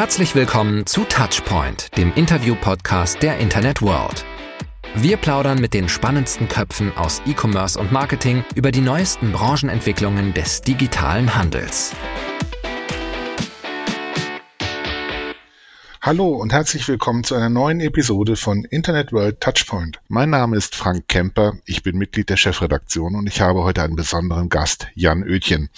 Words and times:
Herzlich 0.00 0.34
willkommen 0.34 0.86
zu 0.86 1.04
Touchpoint, 1.04 1.94
dem 1.98 2.14
Interview-Podcast 2.14 3.22
der 3.22 3.36
Internet 3.36 3.82
World. 3.82 4.24
Wir 4.94 5.18
plaudern 5.18 5.60
mit 5.60 5.74
den 5.74 5.90
spannendsten 5.90 6.48
Köpfen 6.48 6.96
aus 6.96 7.20
E-Commerce 7.26 7.78
und 7.78 7.92
Marketing 7.92 8.42
über 8.54 8.70
die 8.70 8.80
neuesten 8.80 9.30
Branchenentwicklungen 9.30 10.32
des 10.32 10.62
digitalen 10.62 11.36
Handels. 11.36 11.92
Hallo 16.00 16.28
und 16.28 16.54
herzlich 16.54 16.88
willkommen 16.88 17.22
zu 17.22 17.34
einer 17.34 17.50
neuen 17.50 17.80
Episode 17.80 18.36
von 18.36 18.64
Internet 18.64 19.12
World 19.12 19.42
Touchpoint. 19.42 20.00
Mein 20.08 20.30
Name 20.30 20.56
ist 20.56 20.74
Frank 20.74 21.08
Kemper, 21.08 21.58
ich 21.66 21.82
bin 21.82 21.98
Mitglied 21.98 22.30
der 22.30 22.38
Chefredaktion 22.38 23.16
und 23.16 23.26
ich 23.26 23.42
habe 23.42 23.64
heute 23.64 23.82
einen 23.82 23.96
besonderen 23.96 24.48
Gast, 24.48 24.86
Jan 24.94 25.22
Oetjen. 25.24 25.68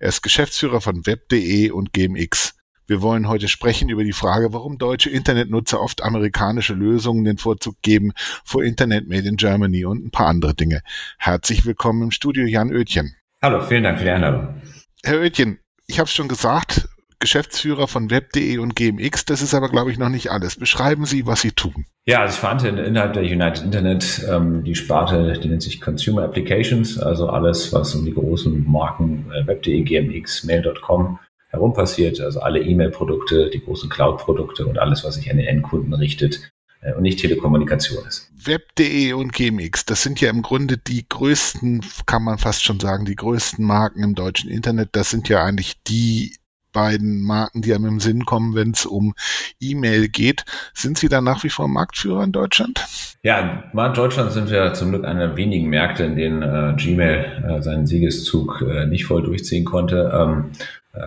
Er 0.00 0.10
ist 0.10 0.22
Geschäftsführer 0.22 0.82
von 0.82 1.06
web.de 1.06 1.70
und 1.70 1.94
GMX. 1.94 2.59
Wir 2.90 3.02
wollen 3.02 3.28
heute 3.28 3.46
sprechen 3.46 3.88
über 3.88 4.02
die 4.02 4.12
Frage, 4.12 4.52
warum 4.52 4.76
deutsche 4.76 5.10
Internetnutzer 5.10 5.80
oft 5.80 6.02
amerikanische 6.02 6.74
Lösungen 6.74 7.22
den 7.22 7.38
Vorzug 7.38 7.80
geben 7.82 8.10
vor 8.44 8.64
Internet 8.64 9.06
Made 9.06 9.28
in 9.28 9.36
Germany 9.36 9.84
und 9.84 10.04
ein 10.04 10.10
paar 10.10 10.26
andere 10.26 10.56
Dinge. 10.56 10.82
Herzlich 11.16 11.64
willkommen 11.64 12.02
im 12.02 12.10
Studio 12.10 12.46
Jan 12.46 12.72
Oetjen. 12.72 13.14
Hallo, 13.42 13.60
vielen 13.60 13.84
Dank 13.84 13.98
für 13.98 14.06
die 14.06 14.10
Einladung. 14.10 14.60
Herr 15.04 15.20
Oetjen, 15.20 15.60
ich 15.86 16.00
habe 16.00 16.08
es 16.08 16.12
schon 16.12 16.26
gesagt, 16.26 16.88
Geschäftsführer 17.20 17.86
von 17.86 18.10
web.de 18.10 18.58
und 18.58 18.74
GMX. 18.74 19.24
Das 19.24 19.40
ist 19.40 19.54
aber, 19.54 19.68
glaube 19.68 19.92
ich, 19.92 19.98
noch 19.98 20.08
nicht 20.08 20.32
alles. 20.32 20.56
Beschreiben 20.56 21.04
Sie, 21.04 21.28
was 21.28 21.42
Sie 21.42 21.52
tun. 21.52 21.86
Ja, 22.06 22.22
also 22.22 22.34
ich 22.34 22.40
verantworte 22.40 22.80
innerhalb 22.80 23.12
der 23.12 23.22
United 23.22 23.62
Internet 23.62 24.26
ähm, 24.28 24.64
die 24.64 24.74
Sparte, 24.74 25.38
die 25.40 25.48
nennt 25.48 25.62
sich 25.62 25.80
Consumer 25.80 26.24
Applications, 26.24 26.98
also 26.98 27.28
alles, 27.28 27.72
was 27.72 27.94
um 27.94 28.04
die 28.04 28.14
großen 28.14 28.68
Marken 28.68 29.30
äh, 29.32 29.46
web.de, 29.46 29.80
GMX, 29.82 30.42
Mail.com 30.42 31.20
herum 31.50 31.74
passiert, 31.74 32.20
also 32.20 32.40
alle 32.40 32.60
E-Mail-Produkte, 32.60 33.50
die 33.50 33.62
großen 33.62 33.90
Cloud-Produkte 33.90 34.66
und 34.66 34.78
alles, 34.78 35.04
was 35.04 35.16
sich 35.16 35.30
an 35.30 35.36
den 35.36 35.46
Endkunden 35.46 35.92
richtet 35.94 36.50
äh, 36.80 36.94
und 36.94 37.02
nicht 37.02 37.20
Telekommunikation 37.20 38.06
ist. 38.06 38.30
Web.de 38.44 39.12
und 39.12 39.32
GMX, 39.32 39.84
das 39.84 40.02
sind 40.02 40.20
ja 40.20 40.30
im 40.30 40.42
Grunde 40.42 40.78
die 40.78 41.06
größten, 41.08 41.84
kann 42.06 42.22
man 42.22 42.38
fast 42.38 42.64
schon 42.64 42.80
sagen, 42.80 43.04
die 43.04 43.16
größten 43.16 43.64
Marken 43.64 44.02
im 44.02 44.14
deutschen 44.14 44.50
Internet. 44.50 44.90
Das 44.92 45.10
sind 45.10 45.28
ja 45.28 45.44
eigentlich 45.44 45.82
die 45.82 46.36
beiden 46.72 47.22
Marken, 47.22 47.62
die 47.62 47.74
einem 47.74 47.86
im 47.86 48.00
Sinn 48.00 48.24
kommen, 48.24 48.54
wenn 48.54 48.70
es 48.70 48.86
um 48.86 49.14
E-Mail 49.60 50.08
geht. 50.08 50.44
Sind 50.72 50.98
Sie 50.98 51.08
da 51.08 51.20
nach 51.20 51.42
wie 51.44 51.50
vor 51.50 51.68
Marktführer 51.68 52.24
in 52.24 52.32
Deutschland? 52.32 52.86
Ja, 53.22 53.64
in 53.72 53.94
Deutschland 53.94 54.32
sind 54.32 54.50
wir 54.50 54.72
zum 54.74 54.90
Glück 54.90 55.04
einer 55.04 55.28
der 55.28 55.36
wenigen 55.36 55.68
Märkte, 55.68 56.04
in 56.04 56.16
denen 56.16 56.42
äh, 56.42 56.74
Gmail 56.76 57.58
äh, 57.58 57.62
seinen 57.62 57.86
Siegeszug 57.86 58.62
äh, 58.62 58.86
nicht 58.86 59.04
voll 59.04 59.22
durchziehen 59.22 59.64
konnte. 59.64 60.12
Ähm, 60.14 60.52
äh, 60.58 60.64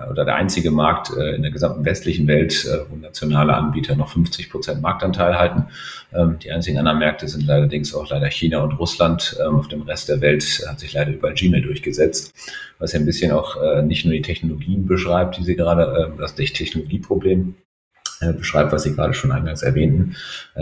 oder 0.09 0.23
der 0.23 0.35
einzige 0.35 0.71
Markt 0.71 1.11
äh, 1.17 1.35
in 1.35 1.41
der 1.41 1.51
gesamten 1.51 1.83
westlichen 1.83 2.25
Welt, 2.27 2.65
äh, 2.65 2.89
wo 2.89 2.95
nationale 2.95 3.53
Anbieter 3.53 3.95
noch 3.95 4.09
50 4.09 4.49
Prozent 4.49 4.81
Marktanteil 4.81 5.37
halten. 5.37 5.65
Ähm, 6.13 6.39
die 6.39 6.51
einzigen 6.51 6.77
anderen 6.77 6.99
Märkte 6.99 7.27
sind 7.27 7.49
allerdings 7.49 7.93
auch 7.93 8.09
leider 8.09 8.27
China 8.27 8.59
und 8.59 8.79
Russland. 8.79 9.37
Ähm, 9.41 9.55
auf 9.55 9.67
dem 9.67 9.81
Rest 9.81 10.07
der 10.07 10.21
Welt 10.21 10.65
hat 10.69 10.79
sich 10.79 10.93
leider 10.93 11.11
überall 11.11 11.33
Gmail 11.33 11.61
durchgesetzt, 11.61 12.33
was 12.79 12.93
ja 12.93 12.99
ein 12.99 13.05
bisschen 13.05 13.31
auch 13.31 13.83
nicht 13.83 14.05
nur 14.05 14.13
die 14.13 14.21
Technologien 14.21 14.85
beschreibt, 14.85 15.37
die 15.37 15.43
Sie 15.43 15.55
gerade, 15.55 16.13
das 16.17 16.35
Technologieproblem 16.35 17.55
beschreibt, 18.37 18.71
was 18.71 18.83
Sie 18.83 18.95
gerade 18.95 19.13
schon 19.13 19.31
eingangs 19.31 19.63
erwähnten, 19.63 20.15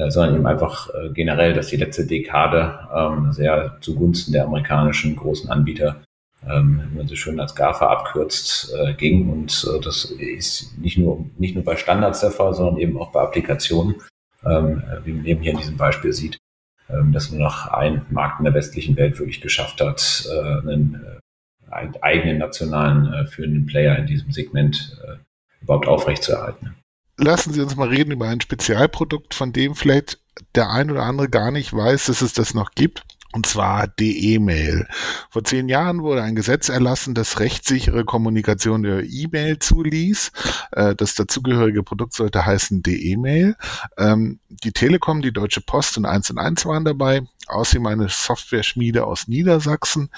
sondern 0.09 0.35
eben 0.35 0.45
einfach 0.45 0.89
generell, 1.13 1.53
dass 1.53 1.67
die 1.67 1.77
letzte 1.77 2.05
Dekade 2.05 2.79
ähm, 2.95 3.31
sehr 3.31 3.77
zugunsten 3.81 4.33
der 4.33 4.45
amerikanischen 4.45 5.15
großen 5.15 5.49
Anbieter 5.49 6.01
ähm, 6.47 6.81
wenn 6.83 6.97
man 6.97 7.07
so 7.07 7.15
schön 7.15 7.39
als 7.39 7.55
GAFA 7.55 7.87
abkürzt, 7.87 8.73
äh, 8.73 8.93
ging. 8.93 9.29
Und 9.29 9.67
äh, 9.71 9.79
das 9.79 10.05
ist 10.05 10.77
nicht 10.77 10.97
nur, 10.97 11.25
nicht 11.37 11.55
nur 11.55 11.63
bei 11.63 11.75
Standards 11.75 12.21
der 12.21 12.31
Fall, 12.31 12.53
sondern 12.53 12.77
eben 12.77 12.99
auch 12.99 13.11
bei 13.11 13.21
Applikationen, 13.21 13.95
ähm, 14.45 14.83
wie 15.03 15.13
man 15.13 15.25
eben 15.25 15.41
hier 15.41 15.51
in 15.51 15.59
diesem 15.59 15.77
Beispiel 15.77 16.13
sieht, 16.13 16.37
ähm, 16.89 17.11
dass 17.13 17.31
nur 17.31 17.41
noch 17.41 17.67
ein 17.67 18.05
Markt 18.09 18.39
in 18.39 18.45
der 18.45 18.53
westlichen 18.53 18.95
Welt 18.97 19.19
wirklich 19.19 19.41
geschafft 19.41 19.81
hat, 19.81 20.27
äh, 20.31 20.67
einen 20.67 20.95
äh, 20.95 21.99
eigenen 22.01 22.39
nationalen 22.39 23.13
äh, 23.13 23.27
führenden 23.27 23.65
Player 23.65 23.97
in 23.97 24.07
diesem 24.07 24.31
Segment 24.31 24.97
äh, 25.03 25.17
überhaupt 25.61 25.87
aufrechtzuerhalten. 25.87 26.75
Lassen 27.17 27.53
Sie 27.53 27.61
uns 27.61 27.75
mal 27.75 27.87
reden 27.87 28.11
über 28.11 28.27
ein 28.27 28.41
Spezialprodukt, 28.41 29.35
von 29.35 29.53
dem 29.53 29.75
vielleicht 29.75 30.19
der 30.55 30.71
ein 30.71 30.89
oder 30.89 31.03
andere 31.03 31.29
gar 31.29 31.51
nicht 31.51 31.71
weiß, 31.71 32.07
dass 32.07 32.23
es 32.23 32.33
das 32.33 32.55
noch 32.55 32.71
gibt 32.71 33.03
und 33.33 33.45
zwar 33.45 33.87
die 33.87 34.33
E-Mail. 34.33 34.87
Vor 35.29 35.43
zehn 35.43 35.69
Jahren 35.69 36.01
wurde 36.01 36.21
ein 36.21 36.35
Gesetz 36.35 36.69
erlassen, 36.69 37.13
das 37.13 37.39
rechtssichere 37.39 38.03
Kommunikation 38.03 38.83
über 38.83 39.03
E-Mail 39.03 39.59
zuließ. 39.59 40.31
Äh, 40.71 40.95
das 40.95 41.15
dazugehörige 41.15 41.83
Produkt 41.83 42.13
sollte 42.13 42.45
heißen 42.45 42.83
DE-Mail. 42.83 43.55
Ähm, 43.97 44.39
die 44.49 44.73
Telekom, 44.73 45.21
die 45.21 45.31
Deutsche 45.31 45.61
Post 45.61 45.97
und 45.97 46.05
1 46.05 46.31
und 46.31 46.39
1 46.39 46.65
waren 46.65 46.83
dabei. 46.83 47.21
Außerdem 47.47 47.85
eine 47.87 48.09
Software-Schmiede 48.09 49.05
aus 49.05 49.27
Niedersachsen, 49.27 50.09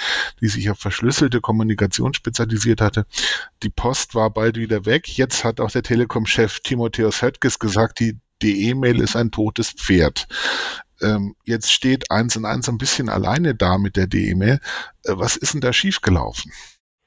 die 0.41 0.47
sich 0.47 0.69
auf 0.69 0.79
verschlüsselte 0.79 1.40
Kommunikation 1.40 2.13
spezialisiert 2.13 2.81
hatte. 2.81 3.06
Die 3.62 3.69
Post 3.69 4.16
war 4.16 4.31
bald 4.31 4.57
wieder 4.57 4.85
weg. 4.85 5.07
Jetzt 5.18 5.44
hat 5.44 5.59
auch 5.59 5.72
der 5.72 5.84
Telekom-Chef 5.84 6.62
Timotheus 6.62 7.22
Höttges 7.22 7.59
gesagt, 7.59 8.00
die 8.00 8.18
die 8.41 8.68
E-Mail 8.68 9.00
ist 9.00 9.16
ein 9.16 9.31
totes 9.31 9.72
Pferd 9.72 10.28
ähm, 11.01 11.35
jetzt 11.43 11.71
steht 11.71 12.11
eins 12.11 12.35
und 12.35 12.45
eins 12.45 12.69
ein 12.69 12.77
bisschen 12.77 13.09
alleine 13.09 13.55
da 13.55 13.77
mit 13.77 13.95
der 13.97 14.07
D-E-Mail. 14.07 14.59
Äh, 15.03 15.13
was 15.15 15.35
ist 15.35 15.53
denn 15.53 15.61
da 15.61 15.73
schiefgelaufen? 15.73 16.51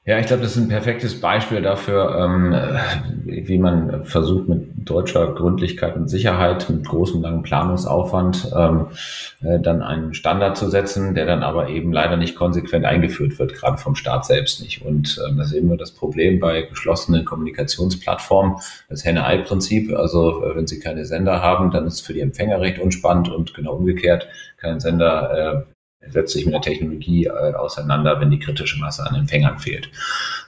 Ja, 0.07 0.17
ich 0.19 0.27
glaube, 0.27 0.43
das 0.43 0.55
ist 0.55 0.63
ein 0.63 0.69
perfektes 0.69 1.19
Beispiel 1.19 1.61
dafür, 1.61 2.15
ähm, 2.17 2.55
wie 3.25 3.57
man 3.57 4.05
versucht, 4.05 4.47
mit 4.47 4.89
deutscher 4.89 5.33
Gründlichkeit 5.33 5.97
und 5.97 6.07
Sicherheit, 6.07 6.69
mit 6.69 6.87
großem 6.87 7.21
langen 7.21 7.43
Planungsaufwand, 7.43 8.49
ähm, 8.55 8.85
äh, 9.43 9.59
dann 9.59 9.81
einen 9.81 10.13
Standard 10.13 10.55
zu 10.55 10.69
setzen, 10.69 11.13
der 11.13 11.25
dann 11.25 11.43
aber 11.43 11.67
eben 11.67 11.91
leider 11.91 12.15
nicht 12.15 12.37
konsequent 12.37 12.85
eingeführt 12.85 13.37
wird, 13.37 13.53
gerade 13.53 13.79
vom 13.79 13.95
Staat 13.95 14.25
selbst 14.25 14.61
nicht. 14.61 14.81
Und 14.85 15.19
ähm, 15.27 15.39
da 15.39 15.43
sehen 15.43 15.69
wir 15.69 15.75
das 15.75 15.91
Problem 15.91 16.39
bei 16.39 16.61
geschlossenen 16.61 17.25
Kommunikationsplattformen, 17.25 18.55
das 18.87 19.03
Henne-Ei-Prinzip. 19.03 19.93
Also 19.93 20.41
äh, 20.41 20.55
wenn 20.55 20.67
Sie 20.67 20.79
keine 20.79 21.03
Sender 21.03 21.41
haben, 21.41 21.69
dann 21.69 21.85
ist 21.85 21.95
es 21.95 22.01
für 22.01 22.13
die 22.13 22.21
Empfänger 22.21 22.61
recht 22.61 22.79
unspannend 22.79 23.27
und 23.27 23.53
genau 23.53 23.73
umgekehrt. 23.73 24.29
Kein 24.55 24.79
Sender 24.79 25.65
äh, 25.67 25.76
setzt 26.09 26.33
sich 26.33 26.45
mit 26.45 26.53
der 26.53 26.61
Technologie 26.61 27.25
äh, 27.25 27.53
auseinander, 27.53 28.19
wenn 28.19 28.31
die 28.31 28.39
kritische 28.39 28.79
Masse 28.79 29.05
an 29.05 29.15
Empfängern 29.15 29.59
fehlt. 29.59 29.89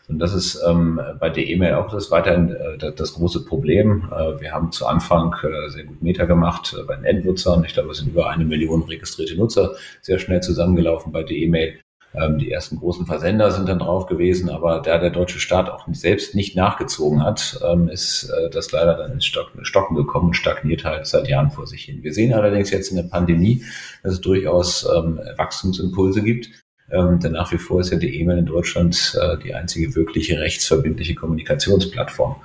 Und 0.07 0.19
das 0.19 0.33
ist 0.33 0.61
ähm, 0.67 0.99
bei 1.19 1.29
der 1.29 1.47
E-Mail 1.47 1.75
auch 1.75 1.91
das 1.91 2.09
weiterhin 2.09 2.51
äh, 2.51 2.93
das, 2.95 3.13
große 3.13 3.45
Problem. 3.45 4.09
Äh, 4.11 4.41
wir 4.41 4.51
haben 4.51 4.71
zu 4.71 4.87
Anfang 4.87 5.35
äh, 5.43 5.69
sehr 5.69 5.83
gut 5.83 6.01
Meta 6.01 6.25
gemacht 6.25 6.75
äh, 6.77 6.83
bei 6.83 6.95
den 6.95 7.05
Endnutzern. 7.05 7.63
Ich 7.63 7.73
glaube, 7.73 7.91
es 7.91 7.97
sind 7.97 8.09
über 8.09 8.29
eine 8.29 8.45
Million 8.45 8.81
registrierte 8.83 9.35
Nutzer 9.35 9.75
sehr 10.01 10.17
schnell 10.17 10.41
zusammengelaufen 10.41 11.11
bei 11.11 11.23
der 11.23 11.37
E-Mail. 11.37 11.79
Ähm, 12.13 12.39
die 12.39 12.51
ersten 12.51 12.77
großen 12.77 13.05
Versender 13.05 13.51
sind 13.51 13.69
dann 13.69 13.79
drauf 13.79 14.07
gewesen, 14.07 14.49
aber 14.49 14.79
da 14.79 14.97
der 14.97 15.11
deutsche 15.11 15.39
Staat 15.39 15.69
auch 15.69 15.87
selbst 15.91 16.33
nicht 16.33 16.55
nachgezogen 16.55 17.23
hat, 17.23 17.59
ähm, 17.63 17.87
ist 17.87 18.29
äh, 18.29 18.49
das 18.49 18.71
leider 18.71 18.95
dann 18.95 19.13
ins 19.13 19.25
Stocken 19.25 19.95
gekommen 19.95 20.27
und 20.27 20.33
stagniert 20.33 20.85
halt 20.85 21.05
seit 21.05 21.27
Jahren 21.27 21.51
vor 21.51 21.67
sich 21.67 21.83
hin. 21.83 22.03
Wir 22.03 22.13
sehen 22.13 22.33
allerdings 22.33 22.71
jetzt 22.71 22.89
in 22.89 22.97
der 22.97 23.03
Pandemie, 23.03 23.63
dass 24.03 24.13
es 24.13 24.21
durchaus 24.21 24.87
ähm, 24.95 25.19
Wachstumsimpulse 25.37 26.23
gibt. 26.23 26.49
Ähm, 26.91 27.19
denn 27.19 27.33
nach 27.33 27.51
wie 27.51 27.57
vor 27.57 27.81
ist 27.81 27.91
ja 27.91 27.97
die 27.97 28.19
E-Mail 28.19 28.39
in 28.39 28.45
Deutschland 28.45 29.17
äh, 29.21 29.37
die 29.37 29.53
einzige 29.53 29.95
wirkliche 29.95 30.39
rechtsverbindliche 30.39 31.15
Kommunikationsplattform. 31.15 32.37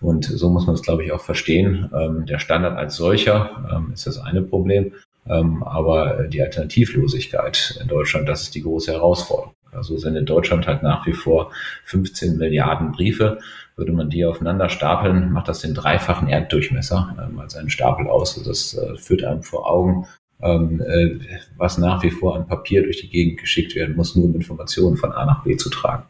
Und 0.00 0.24
so 0.24 0.48
muss 0.48 0.66
man 0.66 0.74
es, 0.74 0.82
glaube 0.82 1.04
ich, 1.04 1.12
auch 1.12 1.20
verstehen. 1.20 1.90
Ähm, 1.94 2.24
der 2.26 2.38
Standard 2.38 2.78
als 2.78 2.96
solcher 2.96 3.68
ähm, 3.70 3.92
ist 3.92 4.06
das 4.06 4.18
eine 4.18 4.42
Problem. 4.42 4.92
Ähm, 5.26 5.62
aber 5.62 6.24
die 6.28 6.42
Alternativlosigkeit 6.42 7.78
in 7.80 7.88
Deutschland, 7.88 8.28
das 8.28 8.42
ist 8.42 8.54
die 8.54 8.62
große 8.62 8.92
Herausforderung. 8.92 9.54
Also 9.72 9.96
sendet 9.96 10.28
Deutschland 10.28 10.66
halt 10.66 10.82
nach 10.82 11.06
wie 11.06 11.12
vor 11.12 11.50
15 11.84 12.36
Milliarden 12.36 12.92
Briefe. 12.92 13.38
Würde 13.76 13.92
man 13.92 14.10
die 14.10 14.24
aufeinander 14.26 14.68
stapeln, 14.68 15.32
macht 15.32 15.48
das 15.48 15.60
den 15.60 15.74
dreifachen 15.74 16.28
Erddurchmesser 16.28 17.16
ähm, 17.18 17.38
als 17.38 17.56
einen 17.56 17.70
Stapel 17.70 18.06
aus. 18.06 18.36
Also 18.36 18.50
das 18.50 18.74
äh, 18.74 18.96
führt 18.96 19.24
einem 19.24 19.42
vor 19.42 19.70
Augen, 19.70 20.06
ähm, 20.42 20.82
äh, 20.82 21.18
was 21.56 21.78
nach 21.78 22.02
wie 22.02 22.10
vor 22.10 22.36
an 22.36 22.46
Papier 22.46 22.82
durch 22.82 23.00
die 23.00 23.08
Gegend 23.08 23.40
geschickt 23.40 23.74
werden 23.74 23.96
muss, 23.96 24.14
nur 24.14 24.26
um 24.26 24.34
Informationen 24.34 24.96
von 24.96 25.12
A 25.12 25.24
nach 25.24 25.44
B 25.44 25.56
zu 25.56 25.70
tragen. 25.70 26.04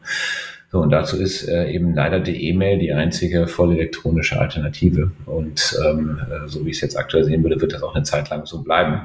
So, 0.73 0.79
und 0.79 0.89
dazu 0.89 1.17
ist 1.17 1.47
äh, 1.47 1.69
eben 1.69 1.93
leider 1.93 2.19
die 2.19 2.49
E-Mail 2.49 2.79
die 2.79 2.91
einzige 2.91 3.45
voll 3.45 3.73
elektronische 3.73 4.39
Alternative. 4.39 5.11
Und 5.27 5.77
ähm, 5.85 6.19
äh, 6.19 6.47
so 6.47 6.65
wie 6.65 6.71
ich 6.71 6.77
es 6.77 6.81
jetzt 6.81 6.97
aktuell 6.97 7.25
sehen 7.25 7.43
würde, 7.43 7.61
wird 7.61 7.73
das 7.73 7.83
auch 7.83 7.93
eine 7.93 8.03
Zeit 8.03 8.31
lang 8.31 8.47
so 8.47 8.63
bleiben. 8.63 8.99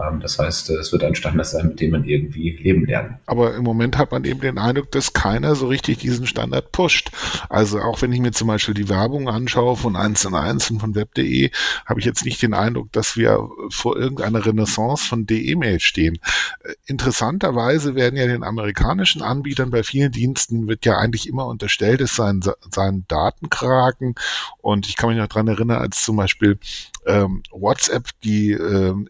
Ähm, 0.00 0.20
das 0.20 0.38
heißt, 0.38 0.70
äh, 0.70 0.74
es 0.74 0.92
wird 0.92 1.04
ein 1.04 1.14
Standard 1.14 1.46
sein, 1.46 1.68
mit 1.68 1.80
dem 1.80 1.90
man 1.90 2.04
irgendwie 2.04 2.50
leben 2.50 2.86
lernen. 2.86 3.18
Aber 3.26 3.54
im 3.54 3.62
Moment 3.62 3.98
hat 3.98 4.12
man 4.12 4.24
eben 4.24 4.40
den 4.40 4.58
Eindruck, 4.58 4.90
dass 4.92 5.12
keiner 5.12 5.54
so 5.54 5.66
richtig 5.66 5.98
diesen 5.98 6.26
Standard 6.26 6.72
pusht. 6.72 7.10
Also 7.48 7.80
auch 7.80 8.00
wenn 8.02 8.12
ich 8.12 8.20
mir 8.20 8.32
zum 8.32 8.48
Beispiel 8.48 8.74
die 8.74 8.88
Werbung 8.88 9.28
anschaue 9.28 9.76
von 9.76 9.96
1 9.96 10.24
und 10.26 10.34
1 10.34 10.70
und 10.70 10.80
von 10.80 10.94
web.de, 10.94 11.50
habe 11.84 12.00
ich 12.00 12.06
jetzt 12.06 12.24
nicht 12.24 12.40
den 12.42 12.54
Eindruck, 12.54 12.90
dass 12.92 13.16
wir 13.16 13.48
vor 13.68 13.96
irgendeiner 13.96 14.44
Renaissance 14.44 15.06
von 15.06 15.26
DE-Mail 15.26 15.80
stehen. 15.80 16.18
Äh, 16.64 16.74
interessanterweise 16.86 17.94
werden 17.94 18.16
ja 18.16 18.26
den 18.26 18.44
amerikanischen 18.44 19.22
Anbietern 19.22 19.70
bei 19.70 19.82
vielen 19.82 20.12
Diensten 20.12 20.68
wird 20.68 20.84
ja 20.84 20.96
eigentlich 20.96 21.28
immer 21.28 21.46
unterstellt, 21.46 22.00
es 22.00 22.16
seien, 22.16 22.40
seien 22.70 23.04
Datenkraken. 23.08 24.14
Und 24.60 24.88
ich 24.88 24.96
kann 24.96 25.10
mich 25.10 25.18
noch 25.18 25.28
dran 25.28 25.48
erinnern, 25.48 25.82
als 25.82 26.02
zum 26.02 26.16
Beispiel 26.16 26.58
ähm, 27.06 27.42
WhatsApp 27.50 28.08
die 28.22 28.52
ähm, 28.52 29.06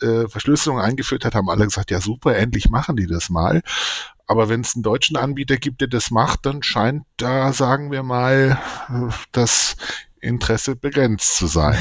Äh, 0.00 0.28
eingeführt 0.78 1.24
hat, 1.24 1.34
haben 1.34 1.50
alle 1.50 1.64
gesagt, 1.64 1.90
ja 1.90 2.00
super, 2.00 2.36
endlich 2.36 2.68
machen 2.68 2.96
die 2.96 3.06
das 3.06 3.30
mal. 3.30 3.62
Aber 4.26 4.48
wenn 4.48 4.60
es 4.60 4.74
einen 4.74 4.84
deutschen 4.84 5.16
Anbieter 5.16 5.56
gibt, 5.56 5.80
der 5.80 5.88
das 5.88 6.10
macht, 6.10 6.46
dann 6.46 6.62
scheint 6.62 7.04
da, 7.16 7.52
sagen 7.52 7.90
wir 7.90 8.02
mal, 8.02 8.58
das 9.32 9.76
Interesse 10.20 10.76
begrenzt 10.76 11.36
zu 11.36 11.46
sein. 11.46 11.76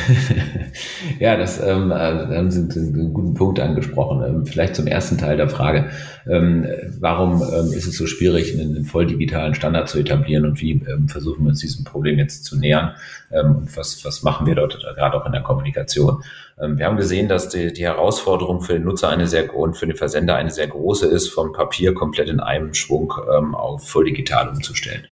ja, 1.19 1.35
das 1.35 1.61
ähm, 1.61 1.91
äh, 1.91 1.95
haben 1.95 2.51
Sie 2.51 2.61
einen 2.79 3.13
guten 3.13 3.33
Punkt 3.33 3.59
angesprochen. 3.59 4.23
Ähm, 4.23 4.45
vielleicht 4.45 4.75
zum 4.75 4.87
ersten 4.87 5.17
Teil 5.17 5.37
der 5.37 5.49
Frage. 5.49 5.89
Ähm, 6.27 6.65
warum 6.99 7.41
ähm, 7.41 7.73
ist 7.73 7.87
es 7.87 7.97
so 7.97 8.07
schwierig, 8.07 8.53
einen, 8.53 8.75
einen 8.75 8.85
voll 8.85 9.05
digitalen 9.05 9.55
Standard 9.55 9.89
zu 9.89 9.99
etablieren 9.99 10.45
und 10.45 10.61
wie 10.61 10.71
ähm, 10.71 11.09
versuchen 11.09 11.43
wir 11.43 11.49
uns 11.49 11.59
diesem 11.59 11.83
Problem 11.83 12.17
jetzt 12.17 12.45
zu 12.45 12.57
nähern? 12.57 12.95
Ähm, 13.31 13.57
und 13.57 13.77
was, 13.77 14.03
was 14.05 14.23
machen 14.23 14.47
wir 14.47 14.55
dort 14.55 14.79
gerade 14.79 15.17
auch 15.17 15.25
in 15.25 15.31
der 15.31 15.43
Kommunikation? 15.43 16.23
wir 16.61 16.87
haben 16.87 16.97
gesehen, 16.97 17.29
dass 17.29 17.47
die, 17.47 17.71
die 17.71 17.85
Herausforderung 17.85 18.59
für 18.59 18.73
den 18.73 18.83
Nutzer 18.83 19.07
eine 19.07 19.27
sehr 19.27 19.55
und 19.55 19.77
für 19.77 19.87
den 19.87 19.95
Versender 19.95 20.35
eine 20.35 20.51
sehr 20.51 20.67
große 20.67 21.07
ist, 21.07 21.29
vom 21.29 21.53
Papier 21.53 21.93
komplett 21.93 22.27
in 22.27 22.41
einem 22.41 22.73
Schwung 22.73 23.13
auf 23.13 23.87
voll 23.87 24.03
digital 24.03 24.49
umzustellen 24.49 25.03
ähm, 25.03 25.08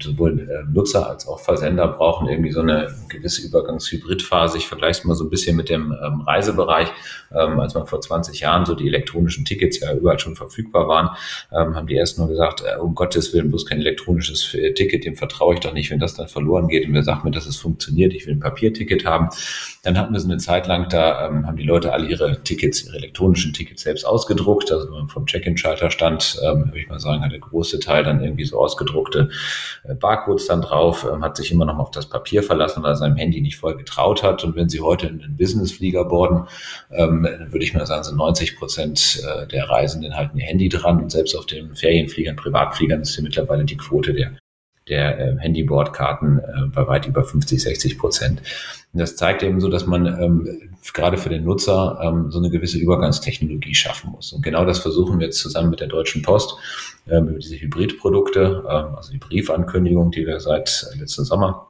sowohl 0.00 0.40
äh, 0.40 0.72
Nutzer 0.72 1.08
als 1.08 1.26
auch 1.28 1.40
Versender 1.40 1.88
brauchen 1.88 2.28
irgendwie 2.28 2.52
so 2.52 2.60
eine 2.60 2.94
gewisse 3.08 3.46
Übergangshybridphase. 3.46 4.58
Ich 4.58 4.68
vergleiche 4.68 5.00
es 5.00 5.04
mal 5.04 5.14
so 5.14 5.24
ein 5.24 5.30
bisschen 5.30 5.56
mit 5.56 5.68
dem 5.68 5.92
ähm, 5.92 6.22
Reisebereich. 6.22 6.88
Ähm, 7.32 7.60
als 7.60 7.74
man 7.74 7.86
vor 7.86 8.00
20 8.00 8.40
Jahren 8.40 8.64
so 8.64 8.74
die 8.74 8.86
elektronischen 8.86 9.44
Tickets 9.44 9.80
ja 9.80 9.92
überall 9.92 10.18
schon 10.18 10.36
verfügbar 10.36 10.88
waren, 10.88 11.10
ähm, 11.52 11.74
haben 11.74 11.86
die 11.86 11.96
erst 11.96 12.18
nur 12.18 12.28
gesagt, 12.28 12.62
äh, 12.62 12.78
um 12.78 12.94
Gottes 12.94 13.34
Willen, 13.34 13.50
bloß 13.50 13.66
kein 13.66 13.80
elektronisches 13.80 14.54
äh, 14.54 14.72
Ticket, 14.74 15.04
dem 15.04 15.16
vertraue 15.16 15.54
ich 15.54 15.60
doch 15.60 15.72
nicht, 15.72 15.90
wenn 15.90 15.98
das 15.98 16.14
dann 16.14 16.28
verloren 16.28 16.68
geht 16.68 16.86
und 16.86 16.94
wer 16.94 17.02
sagt 17.02 17.24
mir, 17.24 17.30
dass 17.30 17.46
es 17.46 17.56
funktioniert, 17.56 18.14
ich 18.14 18.26
will 18.26 18.34
ein 18.34 18.40
Papierticket 18.40 19.04
haben. 19.04 19.28
Dann 19.82 19.98
hatten 19.98 20.12
wir 20.12 20.20
so 20.20 20.28
eine 20.28 20.38
Zeit 20.38 20.66
lang, 20.66 20.88
da 20.88 21.26
ähm, 21.26 21.46
haben 21.46 21.56
die 21.56 21.64
Leute 21.64 21.92
alle 21.92 22.08
ihre 22.08 22.42
Tickets, 22.42 22.84
ihre 22.86 22.96
elektronischen 22.96 23.52
Tickets 23.52 23.82
selbst 23.82 24.04
ausgedruckt. 24.04 24.70
Also 24.72 24.86
wenn 24.86 24.94
man 24.94 25.08
vom 25.08 25.26
Check-in-Schalter 25.26 25.90
stand, 25.90 26.40
ähm, 26.44 26.66
würde 26.66 26.78
ich 26.78 26.88
mal 26.88 27.00
sagen, 27.00 27.22
hat 27.22 27.32
der 27.32 27.40
große 27.40 27.80
Teil 27.80 28.04
dann 28.04 28.22
irgendwie 28.22 28.44
so 28.44 28.58
ausgedruckte 28.58 29.30
Barcodes 29.94 30.46
dann 30.46 30.62
drauf, 30.62 31.06
ähm, 31.10 31.22
hat 31.22 31.36
sich 31.36 31.50
immer 31.50 31.64
noch 31.64 31.78
auf 31.78 31.90
das 31.90 32.08
Papier 32.08 32.42
verlassen, 32.42 32.82
weil 32.82 32.92
er 32.92 32.96
seinem 32.96 33.16
Handy 33.16 33.40
nicht 33.40 33.56
voll 33.56 33.76
getraut 33.76 34.22
hat. 34.22 34.44
Und 34.44 34.56
wenn 34.56 34.68
Sie 34.68 34.80
heute 34.80 35.06
in 35.06 35.18
den 35.18 35.36
Businessflieger 35.36 36.04
boarden, 36.04 36.48
ähm, 36.90 37.28
würde 37.50 37.64
ich 37.64 37.74
mal 37.74 37.86
sagen, 37.86 38.04
sind 38.04 38.16
90 38.16 38.58
Prozent 38.58 39.22
äh, 39.24 39.46
der 39.46 39.68
Reisenden 39.68 40.16
halten 40.16 40.38
ihr 40.38 40.46
Handy 40.46 40.68
dran. 40.68 41.02
Und 41.02 41.10
selbst 41.10 41.36
auf 41.36 41.46
den 41.46 41.74
Ferienfliegern, 41.74 42.36
Privatfliegern 42.36 43.02
ist 43.02 43.14
hier 43.14 43.24
mittlerweile 43.24 43.64
die 43.64 43.76
Quote 43.76 44.12
der 44.12 44.32
der 44.88 45.18
äh, 45.18 45.36
Handybordkarten 45.38 46.38
äh, 46.38 46.66
bei 46.72 46.86
weit 46.86 47.06
über 47.06 47.24
50, 47.24 47.62
60 47.62 47.98
Prozent. 47.98 48.40
Und 48.92 49.00
das 49.00 49.16
zeigt 49.16 49.42
eben 49.42 49.60
so, 49.60 49.68
dass 49.68 49.86
man 49.86 50.06
ähm, 50.06 50.70
gerade 50.94 51.18
für 51.18 51.28
den 51.28 51.44
Nutzer 51.44 51.98
ähm, 52.02 52.30
so 52.30 52.38
eine 52.38 52.50
gewisse 52.50 52.78
Übergangstechnologie 52.78 53.74
schaffen 53.74 54.10
muss. 54.12 54.32
Und 54.32 54.42
genau 54.42 54.64
das 54.64 54.78
versuchen 54.78 55.18
wir 55.18 55.26
jetzt 55.26 55.40
zusammen 55.40 55.70
mit 55.70 55.80
der 55.80 55.88
Deutschen 55.88 56.22
Post 56.22 56.54
ähm, 57.08 57.28
über 57.28 57.38
diese 57.38 57.56
Hybridprodukte, 57.56 58.64
ähm, 58.68 58.94
also 58.94 59.12
die 59.12 59.18
Briefankündigung, 59.18 60.12
die 60.12 60.26
wir 60.26 60.40
seit 60.40 60.86
letzten 60.98 61.24
Sommer 61.24 61.65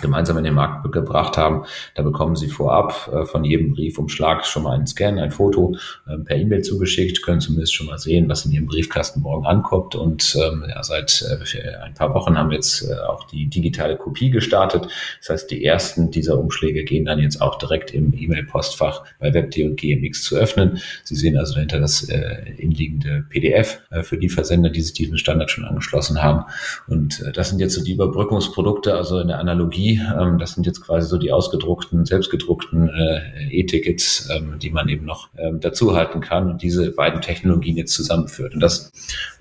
gemeinsam 0.00 0.38
in 0.38 0.44
den 0.44 0.54
Markt 0.54 0.90
gebracht 0.90 1.36
haben. 1.36 1.64
Da 1.94 2.02
bekommen 2.02 2.34
Sie 2.34 2.48
vorab 2.48 3.10
äh, 3.12 3.26
von 3.26 3.44
jedem 3.44 3.72
Briefumschlag 3.72 4.46
schon 4.46 4.62
mal 4.62 4.72
einen 4.72 4.86
Scan, 4.86 5.18
ein 5.18 5.30
Foto 5.30 5.76
äh, 6.08 6.16
per 6.16 6.36
E-Mail 6.36 6.62
zugeschickt, 6.62 7.22
können 7.22 7.40
zumindest 7.40 7.74
schon 7.74 7.88
mal 7.88 7.98
sehen, 7.98 8.26
was 8.28 8.46
in 8.46 8.52
Ihrem 8.52 8.66
Briefkasten 8.66 9.20
morgen 9.20 9.44
ankommt. 9.44 9.94
Und 9.94 10.34
ähm, 10.40 10.64
ja, 10.66 10.82
seit 10.82 11.22
äh, 11.22 11.76
ein 11.84 11.92
paar 11.92 12.14
Wochen 12.14 12.38
haben 12.38 12.48
wir 12.48 12.56
jetzt 12.56 12.88
äh, 12.88 12.94
auch 13.06 13.24
die 13.24 13.48
digitale 13.48 13.96
Kopie 13.96 14.30
gestartet. 14.30 14.88
Das 15.20 15.28
heißt, 15.28 15.50
die 15.50 15.62
ersten 15.62 16.10
dieser 16.10 16.38
Umschläge 16.38 16.84
gehen 16.84 17.04
dann 17.04 17.18
jetzt 17.18 17.42
auch 17.42 17.58
direkt 17.58 17.92
im 17.92 18.14
E-Mail-Postfach 18.16 19.04
bei 19.18 19.34
WebD 19.34 19.64
und 19.66 19.76
GMX 19.76 20.22
zu 20.22 20.36
öffnen. 20.36 20.80
Sie 21.04 21.16
sehen 21.16 21.36
also 21.36 21.54
dahinter 21.54 21.80
das 21.80 22.08
äh, 22.08 22.50
inliegende 22.56 23.26
PDF 23.28 23.82
äh, 23.90 24.02
für 24.02 24.16
die 24.16 24.30
Versender, 24.30 24.70
die 24.70 24.80
sich 24.80 24.94
diesen 24.94 25.18
Standard 25.18 25.50
schon 25.50 25.66
angeschlossen 25.66 26.22
haben. 26.22 26.46
Und 26.86 27.22
das 27.34 27.50
sind 27.50 27.58
jetzt 27.58 27.74
so 27.74 27.84
die 27.84 27.92
Überbrückungsprodukte, 27.92 28.94
also 28.94 29.18
in 29.18 29.28
der 29.28 29.38
Analogie 29.38 29.81
Technologie. 29.82 30.00
Ähm, 30.18 30.38
das 30.38 30.52
sind 30.52 30.66
jetzt 30.66 30.80
quasi 30.84 31.08
so 31.08 31.18
die 31.18 31.32
ausgedruckten, 31.32 32.04
selbstgedruckten 32.04 32.88
äh, 32.88 33.48
E-Tickets, 33.50 34.28
ähm, 34.30 34.58
die 34.58 34.70
man 34.70 34.88
eben 34.88 35.04
noch 35.04 35.28
ähm, 35.36 35.60
dazu 35.60 35.94
halten 35.94 36.20
kann 36.20 36.50
und 36.50 36.62
diese 36.62 36.92
beiden 36.92 37.20
Technologien 37.20 37.76
jetzt 37.76 37.94
zusammenführt. 37.94 38.54
Und 38.54 38.60
das 38.60 38.92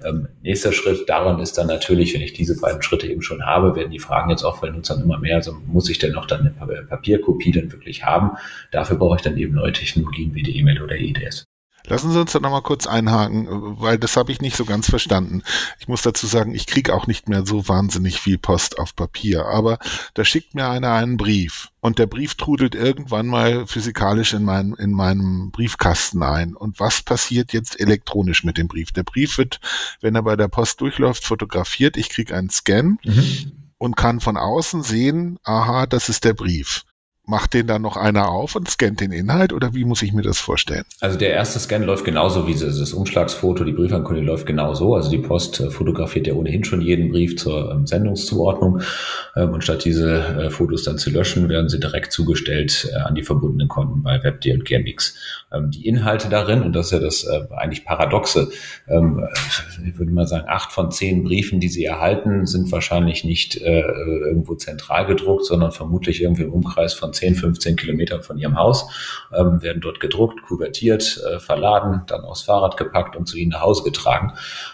ähm, 0.04 0.28
nächster 0.42 0.72
Schritt 0.72 1.08
daran 1.08 1.40
ist 1.40 1.58
dann 1.58 1.68
natürlich, 1.68 2.14
wenn 2.14 2.22
ich 2.22 2.34
diese 2.34 2.60
beiden 2.60 2.82
Schritte 2.82 3.08
eben 3.08 3.22
schon 3.22 3.46
habe, 3.46 3.76
werden 3.76 3.92
die 3.92 4.00
Fragen 4.00 4.30
jetzt 4.30 4.44
auch 4.44 4.58
von 4.58 4.74
Nutzern 4.74 5.02
immer 5.02 5.20
mehr. 5.20 5.38
Also 5.38 5.54
muss 5.68 5.90
ich 5.90 6.00
denn 6.00 6.14
noch 6.14 6.26
dann 6.26 6.54
eine 6.60 6.84
Papierkopie 6.84 7.52
dann 7.52 7.72
wirklich 7.72 8.04
haben? 8.04 8.32
Dafür 8.72 8.98
brauche 8.98 9.18
ich 9.18 9.22
dann 9.22 9.38
eben 9.38 9.56
neue 9.56 9.74
Technologien 9.74 10.34
wie 10.34 10.44
die 10.44 10.58
E-Mail 10.58 10.82
oder 10.82 10.96
EDS. 10.96 11.46
Lassen 11.88 12.12
Sie 12.12 12.20
uns 12.20 12.32
da 12.32 12.40
nochmal 12.40 12.62
kurz 12.62 12.88
einhaken, 12.88 13.48
weil 13.80 13.98
das 13.98 14.16
habe 14.16 14.32
ich 14.32 14.42
nicht 14.42 14.56
so 14.56 14.66
ganz 14.66 14.90
verstanden. 14.90 15.44
Ich 15.80 15.88
muss 15.88 16.02
dazu 16.02 16.28
sagen, 16.28 16.54
ich 16.54 16.68
kriege 16.68 16.94
auch 16.94 17.08
nicht 17.08 17.28
mehr 17.28 17.46
so 17.46 17.68
wahnsinnig 17.68 18.20
viel 18.20 18.38
Post 18.38 18.80
auf 18.80 18.96
Papier, 18.96 19.46
aber 19.46 19.80
da 20.14 20.24
schickt 20.24 20.54
mir 20.54 20.70
einer 20.70 20.94
einen 20.94 21.18
Brief 21.18 21.70
und 21.80 21.98
der 21.98 22.06
Brief 22.06 22.36
trudelt 22.36 22.76
irgendwann 22.76 23.28
mal 23.28 23.66
physikalisch 23.66 24.34
in, 24.34 24.44
mein, 24.44 24.74
in 24.74 24.92
meinem 24.92 25.52
Briefkasten 25.52 26.22
ein. 26.22 26.56
Und 26.56 26.80
was 26.80 27.02
passiert 27.02 27.54
jetzt 27.54 27.80
elektronisch 27.80 28.44
mit 28.44 28.58
dem 28.58 28.68
Brief? 28.68 28.92
Der 28.92 29.04
Brief 29.04 29.38
wird, 29.38 29.60
wenn 30.00 30.16
er 30.16 30.24
bei 30.24 30.36
der 30.36 30.48
Post 30.48 30.82
durchläuft, 30.82 31.26
fotografiert. 31.26 31.98
Ich 31.98 32.10
kriege 32.10 32.36
einen 32.36 32.50
Scan. 32.50 33.00
Mhm. 33.04 33.52
Und 33.80 33.96
kann 33.96 34.20
von 34.20 34.38
außen 34.38 34.84
sehen, 34.84 35.40
aha, 35.44 35.88
das 35.88 36.08
ist 36.08 36.24
der 36.24 36.36
Brief 36.36 36.86
macht 37.32 37.54
den 37.54 37.66
dann 37.66 37.82
noch 37.82 37.96
einer 37.96 38.28
auf 38.28 38.56
und 38.56 38.70
scannt 38.70 39.00
den 39.00 39.12
Inhalt 39.12 39.54
oder 39.54 39.74
wie 39.74 39.86
muss 39.86 40.02
ich 40.02 40.12
mir 40.12 40.22
das 40.22 40.38
vorstellen? 40.38 40.84
Also 41.00 41.18
der 41.18 41.32
erste 41.32 41.60
Scan 41.60 41.82
läuft 41.84 42.04
genauso 42.04 42.46
wie 42.46 42.54
das 42.54 42.94
Umschlagsfoto, 42.94 43.64
die 43.64 43.72
Briefankündigung 43.72 44.28
läuft 44.28 44.46
genauso. 44.46 44.94
Also 44.96 45.10
die 45.10 45.18
Post 45.18 45.62
äh, 45.62 45.72
fotografiert 45.72 46.28
ja 46.28 46.34
ohnehin 46.34 46.66
schon 46.66 46.82
jeden 46.82 47.10
Brief 47.10 47.38
zur 47.38 47.72
ähm, 47.72 47.88
Sendungszuordnung 47.88 48.82
ähm, 49.38 49.52
und 49.52 49.64
statt 49.64 49.86
diese 49.86 50.18
äh, 50.18 50.50
Fotos 50.50 50.84
dann 50.84 50.98
zu 50.98 51.10
löschen, 51.10 51.48
werden 51.48 51.70
sie 51.70 51.80
direkt 51.80 52.12
zugestellt 52.12 52.92
äh, 52.92 52.98
an 52.98 53.16
die 53.16 53.24
verbundenen 53.24 53.70
Konten 53.70 54.04
bei 54.04 54.22
WebD 54.22 54.54
und 54.54 54.66
GMX. 54.66 55.16
Ähm, 55.54 55.72
die 55.72 55.88
Inhalte 55.88 56.30
darin, 56.30 56.64
und 56.64 56.74
das 56.74 56.88
ist 56.88 56.92
ja 56.92 57.00
das 57.00 57.28
eigentlich 57.52 57.86
Paradoxe, 57.86 58.52
ich 58.88 59.98
würde 59.98 60.12
mal 60.12 60.28
sagen, 60.28 60.46
acht 60.48 60.72
von 60.72 60.92
zehn 60.92 61.24
Briefen, 61.24 61.60
die 61.60 61.70
sie 61.70 61.86
erhalten, 61.86 62.46
sind 62.46 62.72
wahrscheinlich 62.72 63.24
nicht 63.24 63.56
irgendwo 63.58 64.56
zentral 64.56 65.06
gedruckt, 65.06 65.46
sondern 65.46 65.72
vermutlich 65.72 66.22
irgendwie 66.22 66.44
im 66.44 66.54
Umkreis 66.54 66.94
von 66.94 67.14
10, 67.14 67.36
15 67.36 67.76
Kilometern 67.76 68.24
von 68.24 68.38
ihrem 68.38 68.58
Haus, 68.58 68.88
ähm, 69.34 69.62
werden 69.62 69.82
dort 69.82 70.00
gedruckt, 70.00 70.42
kuvertiert, 70.44 71.22
äh, 71.30 71.40
verladen, 71.40 72.02
dann 72.08 72.22
aufs 72.22 72.44
Fahrrad 72.44 72.78
gepackt 72.78 73.16
und 73.16 73.28
zu 73.28 73.38
ihnen 73.38 73.52
nach 73.52 73.62
Hause 73.62 73.84
getragen. 73.84 74.34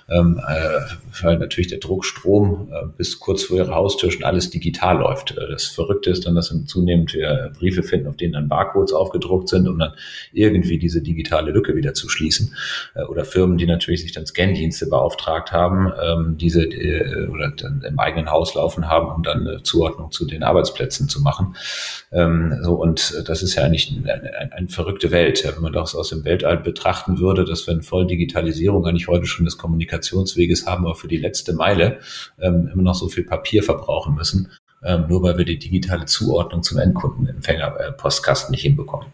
Ähm, 0.10 0.40
äh, 0.48 1.24
weil 1.24 1.38
natürlich 1.38 1.68
der 1.68 1.80
Druckstrom 1.80 2.70
äh, 2.72 2.88
bis 2.98 3.20
kurz 3.20 3.44
vor 3.44 3.58
ihrer 3.58 3.76
Haustür 3.76 4.12
schon 4.12 4.24
alles 4.24 4.50
digital 4.50 5.00
läuft. 5.00 5.32
Äh, 5.32 5.48
das 5.50 5.66
Verrückte 5.66 6.10
ist 6.10 6.26
dann, 6.26 6.36
dass 6.36 6.50
dann 6.50 6.68
zunehmend 6.68 7.14
wir 7.14 7.52
Briefe 7.58 7.84
finden, 7.84 8.08
auf 8.08 8.18
denen 8.18 8.34
dann 8.34 8.48
Barcodes 8.48 8.94
aufgedruckt 8.94 9.50
sind, 9.50 9.68
um 9.68 9.80
dann 9.80 9.94
irgendwie 10.34 10.67
diese 10.76 11.02
digitale 11.02 11.52
Lücke 11.52 11.76
wieder 11.76 11.94
zu 11.94 12.10
schließen. 12.10 12.56
Äh, 12.94 13.04
oder 13.04 13.24
Firmen, 13.24 13.58
die 13.58 13.66
natürlich 13.66 14.02
sich 14.02 14.12
dann 14.12 14.26
Scan-Dienste 14.26 14.88
beauftragt 14.88 15.54
haben, 15.54 15.92
ähm, 16.04 16.38
diese 16.38 16.64
äh, 16.64 17.28
oder 17.28 17.52
dann 17.52 17.82
im 17.88 18.00
eigenen 18.00 18.30
Haus 18.30 18.54
laufen 18.56 18.90
haben, 18.90 19.10
um 19.10 19.24
dann 19.24 19.48
eine 19.48 19.64
Zuordnung 19.64 20.12
zu 20.12 20.26
den 20.26 20.44
Arbeitsplätzen 20.44 21.08
zu 21.08 21.22
machen. 21.22 21.56
Ähm, 22.12 22.60
so, 22.62 22.74
und 22.74 23.24
das 23.26 23.44
ist 23.44 23.56
ja 23.56 23.64
eigentlich 23.64 23.96
eine, 23.96 24.14
eine, 24.14 24.52
eine 24.54 24.68
verrückte 24.68 25.12
Welt. 25.12 25.44
Wenn 25.46 25.62
man 25.62 25.74
das 25.74 25.96
aus 25.96 26.10
dem 26.10 26.26
Weltall 26.26 26.58
betrachten 26.58 27.20
würde, 27.20 27.46
dass 27.46 27.66
wir 27.68 27.74
in 27.74 27.82
Volldigitalisierung 27.82 28.86
eigentlich 28.86 29.08
heute 29.08 29.26
schon 29.26 29.46
des 29.46 29.58
Kommunikationsweges 29.58 30.66
haben, 30.66 30.86
aber 30.86 30.96
für 30.96 31.08
die 31.08 31.18
letzte 31.18 31.54
Meile 31.54 32.00
ähm, 32.40 32.70
immer 32.74 32.84
noch 32.84 32.96
so 32.96 33.08
viel 33.08 33.24
Papier 33.24 33.64
verbrauchen 33.64 34.16
müssen, 34.16 34.52
ähm, 34.84 35.06
nur 35.08 35.24
weil 35.24 35.38
wir 35.38 35.46
die 35.46 35.60
digitale 35.60 36.06
Zuordnung 36.06 36.64
zum 36.64 36.78
Endkundenempfänger 36.80 37.80
äh, 37.80 37.92
Postkasten 37.92 38.52
nicht 38.52 38.62
hinbekommen. 38.62 39.08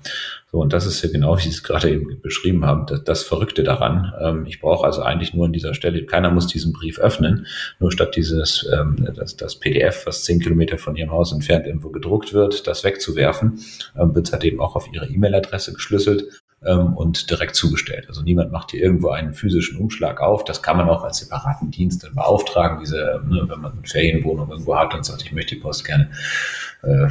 So, 0.54 0.60
und 0.60 0.72
das 0.72 0.86
ist 0.86 1.02
ja 1.02 1.10
genau, 1.10 1.36
wie 1.36 1.42
Sie 1.42 1.50
es 1.50 1.64
gerade 1.64 1.90
eben 1.90 2.22
beschrieben 2.22 2.64
haben, 2.64 2.86
das, 2.86 3.04
das 3.04 3.24
Verrückte 3.24 3.64
daran. 3.64 4.14
Ähm, 4.22 4.46
ich 4.46 4.62
brauche 4.62 4.86
also 4.86 5.02
eigentlich 5.02 5.34
nur 5.34 5.48
an 5.48 5.52
dieser 5.52 5.74
Stelle, 5.74 6.06
keiner 6.06 6.30
muss 6.30 6.46
diesen 6.46 6.74
Brief 6.74 7.00
öffnen, 7.00 7.48
nur 7.80 7.92
statt 7.92 8.16
dieses, 8.16 8.70
ähm, 8.72 9.10
das, 9.16 9.36
das 9.36 9.56
PDF, 9.56 10.06
was 10.06 10.24
zehn 10.24 10.40
Kilometer 10.40 10.78
von 10.78 10.96
Ihrem 10.96 11.10
Haus 11.10 11.34
entfernt 11.34 11.66
irgendwo 11.66 11.90
gedruckt 11.90 12.36
wird, 12.36 12.68
das 12.68 12.84
wegzuwerfen, 12.84 13.62
ähm, 13.98 14.14
wird 14.14 14.28
es 14.28 14.32
halt 14.32 14.44
eben 14.44 14.62
auch 14.62 14.76
auf 14.76 14.88
Ihre 14.94 15.08
E-Mail-Adresse 15.08 15.74
geschlüsselt 15.74 16.43
ähm, 16.66 16.94
und 16.94 17.30
direkt 17.30 17.56
zugestellt. 17.56 18.06
Also 18.08 18.22
niemand 18.22 18.52
macht 18.52 18.72
hier 18.72 18.82
irgendwo 18.82 19.10
einen 19.10 19.34
physischen 19.34 19.78
Umschlag 19.78 20.22
auf. 20.22 20.44
Das 20.44 20.62
kann 20.62 20.78
man 20.78 20.90
auch 20.90 21.04
als 21.04 21.20
separaten 21.20 21.72
Dienst 21.72 22.04
dann 22.04 22.16
beauftragen, 22.16 22.80
diese, 22.80 23.22
ne, 23.28 23.46
wenn 23.48 23.62
man 23.62 23.74
eine 23.74 23.82
Ferienwohnung 23.86 24.50
irgendwo 24.50 24.76
hat 24.78 24.94
und 24.94 25.06
sagt, 25.06 25.24
ich 25.24 25.32
möchte 25.32 25.56
die 25.56 25.62
Post 25.62 25.86
gerne 25.86 26.10
äh, 26.84 27.08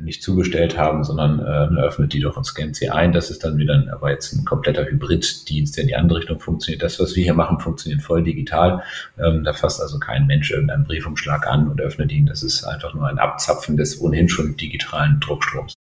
nicht 0.00 0.22
zugestellt 0.22 0.78
haben, 0.78 1.04
sondern 1.04 1.40
äh, 1.40 1.80
öffnet 1.80 2.12
die 2.12 2.20
doch 2.20 2.36
und 2.36 2.44
scannt 2.44 2.76
sie 2.76 2.90
ein. 2.90 3.12
Das 3.12 3.30
ist 3.30 3.44
dann 3.44 3.58
wieder 3.58 3.82
aber 3.92 4.10
jetzt 4.10 4.32
ein 4.32 4.44
kompletter 4.44 4.84
Hybriddienst, 4.84 5.76
der 5.76 5.82
in 5.82 5.88
die 5.88 5.96
andere 5.96 6.18
Richtung 6.20 6.38
funktioniert. 6.40 6.82
Das, 6.82 7.00
was 7.00 7.16
wir 7.16 7.24
hier 7.24 7.34
machen, 7.34 7.58
funktioniert 7.58 8.02
voll 8.02 8.22
digital. 8.22 8.82
Ähm, 9.18 9.44
da 9.44 9.52
fasst 9.52 9.80
also 9.80 9.98
kein 9.98 10.26
Mensch 10.26 10.50
irgendeinen 10.50 10.84
Briefumschlag 10.84 11.46
an 11.46 11.68
und 11.68 11.80
öffnet 11.80 12.12
ihn. 12.12 12.26
Das 12.26 12.42
ist 12.42 12.64
einfach 12.64 12.94
nur 12.94 13.08
ein 13.08 13.18
Abzapfen 13.18 13.76
des 13.76 14.00
ohnehin 14.00 14.28
schon 14.28 14.56
digitalen 14.56 15.18
Druckstroms. 15.20 15.74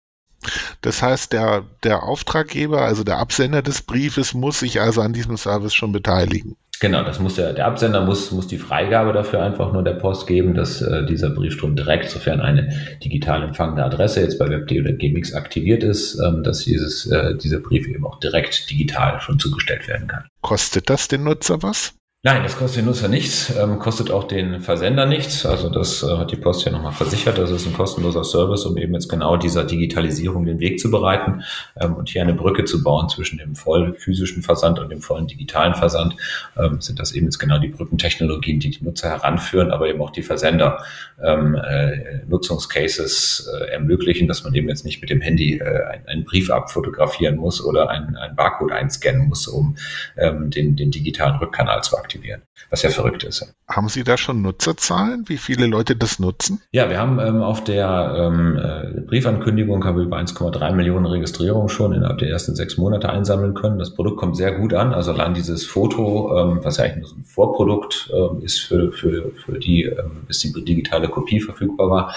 Das 0.81 1.01
heißt, 1.01 1.34
der, 1.34 1.63
der 1.84 2.03
Auftraggeber, 2.03 2.81
also 2.81 3.03
der 3.03 3.17
Absender 3.17 3.62
des 3.62 3.81
Briefes, 3.81 4.34
muss 4.34 4.60
sich 4.60 4.81
also 4.81 5.01
an 5.01 5.13
diesem 5.13 5.38
Service 5.38 5.74
schon 5.74 5.91
beteiligen. 5.91 6.55
Genau, 6.81 7.03
das 7.03 7.19
muss 7.19 7.36
der, 7.36 7.51
der 7.51 7.65
Absender 7.65 8.05
muss, 8.05 8.31
muss 8.31 8.48
die 8.48 8.58
Freigabe 8.58 9.12
dafür 9.12 9.43
einfach 9.43 9.74
nur 9.74 9.84
der 9.84 9.96
Post 9.96 10.27
geben, 10.27 10.53
dass 10.53 10.81
äh, 10.81 11.05
dieser 11.05 11.29
Briefstrom 11.29 11.75
direkt, 11.75 12.10
sofern 12.10 12.39
eine 12.39 12.69
digital 13.03 13.43
empfangene 13.43 13.84
Adresse 13.84 14.22
jetzt 14.22 14.39
bei 14.39 14.48
WebD 14.50 14.79
oder 14.79 14.93
GMX 14.93 15.34
aktiviert 15.34 15.84
ist, 15.84 16.17
ähm, 16.19 16.41
dass 16.43 16.60
dieses, 16.60 17.05
äh, 17.08 17.36
dieser 17.36 17.60
Brief 17.60 17.86
eben 17.88 18.05
auch 18.05 18.19
direkt 18.22 18.69
digital 18.69 19.19
schon 19.19 19.39
zugestellt 19.39 19.89
werden 19.89 20.08
kann. 20.08 20.24
Kostet 20.41 20.89
das 20.89 21.10
den 21.10 21.25
Nutzer 21.25 21.62
was? 21.62 21.96
Nein, 22.22 22.44
das 22.44 22.58
kostet 22.58 22.80
den 22.80 22.88
Nutzer 22.88 23.08
nichts, 23.08 23.56
ähm, 23.58 23.80
kostet 23.80 24.12
auch 24.12 24.26
den 24.26 24.60
Versender 24.60 25.06
nichts. 25.06 25.46
Also 25.46 25.70
das 25.70 26.04
äh, 26.04 26.18
hat 26.18 26.32
die 26.32 26.36
Post 26.36 26.66
ja 26.66 26.72
nochmal 26.74 26.92
versichert. 26.92 27.38
Das 27.38 27.50
ist 27.50 27.66
ein 27.66 27.72
kostenloser 27.72 28.26
Service, 28.26 28.66
um 28.66 28.76
eben 28.76 28.94
jetzt 28.94 29.08
genau 29.08 29.38
dieser 29.38 29.64
Digitalisierung 29.64 30.44
den 30.44 30.60
Weg 30.60 30.82
zu 30.82 30.92
bereiten 30.92 31.46
ähm, 31.80 31.94
und 31.94 32.10
hier 32.10 32.22
eine 32.22 32.34
Brücke 32.34 32.66
zu 32.66 32.84
bauen 32.84 33.08
zwischen 33.08 33.38
dem 33.38 33.56
voll 33.56 33.94
physischen 33.94 34.44
Versand 34.44 34.80
und 34.80 34.90
dem 34.90 35.02
vollen 35.02 35.28
digitalen 35.28 35.76
Versand. 35.76 36.18
Ähm, 36.58 36.82
sind 36.82 37.00
das 37.00 37.14
eben 37.14 37.28
jetzt 37.28 37.40
genau 37.40 37.58
die 37.58 37.70
Brückentechnologien, 37.70 38.60
die 38.60 38.72
die 38.72 38.84
Nutzer 38.84 39.08
heranführen, 39.08 39.72
aber 39.72 39.88
eben 39.88 40.02
auch 40.02 40.12
die 40.12 40.24
Versender 40.24 40.84
ähm, 41.24 41.56
äh, 41.56 42.26
Nutzungscases 42.28 43.50
äh, 43.50 43.72
ermöglichen, 43.72 44.28
dass 44.28 44.44
man 44.44 44.54
eben 44.56 44.68
jetzt 44.68 44.84
nicht 44.84 45.00
mit 45.00 45.10
dem 45.10 45.22
Handy 45.22 45.60
äh, 45.60 45.86
einen, 45.86 46.06
einen 46.10 46.26
Brief 46.26 46.50
abfotografieren 46.50 47.38
muss 47.38 47.64
oder 47.64 47.90
einen, 47.90 48.18
einen 48.18 48.36
Barcode 48.36 48.74
einscannen 48.74 49.30
muss, 49.30 49.48
um 49.48 49.78
ähm, 50.18 50.50
den, 50.50 50.76
den 50.76 50.92
digitalen 50.92 51.38
Rückkanal 51.38 51.82
zu 51.82 51.96
aktivieren 51.96 52.09
aktivieren, 52.10 52.42
was 52.72 52.82
ja 52.82 52.89
verrückt 52.89 53.24
ist. 53.24 53.54
Haben 53.68 53.88
Sie 53.88 54.04
da 54.04 54.18
schon 54.18 54.42
Nutzerzahlen, 54.42 55.25
wie 55.28 55.38
viele 55.38 55.68
Leute 55.68 55.96
das 55.96 56.18
nutzen? 56.18 56.60
Ja, 56.72 56.89
wir 56.89 56.98
haben 56.98 57.20
ähm, 57.20 57.44
auf 57.44 57.63
der 57.63 58.16
ähm, 58.18 58.58
äh, 58.58 59.01
Briefankündigung 59.01 59.86
haben 59.86 59.98
wir 59.98 60.06
über 60.06 60.18
1,3 60.18 60.74
Millionen 60.74 61.06
Registrierungen 61.06 61.70
schon 61.70 61.94
innerhalb 61.94 62.18
der 62.18 62.30
ersten 62.30 62.56
sechs 62.56 62.78
Monate 62.78 63.10
einsammeln 63.10 63.54
können. 63.54 63.78
Das 63.78 63.94
Produkt 63.94 64.18
kommt 64.18 64.38
sehr 64.38 64.54
gut 64.54 64.74
an. 64.74 64.94
Also 64.94 65.12
allein 65.12 65.36
dieses 65.36 65.68
Foto, 65.68 66.36
ähm, 66.36 66.60
was 66.63 66.78
ja 66.78 66.86
eigentlich 66.86 66.98
nur 66.98 67.08
so 67.10 67.16
ein 67.18 67.25
Vorprodukt 67.25 68.12
ähm, 68.12 68.42
ist 68.42 68.60
für, 68.60 68.92
für, 68.92 69.32
für 69.46 69.60
die, 69.60 69.84
ähm, 69.84 70.24
bis 70.25 70.39
die 70.39 70.51
digitale 70.66 71.10
Kopie 71.10 71.39
verfügbar 71.39 71.92
war, 71.92 72.16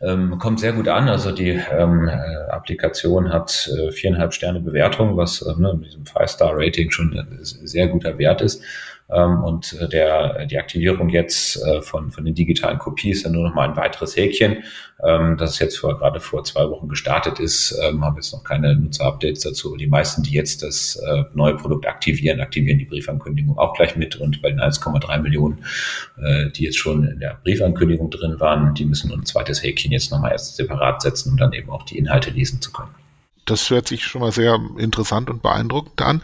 ähm, 0.00 0.38
kommt 0.38 0.60
sehr 0.60 0.74
gut 0.74 0.86
an. 0.86 1.08
Also 1.08 1.32
die 1.32 1.60
ähm, 1.72 2.08
äh, 2.08 2.50
Applikation 2.50 3.32
hat 3.32 3.68
äh, 3.76 3.90
viereinhalb 3.90 4.32
Sterne 4.32 4.60
Bewertung, 4.60 5.16
was 5.16 5.42
äh, 5.42 5.60
ne, 5.60 5.74
mit 5.74 5.88
diesem 5.88 6.06
Five-Star-Rating 6.06 6.92
schon 6.92 7.18
ein 7.18 7.38
sehr 7.42 7.88
guter 7.88 8.16
Wert 8.18 8.40
ist. 8.40 8.62
Ähm, 9.14 9.44
und 9.44 9.72
äh, 9.80 9.88
der, 9.88 10.46
die 10.46 10.58
Aktivierung 10.58 11.08
jetzt 11.08 11.62
äh, 11.64 11.80
von, 11.80 12.10
von 12.10 12.24
den 12.24 12.34
digitalen 12.34 12.78
Kopien 12.78 13.12
ist 13.12 13.24
dann 13.24 13.32
nur 13.32 13.48
noch 13.48 13.54
mal 13.54 13.68
ein 13.68 13.76
weiteres 13.76 14.16
Häkchen. 14.16 14.64
Ähm, 15.02 15.36
das 15.36 15.58
jetzt 15.58 15.78
vor, 15.78 15.98
gerade 15.98 16.20
vor 16.20 16.44
zwei 16.44 16.68
Wochen 16.68 16.88
gestartet 16.88 17.38
ist, 17.38 17.78
ähm, 17.82 18.04
haben 18.04 18.16
jetzt 18.16 18.32
noch 18.32 18.42
keine 18.42 18.74
Nutzer-Updates 18.74 19.42
dazu. 19.42 19.76
Die 19.76 19.86
meisten, 19.86 20.22
die 20.22 20.32
jetzt 20.32 20.62
das 20.62 20.96
äh, 20.96 21.24
neue 21.34 21.56
Produkt 21.56 21.86
aktivieren, 21.86 22.40
aktivieren 22.40 22.78
die 22.78 22.86
Briefankündigung 22.86 23.58
auch 23.58 23.74
gleich 23.74 23.96
mit. 23.96 24.16
Und 24.16 24.42
bei 24.42 24.50
den 24.50 24.60
1,3 24.60 25.20
Millionen, 25.20 25.64
äh, 26.20 26.50
die 26.50 26.64
jetzt 26.64 26.78
schon 26.78 27.06
in 27.06 27.20
der 27.20 27.38
Briefankündigung 27.42 28.10
drin 28.10 28.40
waren, 28.40 28.74
die 28.74 28.84
müssen 28.84 29.12
ein 29.12 29.24
zweites 29.24 29.62
Häkchen 29.62 29.92
jetzt 29.92 30.10
nochmal 30.10 30.32
erst 30.32 30.56
separat 30.56 31.02
setzen, 31.02 31.32
um 31.32 31.36
dann 31.36 31.52
eben 31.52 31.70
auch 31.70 31.84
die 31.84 31.98
Inhalte 31.98 32.30
lesen 32.30 32.60
zu 32.60 32.72
können 32.72 33.03
das 33.46 33.70
hört 33.70 33.88
sich 33.88 34.04
schon 34.04 34.20
mal 34.20 34.32
sehr 34.32 34.58
interessant 34.78 35.30
und 35.30 35.42
beeindruckend 35.42 36.00
an. 36.02 36.22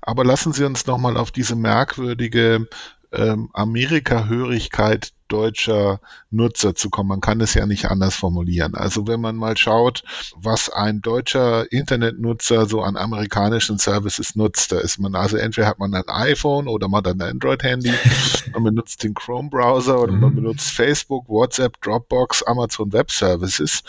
Aber 0.00 0.24
lassen 0.24 0.52
Sie 0.52 0.64
uns 0.64 0.86
nochmal 0.86 1.16
auf 1.16 1.30
diese 1.30 1.56
merkwürdige 1.56 2.68
ähm, 3.12 3.50
Amerika-Hörigkeit 3.52 5.12
deutscher 5.28 6.00
Nutzer 6.30 6.74
zu 6.74 6.90
kommen. 6.90 7.08
Man 7.08 7.20
kann 7.20 7.40
es 7.40 7.54
ja 7.54 7.66
nicht 7.66 7.86
anders 7.86 8.14
formulieren. 8.14 8.74
Also 8.74 9.06
wenn 9.06 9.20
man 9.20 9.36
mal 9.36 9.56
schaut, 9.56 10.04
was 10.36 10.68
ein 10.68 11.00
deutscher 11.00 11.70
Internetnutzer 11.72 12.66
so 12.66 12.82
an 12.82 12.96
amerikanischen 12.96 13.78
Services 13.78 14.36
nutzt, 14.36 14.72
da 14.72 14.78
ist 14.78 14.98
man 14.98 15.14
also 15.14 15.36
entweder 15.36 15.66
hat 15.66 15.78
man 15.78 15.94
ein 15.94 16.08
iPhone 16.08 16.68
oder 16.68 16.88
man 16.88 17.04
hat 17.04 17.14
ein 17.14 17.22
Android-Handy, 17.22 17.92
man 18.52 18.64
benutzt 18.64 19.02
den 19.02 19.14
Chrome-Browser 19.14 20.00
oder 20.00 20.12
man 20.12 20.30
mhm. 20.32 20.36
benutzt 20.36 20.70
Facebook, 20.70 21.28
WhatsApp, 21.28 21.80
Dropbox, 21.80 22.42
Amazon 22.42 22.92
Web 22.92 23.10
Services. 23.10 23.82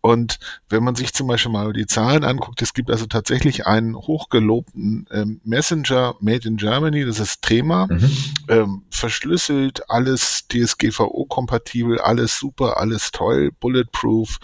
Und 0.00 0.38
wenn 0.68 0.82
man 0.82 0.94
sich 0.94 1.12
zum 1.12 1.26
Beispiel 1.26 1.52
mal 1.52 1.72
die 1.72 1.86
Zahlen 1.86 2.24
anguckt, 2.24 2.62
es 2.62 2.72
gibt 2.72 2.90
also 2.90 3.06
tatsächlich 3.06 3.66
einen 3.66 3.94
hochgelobten 3.94 5.06
ähm, 5.10 5.40
Messenger 5.44 6.16
Made 6.20 6.48
in 6.48 6.56
Germany, 6.56 7.04
das 7.04 7.20
ist 7.20 7.42
Trema, 7.42 7.86
mhm. 7.86 8.10
ähm, 8.48 8.82
verschlüsselt, 8.90 9.90
alles 9.90 10.46
DSGVO-kompatibel, 10.48 12.00
alles 12.00 12.38
super, 12.38 12.78
alles 12.78 13.10
toll, 13.12 13.50
bulletproof. 13.60 14.38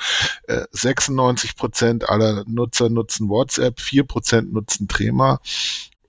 Äh, 0.46 0.64
96 0.72 1.56
Prozent 1.56 2.08
aller 2.08 2.44
Nutzer 2.46 2.90
nutzen 2.90 3.28
WhatsApp, 3.28 3.80
4 3.80 4.04
Prozent 4.04 4.52
nutzen 4.52 4.88
Trema. 4.88 5.40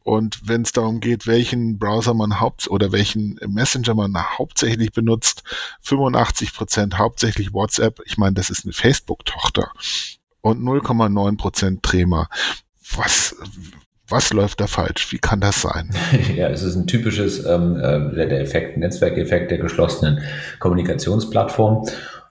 Und 0.08 0.48
wenn 0.48 0.62
es 0.62 0.72
darum 0.72 1.02
geht, 1.02 1.28
welchen 1.28 1.80
Browser 1.80 2.14
man 2.14 2.40
haupt 2.40 2.70
oder 2.70 2.94
welchen 2.94 3.38
Messenger 3.46 3.94
man 3.94 4.16
hauptsächlich 4.16 4.94
benutzt, 4.94 5.44
85 5.82 6.54
Prozent 6.54 6.98
hauptsächlich 6.98 7.52
WhatsApp. 7.52 8.00
Ich 8.06 8.18
meine, 8.18 8.36
das 8.36 8.50
ist 8.50 8.64
eine 8.64 8.72
Facebook-Tochter. 8.72 9.70
Und 10.40 10.64
0,9 10.64 11.36
Prozent 11.36 11.84
Trema. 11.84 12.30
Was, 12.96 13.36
was 14.08 14.32
läuft 14.32 14.62
da 14.62 14.68
falsch? 14.68 15.12
Wie 15.12 15.20
kann 15.20 15.42
das 15.42 15.62
sein? 15.62 15.90
Ja, 16.38 16.48
es 16.48 16.64
ist 16.64 16.78
ein 16.78 16.88
typisches 16.88 17.46
ähm, 17.46 17.76
äh, 17.76 18.16
der 18.16 18.40
Effekt, 18.40 18.78
Netzwerkeffekt 18.78 19.52
der 19.52 19.58
geschlossenen 19.58 20.22
Kommunikationsplattform. 20.60 21.86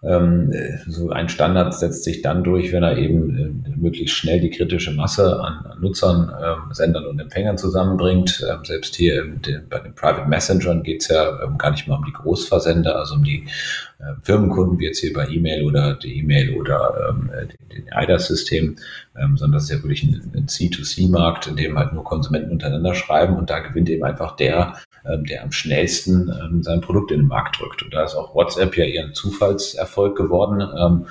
Ähm, 0.06 0.52
so 0.86 1.10
ein 1.10 1.28
Standard 1.28 1.74
setzt 1.74 2.04
sich 2.04 2.22
dann 2.22 2.44
durch, 2.44 2.72
wenn 2.72 2.84
er 2.84 2.96
eben 2.96 3.64
äh, 3.66 3.70
möglichst 3.76 4.14
schnell 4.14 4.40
die 4.40 4.50
kritische 4.50 4.92
Masse 4.92 5.40
an, 5.40 5.64
Nutzern, 5.80 6.32
ähm, 6.40 6.72
Sendern 6.72 7.06
und 7.06 7.18
Empfängern 7.18 7.58
zusammenbringt. 7.58 8.44
Ähm, 8.48 8.64
selbst 8.64 8.94
hier 8.94 9.24
bei 9.68 9.80
den 9.80 9.94
Private 9.94 10.28
Messengern 10.28 10.84
geht 10.84 11.02
es 11.02 11.08
ja 11.08 11.46
gar 11.58 11.72
nicht 11.72 11.88
mal 11.88 11.96
um 11.96 12.04
die 12.04 12.12
Großversender, 12.12 12.96
also 12.96 13.16
um 13.16 13.24
die 13.24 13.46
äh, 13.98 14.12
Firmenkunden, 14.22 14.78
wie 14.78 14.84
jetzt 14.84 15.00
hier 15.00 15.12
bei 15.12 15.26
E-Mail 15.26 15.64
oder 15.64 15.94
die 15.94 16.18
E-Mail 16.18 16.54
oder 16.54 17.16
den, 17.72 17.86
IDAS-System, 17.94 18.76
sondern 19.34 19.52
das 19.52 19.64
ist 19.64 19.70
ja 19.70 19.76
wirklich 19.76 20.02
ein, 20.02 20.32
ein 20.34 20.46
C2C-Markt, 20.46 21.46
in 21.46 21.56
dem 21.56 21.78
halt 21.78 21.92
nur 21.92 22.04
Konsumenten 22.04 22.52
untereinander 22.52 22.94
schreiben 22.94 23.36
und 23.36 23.50
da 23.50 23.58
gewinnt 23.60 23.88
eben 23.90 24.04
einfach 24.04 24.36
der, 24.36 24.74
der 25.18 25.42
am 25.42 25.52
schnellsten 25.52 26.32
ähm, 26.40 26.62
sein 26.62 26.80
Produkt 26.80 27.10
in 27.10 27.20
den 27.20 27.28
Markt 27.28 27.60
drückt. 27.60 27.82
Und 27.82 27.94
da 27.94 28.04
ist 28.04 28.14
auch 28.14 28.34
WhatsApp 28.34 28.76
ja 28.76 28.84
eher 28.84 29.04
ein 29.04 29.14
Zufallserfolg 29.14 30.16
geworden. 30.16 30.60
Ähm, 30.78 31.06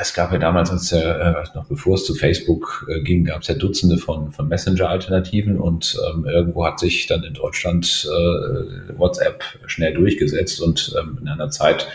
es 0.00 0.14
gab 0.14 0.32
ja 0.32 0.38
damals, 0.38 0.70
als 0.70 0.92
äh, 0.92 1.34
noch 1.54 1.66
bevor 1.66 1.94
es 1.94 2.04
zu 2.04 2.14
Facebook 2.14 2.86
äh, 2.88 3.00
ging, 3.00 3.24
gab 3.24 3.42
es 3.42 3.48
ja 3.48 3.54
Dutzende 3.54 3.98
von, 3.98 4.30
von 4.30 4.48
Messenger-Alternativen 4.48 5.58
und 5.58 5.98
ähm, 6.08 6.24
irgendwo 6.24 6.64
hat 6.64 6.78
sich 6.78 7.06
dann 7.06 7.24
in 7.24 7.34
Deutschland 7.34 8.08
äh, 8.08 8.96
WhatsApp 8.96 9.42
schnell 9.66 9.94
durchgesetzt 9.94 10.60
und 10.60 10.94
ähm, 10.98 11.18
in 11.20 11.28
einer 11.28 11.50
Zeit, 11.50 11.88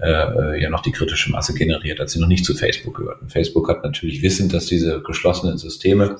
äh, 0.00 0.10
äh, 0.10 0.62
ja 0.62 0.70
noch 0.70 0.82
die 0.82 0.90
kritische 0.90 1.30
Masse 1.30 1.54
generiert, 1.54 2.00
als 2.00 2.12
sie 2.12 2.20
noch 2.20 2.26
nicht 2.26 2.44
zu 2.44 2.54
Facebook 2.54 2.96
gehörten. 2.96 3.28
Facebook 3.28 3.68
hat 3.68 3.84
natürlich 3.84 4.22
wissend, 4.22 4.52
dass 4.52 4.66
diese 4.66 5.00
geschlossenen 5.02 5.56
Systeme 5.56 6.16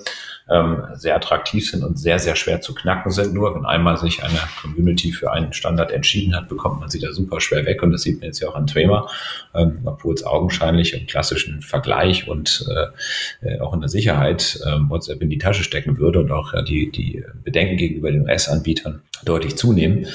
ähm, 0.48 0.84
sehr 0.94 1.16
attraktiv 1.16 1.68
sind 1.68 1.82
und 1.82 1.98
sehr, 1.98 2.20
sehr 2.20 2.36
schwer 2.36 2.60
zu 2.60 2.74
knacken 2.74 3.10
sind. 3.10 3.34
Nur 3.34 3.54
wenn 3.54 3.64
einmal 3.64 3.96
sich 3.96 4.22
eine 4.22 4.38
Community 4.60 5.10
für 5.10 5.32
einen 5.32 5.52
Standard 5.52 5.90
entschieden 5.90 6.36
hat, 6.36 6.48
bekommt 6.48 6.80
man 6.80 6.88
sie 6.88 7.00
da 7.00 7.12
super 7.12 7.40
schwer 7.40 7.64
weg. 7.64 7.82
Und 7.82 7.90
das 7.90 8.02
sieht 8.02 8.20
man 8.20 8.26
jetzt 8.26 8.40
ja 8.40 8.48
auch 8.48 8.54
an 8.54 8.66
Trema, 8.66 9.08
ähm, 9.54 9.80
obwohl 9.84 10.14
es 10.14 10.24
augenscheinlich 10.24 10.92
im 10.94 11.06
klassischen 11.06 11.60
Vergleich 11.60 12.28
und 12.28 12.66
äh, 13.42 13.48
äh 13.48 13.60
auch 13.60 13.74
in 13.74 13.80
der 13.80 13.88
Sicherheit 13.88 14.60
äh, 14.64 14.78
WhatsApp 14.88 15.20
in 15.22 15.30
die 15.30 15.38
Tasche 15.38 15.64
stecken 15.64 15.98
würde 15.98 16.20
und 16.20 16.30
auch 16.30 16.52
äh, 16.54 16.62
die, 16.62 16.90
die 16.90 17.24
Bedenken 17.42 17.76
gegenüber 17.76 18.12
den 18.12 18.22
US-Anbietern 18.22 19.02
deutlich 19.24 19.56
zunehmen 19.56 20.06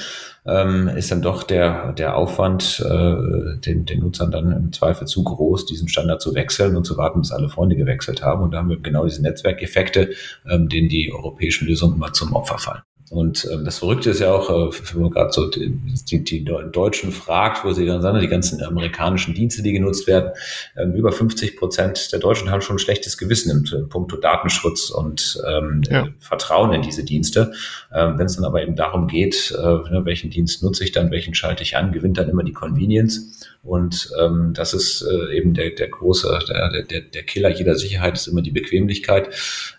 ähm, 0.50 0.88
ist 0.88 1.10
dann 1.10 1.22
doch 1.22 1.42
der, 1.42 1.92
der 1.92 2.16
Aufwand, 2.16 2.84
äh, 2.84 3.58
den, 3.60 3.84
den 3.86 4.00
Nutzern 4.00 4.30
dann 4.30 4.52
im 4.52 4.72
Zweifel 4.72 5.06
zu 5.06 5.22
groß, 5.22 5.66
diesen 5.66 5.88
Standard 5.88 6.20
zu 6.20 6.34
wechseln 6.34 6.76
und 6.76 6.84
zu 6.84 6.96
warten, 6.96 7.20
bis 7.20 7.32
alle 7.32 7.48
Freunde 7.48 7.76
gewechselt 7.76 8.22
haben. 8.22 8.42
Und 8.42 8.52
da 8.52 8.58
haben 8.58 8.68
wir 8.68 8.80
genau 8.80 9.04
diese 9.04 9.22
Netzwerkeffekte, 9.22 10.10
ähm, 10.50 10.68
denen 10.68 10.88
die 10.88 11.12
europäischen 11.12 11.66
Lösungen 11.66 11.96
immer 11.96 12.12
zum 12.12 12.34
Opfer 12.34 12.58
fallen. 12.58 12.82
Und 13.10 13.48
ähm, 13.50 13.64
das 13.64 13.80
Verrückte 13.80 14.10
ist 14.10 14.20
ja 14.20 14.32
auch, 14.32 14.48
äh, 14.48 14.72
wenn 14.94 15.02
man 15.02 15.10
gerade 15.10 15.32
so 15.32 15.50
die, 15.50 16.22
die, 16.22 16.44
Deutschen 16.44 17.10
fragt, 17.10 17.64
wo 17.64 17.72
sie 17.72 17.84
dann 17.84 18.02
sagen, 18.02 18.20
die 18.20 18.28
ganzen 18.28 18.62
amerikanischen 18.62 19.34
Dienste, 19.34 19.64
die 19.64 19.72
genutzt 19.72 20.06
werden, 20.06 20.30
ähm, 20.76 20.94
über 20.94 21.10
50 21.10 21.56
Prozent 21.56 22.12
der 22.12 22.20
Deutschen 22.20 22.52
haben 22.52 22.62
schon 22.62 22.76
ein 22.76 22.78
schlechtes 22.78 23.18
Gewissen 23.18 23.50
im, 23.50 23.78
im 23.80 23.88
Punkto 23.88 24.16
Datenschutz 24.16 24.90
und 24.90 25.42
ähm, 25.44 25.82
ja. 25.90 26.06
Vertrauen 26.20 26.72
in 26.72 26.82
diese 26.82 27.02
Dienste. 27.02 27.52
Ähm, 27.92 28.16
wenn 28.16 28.26
es 28.26 28.36
dann 28.36 28.44
aber 28.44 28.62
eben 28.62 28.76
darum 28.76 29.08
geht, 29.08 29.52
äh, 29.58 29.60
ne, 29.60 30.02
welchen 30.04 30.30
Dienst 30.30 30.62
nutze 30.62 30.84
ich 30.84 30.92
dann, 30.92 31.10
welchen 31.10 31.34
schalte 31.34 31.64
ich 31.64 31.76
an, 31.76 31.90
gewinnt 31.90 32.16
dann 32.16 32.28
immer 32.28 32.44
die 32.44 32.52
Convenience. 32.52 33.40
Und 33.62 34.10
ähm, 34.18 34.52
das 34.54 34.72
ist 34.72 35.02
äh, 35.02 35.36
eben 35.36 35.52
der, 35.52 35.70
der 35.70 35.88
große, 35.88 36.38
der, 36.48 36.82
der, 36.82 37.00
der 37.02 37.22
Killer 37.24 37.50
jeder 37.50 37.74
Sicherheit 37.74 38.14
ist 38.14 38.26
immer 38.26 38.40
die 38.40 38.52
Bequemlichkeit. 38.52 39.28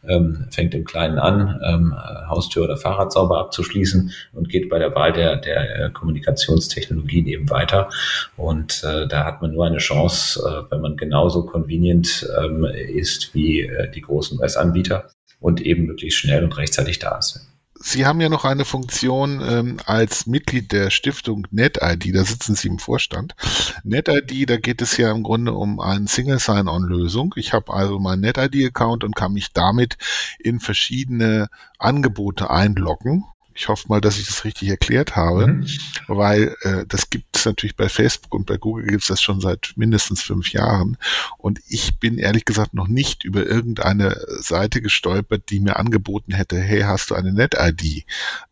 Ähm, 0.07 0.45
fängt 0.51 0.75
im 0.75 0.85
Kleinen 0.85 1.17
an, 1.17 1.59
ähm, 1.65 1.95
Haustür 2.27 2.65
oder 2.65 2.77
Fahrrad 2.77 3.11
sauber 3.21 3.39
abzuschließen 3.39 4.11
und 4.33 4.49
geht 4.49 4.69
bei 4.69 4.79
der 4.79 4.93
Wahl 4.95 5.13
der, 5.13 5.37
der 5.37 5.89
Kommunikationstechnologien 5.91 7.27
eben 7.27 7.49
weiter. 7.49 7.89
Und 8.37 8.83
äh, 8.83 9.07
da 9.07 9.25
hat 9.25 9.41
man 9.41 9.53
nur 9.53 9.65
eine 9.65 9.77
Chance, 9.77 10.41
äh, 10.45 10.71
wenn 10.71 10.81
man 10.81 10.97
genauso 10.97 11.45
convenient 11.45 12.27
ähm, 12.39 12.65
ist 12.65 13.33
wie 13.33 13.61
äh, 13.61 13.89
die 13.91 14.01
großen 14.01 14.39
US-Anbieter 14.39 15.09
und 15.39 15.61
eben 15.61 15.85
möglichst 15.85 16.19
schnell 16.19 16.43
und 16.43 16.57
rechtzeitig 16.57 16.99
da 16.99 17.17
ist. 17.17 17.50
Sie 17.83 18.05
haben 18.05 18.21
ja 18.21 18.29
noch 18.29 18.45
eine 18.45 18.65
Funktion 18.65 19.41
ähm, 19.41 19.77
als 19.85 20.27
Mitglied 20.27 20.71
der 20.71 20.91
Stiftung 20.91 21.47
NetID, 21.51 22.15
da 22.15 22.23
sitzen 22.23 22.55
Sie 22.55 22.67
im 22.67 22.79
Vorstand. 22.79 23.35
NetID, 23.83 24.49
da 24.49 24.57
geht 24.57 24.81
es 24.81 24.97
ja 24.97 25.11
im 25.11 25.23
Grunde 25.23 25.53
um 25.53 25.79
eine 25.79 26.07
Single 26.07 26.39
Sign-On-Lösung. 26.39 27.33
Ich 27.37 27.53
habe 27.53 27.73
also 27.73 27.99
meinen 27.99 28.21
NetID-Account 28.21 29.03
und 29.03 29.15
kann 29.15 29.33
mich 29.33 29.53
damit 29.53 29.97
in 30.39 30.59
verschiedene 30.59 31.49
Angebote 31.79 32.49
einloggen. 32.49 33.25
Ich 33.53 33.67
hoffe 33.67 33.87
mal, 33.89 34.01
dass 34.01 34.17
ich 34.17 34.25
das 34.27 34.45
richtig 34.45 34.69
erklärt 34.69 35.15
habe, 35.15 35.47
mhm. 35.47 35.67
weil 36.07 36.55
äh, 36.61 36.85
das 36.87 37.09
gibt 37.09 37.35
es 37.35 37.45
natürlich 37.45 37.75
bei 37.75 37.89
Facebook 37.89 38.33
und 38.33 38.45
bei 38.45 38.57
Google 38.57 38.85
gibt 38.85 39.01
es 39.01 39.07
das 39.07 39.21
schon 39.21 39.41
seit 39.41 39.73
mindestens 39.75 40.21
fünf 40.21 40.51
Jahren. 40.51 40.97
Und 41.37 41.59
ich 41.67 41.99
bin 41.99 42.17
ehrlich 42.17 42.45
gesagt 42.45 42.73
noch 42.73 42.87
nicht 42.87 43.23
über 43.23 43.45
irgendeine 43.45 44.17
Seite 44.39 44.81
gestolpert, 44.81 45.49
die 45.49 45.59
mir 45.59 45.77
angeboten 45.77 46.33
hätte, 46.33 46.59
hey, 46.59 46.81
hast 46.81 47.11
du 47.11 47.15
eine 47.15 47.33
Net-ID? 47.33 48.05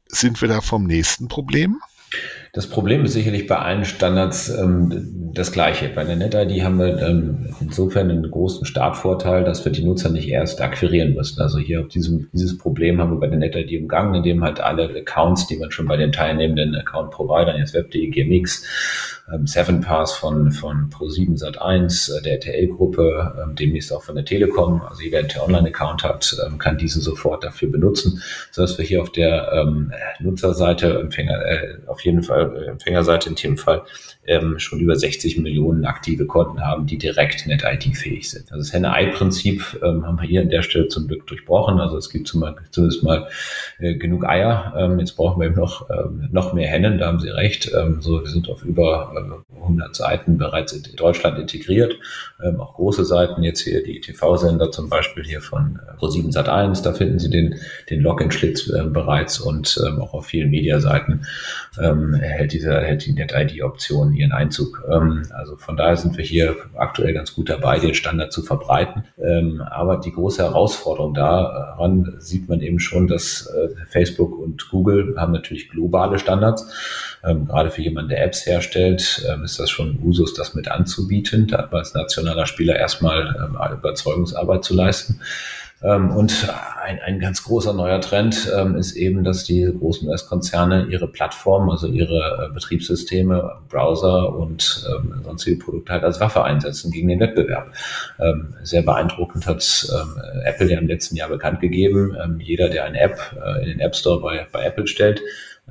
Sind 0.07 0.41
wir 0.41 0.47
da 0.47 0.61
vom 0.61 0.85
nächsten 0.85 1.27
Problem? 1.27 1.81
Das 2.53 2.67
Problem 2.67 3.05
ist 3.05 3.13
sicherlich 3.13 3.45
bei 3.47 3.57
allen 3.57 3.85
Standards 3.85 4.49
ähm, 4.49 5.31
das 5.33 5.51
gleiche. 5.51 5.89
Bei 5.89 6.03
der 6.03 6.15
NetID 6.15 6.63
haben 6.63 6.79
wir 6.79 6.97
ähm, 6.99 7.53
insofern 7.61 8.09
einen 8.09 8.29
großen 8.29 8.65
Startvorteil, 8.65 9.43
dass 9.43 9.63
wir 9.65 9.71
die 9.71 9.83
Nutzer 9.83 10.09
nicht 10.09 10.27
erst 10.27 10.59
akquirieren 10.61 11.13
müssen. 11.13 11.41
Also 11.41 11.59
hier 11.59 11.81
auf 11.81 11.87
diesem, 11.87 12.29
dieses 12.33 12.57
Problem 12.57 12.99
haben 12.99 13.11
wir 13.11 13.19
bei 13.19 13.27
der 13.27 13.37
NetID 13.37 13.81
umgangen, 13.81 14.15
indem 14.15 14.43
halt 14.43 14.59
alle 14.59 14.89
Accounts, 14.89 15.47
die 15.47 15.57
man 15.57 15.71
schon 15.71 15.87
bei 15.87 15.97
den 15.97 16.11
teilnehmenden 16.11 16.75
Account-Providern, 16.75 17.57
jetzt 17.57 17.75
Web.de, 17.75 18.07
GMX, 18.09 18.65
ähm, 19.31 19.45
Seven 19.45 19.81
Pass 19.81 20.13
von, 20.13 20.51
von 20.51 20.89
Pro7 20.89 21.39
Sat1, 21.39 22.17
äh, 22.17 22.21
der 22.21 22.33
RTL-Gruppe, 22.33 23.43
ähm, 23.43 23.55
demnächst 23.55 23.93
auch 23.93 24.03
von 24.03 24.15
der 24.15 24.25
Telekom. 24.25 24.81
Also 24.81 25.03
jeder, 25.03 25.23
der 25.23 25.45
Online-Account 25.45 26.03
hat, 26.03 26.35
ähm, 26.45 26.57
kann 26.57 26.77
diesen 26.77 27.01
sofort 27.01 27.43
dafür 27.43 27.69
benutzen, 27.69 28.21
sodass 28.51 28.77
wir 28.77 28.85
hier 28.85 29.01
auf 29.01 29.11
der 29.11 29.51
ähm, 29.53 29.91
Nutzerseite, 30.19 30.99
Empfänger, 30.99 31.45
äh, 31.45 31.77
auf 31.87 32.01
jeden 32.01 32.23
Fall 32.23 32.38
äh, 32.41 32.65
Empfängerseite 32.65 33.29
in 33.29 33.35
dem 33.35 33.57
Fall, 33.57 33.83
ähm, 34.25 34.59
schon 34.59 34.79
über 34.79 34.95
60 34.95 35.39
Millionen 35.39 35.85
aktive 35.85 36.25
Konten 36.25 36.61
haben, 36.61 36.85
die 36.85 36.97
direkt 36.97 37.47
NetID-fähig 37.47 38.29
sind. 38.29 38.51
Also 38.51 38.57
das 38.63 38.73
Henne-Ei-Prinzip 38.73 39.79
ähm, 39.83 40.05
haben 40.05 40.19
wir 40.19 40.27
hier 40.27 40.41
an 40.41 40.49
der 40.49 40.61
Stelle 40.61 40.87
zum 40.87 41.07
Glück 41.07 41.25
durchbrochen. 41.27 41.79
Also 41.79 41.97
es 41.97 42.09
gibt 42.09 42.27
zumindest 42.27 43.03
mal 43.03 43.27
äh, 43.79 43.95
genug 43.95 44.25
Eier. 44.25 44.73
Ähm, 44.77 44.99
jetzt 44.99 45.15
brauchen 45.15 45.41
wir 45.41 45.47
eben 45.47 45.55
noch, 45.55 45.89
ähm, 45.89 46.29
noch 46.31 46.53
mehr 46.53 46.67
Hennen, 46.67 46.97
da 46.97 47.07
haben 47.07 47.19
Sie 47.19 47.29
recht. 47.29 47.71
Ähm, 47.75 48.01
so, 48.01 48.21
wir 48.21 48.29
sind 48.29 48.49
auf 48.49 48.63
über 48.63 49.43
100 49.61 49.95
Seiten 49.95 50.37
bereits 50.37 50.73
in 50.73 50.83
Deutschland 50.95 51.39
integriert. 51.39 51.95
Ähm, 52.43 52.59
auch 52.59 52.75
große 52.75 53.05
Seiten, 53.05 53.43
jetzt 53.43 53.61
hier 53.61 53.83
die 53.83 53.99
TV-Sender 53.99 54.71
zum 54.71 54.89
Beispiel 54.89 55.23
hier 55.23 55.41
von 55.41 55.79
äh, 55.87 55.97
Pro7 55.97 56.33
Sat1, 56.33 56.83
da 56.83 56.93
finden 56.93 57.19
Sie 57.19 57.29
den, 57.29 57.55
den 57.89 58.01
Login-Schlitz 58.01 58.69
äh, 58.69 58.83
bereits 58.83 59.39
und 59.39 59.79
ähm, 59.85 60.01
auch 60.01 60.13
auf 60.13 60.27
vielen 60.27 60.49
Mediaseiten 60.49 61.25
ähm, 61.81 62.13
hält, 62.29 62.53
diese, 62.53 62.79
hält 62.81 63.05
die 63.05 63.13
NetID-Option 63.13 64.13
ihren 64.13 64.31
Einzug. 64.31 64.83
Ähm, 64.91 65.23
also 65.33 65.55
von 65.57 65.77
daher 65.77 65.97
sind 65.97 66.17
wir 66.17 66.23
hier 66.23 66.55
aktuell 66.75 67.13
ganz 67.13 67.33
gut 67.33 67.49
dabei, 67.49 67.79
den 67.79 67.93
Standard 67.93 68.31
zu 68.31 68.41
verbreiten. 68.41 69.03
Ähm, 69.17 69.61
aber 69.61 69.97
die 69.97 70.11
große 70.11 70.43
Herausforderung 70.43 71.13
daran 71.13 72.15
sieht 72.19 72.49
man 72.49 72.61
eben 72.61 72.79
schon, 72.79 73.07
dass 73.07 73.47
äh, 73.47 73.69
Facebook 73.87 74.37
und 74.37 74.69
Google 74.69 75.15
haben 75.17 75.33
natürlich 75.33 75.69
globale 75.69 76.19
Standards. 76.19 77.17
Ähm, 77.23 77.45
gerade 77.45 77.69
für 77.69 77.81
jemanden, 77.81 78.09
der 78.09 78.23
Apps 78.23 78.45
herstellt, 78.45 79.25
ähm, 79.29 79.43
ist 79.43 79.59
das 79.59 79.69
schon 79.69 79.99
Usus, 80.03 80.33
das 80.33 80.55
mit 80.55 80.69
anzubieten. 80.69 81.47
Da 81.47 81.59
hat 81.59 81.71
man 81.71 81.79
als 81.79 81.93
nationaler 81.93 82.45
Spieler 82.45 82.77
erstmal 82.77 83.35
ähm, 83.37 83.57
Überzeugungsarbeit 83.77 84.63
zu 84.63 84.73
leisten. 84.73 85.19
Ähm, 85.81 86.11
und 86.11 86.49
ein, 86.83 86.99
ein 86.99 87.19
ganz 87.19 87.43
großer 87.43 87.73
neuer 87.73 88.01
Trend 88.01 88.51
ähm, 88.55 88.75
ist 88.75 88.95
eben, 88.95 89.23
dass 89.23 89.45
die 89.45 89.63
großen 89.63 90.07
US-Konzerne 90.09 90.87
ihre 90.89 91.07
Plattformen, 91.07 91.69
also 91.69 91.87
ihre 91.87 92.49
äh, 92.49 92.53
Betriebssysteme, 92.53 93.59
Browser 93.69 94.35
und 94.35 94.85
ähm, 94.89 95.21
sonstige 95.23 95.63
Produkte 95.63 95.93
halt 95.93 96.03
als 96.03 96.19
Waffe 96.19 96.43
einsetzen 96.43 96.91
gegen 96.91 97.07
den 97.07 97.19
Wettbewerb. 97.19 97.71
Sehr 98.63 98.81
beeindruckend 98.81 99.45
hat 99.45 99.87
Apple 100.43 100.71
ja 100.71 100.79
im 100.79 100.87
letzten 100.87 101.15
Jahr 101.15 101.29
bekannt 101.29 101.61
gegeben, 101.61 102.15
jeder, 102.39 102.69
der 102.69 102.85
eine 102.85 102.99
App 102.99 103.17
äh, 103.43 103.63
in 103.63 103.69
den 103.69 103.79
App 103.79 103.95
Store 103.95 104.21
bei, 104.21 104.47
bei 104.51 104.63
Apple 104.63 104.87
stellt, 104.87 105.21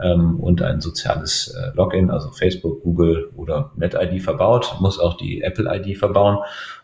und 0.00 0.62
ein 0.62 0.80
soziales 0.80 1.48
äh, 1.48 1.74
Login, 1.74 2.08
also 2.12 2.30
Facebook, 2.30 2.84
Google 2.84 3.30
oder 3.34 3.72
NetID 3.74 4.22
verbaut, 4.22 4.76
muss 4.78 5.00
auch 5.00 5.16
die 5.16 5.42
Apple-ID 5.42 5.98
verbauen. 5.98 6.38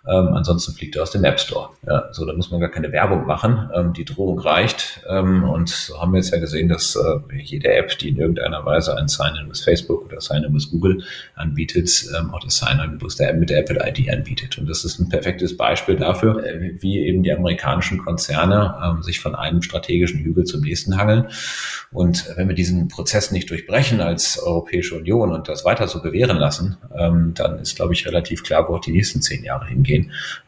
Ähm, 0.07 0.35
ansonsten 0.35 0.73
fliegt 0.73 0.97
er 0.97 1.03
aus 1.03 1.13
dem 1.13 1.25
App 1.25 1.41
Store. 1.41 1.71
Ja, 1.87 2.09
so, 2.13 2.27
da 2.27 2.35
muss 2.35 2.51
man 2.51 2.61
gar 2.61 2.71
keine 2.71 2.93
Werbung 2.93 3.27
machen. 3.27 3.71
Ähm, 3.75 3.93
die 3.95 4.05
Drohung 4.05 4.39
reicht. 4.39 5.01
Ähm, 5.09 5.45
und 5.45 5.71
so 5.71 6.01
haben 6.01 6.13
wir 6.13 6.19
jetzt 6.19 6.31
ja 6.31 6.39
gesehen, 6.39 6.69
dass 6.69 6.97
äh, 6.97 7.37
jede 7.37 7.73
App, 7.73 7.99
die 7.99 8.11
in 8.11 8.19
irgendeiner 8.19 8.65
Weise 8.67 8.97
ein 8.99 9.09
Sign-in 9.09 9.49
with 9.49 9.61
Facebook 9.61 10.05
oder 10.05 10.21
Sign-in 10.21 10.55
with 10.55 10.71
Google 10.71 11.03
anbietet, 11.37 12.07
ähm, 12.19 12.35
auch 12.35 12.41
das 12.41 12.57
Sign-in 12.57 12.99
mit 13.39 13.51
der 13.51 13.59
Apple-ID 13.61 14.11
anbietet. 14.11 14.59
Und 14.59 14.69
das 14.69 14.85
ist 14.85 14.99
ein 14.99 15.09
perfektes 15.09 15.57
Beispiel 15.57 15.97
dafür, 15.97 16.45
äh, 16.45 16.75
wie 16.81 16.99
eben 16.99 17.23
die 17.23 17.33
amerikanischen 17.33 17.99
Konzerne 17.99 18.75
ähm, 18.85 19.03
sich 19.03 19.21
von 19.21 19.35
einem 19.35 19.63
strategischen 19.63 20.21
Hügel 20.21 20.45
zum 20.45 20.61
nächsten 20.61 20.99
hangeln. 20.99 21.29
Und 21.93 22.29
wenn 22.37 22.49
wir 22.49 22.55
diesen 22.55 22.89
Prozess 22.89 23.31
nicht 23.31 23.49
durchbrechen 23.49 24.01
als 24.01 24.39
Europäische 24.39 24.97
Union 24.97 25.33
und 25.33 25.49
das 25.49 25.65
weiter 25.65 25.89
so 25.89 26.03
bewähren 26.03 26.37
lassen, 26.37 26.77
ähm, 26.95 27.33
dann 27.35 27.59
ist, 27.61 27.77
glaube 27.77 27.95
ich, 27.95 28.07
relativ 28.07 28.43
klar, 28.43 28.69
wo 28.69 28.75
auch 28.75 28.81
die 28.81 28.93
nächsten 28.93 29.23
zehn 29.23 29.45
Jahre 29.45 29.67
hingehen. 29.67 29.94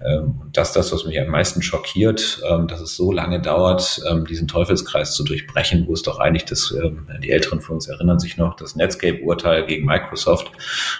Ähm, 0.04 0.40
und 0.42 0.56
das 0.56 0.72
das, 0.72 0.92
was 0.92 1.04
mich 1.04 1.20
am 1.20 1.28
meisten 1.28 1.62
schockiert, 1.62 2.40
ähm, 2.48 2.68
dass 2.68 2.80
es 2.80 2.96
so 2.96 3.12
lange 3.12 3.40
dauert, 3.40 4.00
ähm, 4.10 4.26
diesen 4.26 4.48
Teufelskreis 4.48 5.14
zu 5.14 5.24
durchbrechen, 5.24 5.86
wo 5.86 5.92
es 5.92 6.02
doch 6.02 6.18
eigentlich 6.18 6.44
das, 6.44 6.74
die 7.22 7.30
Älteren 7.30 7.60
von 7.60 7.76
uns 7.76 7.88
erinnern 7.88 8.18
sich 8.18 8.36
noch, 8.36 8.56
das 8.56 8.76
Netscape-Urteil 8.76 9.66
gegen 9.66 9.86
Microsoft, 9.86 10.50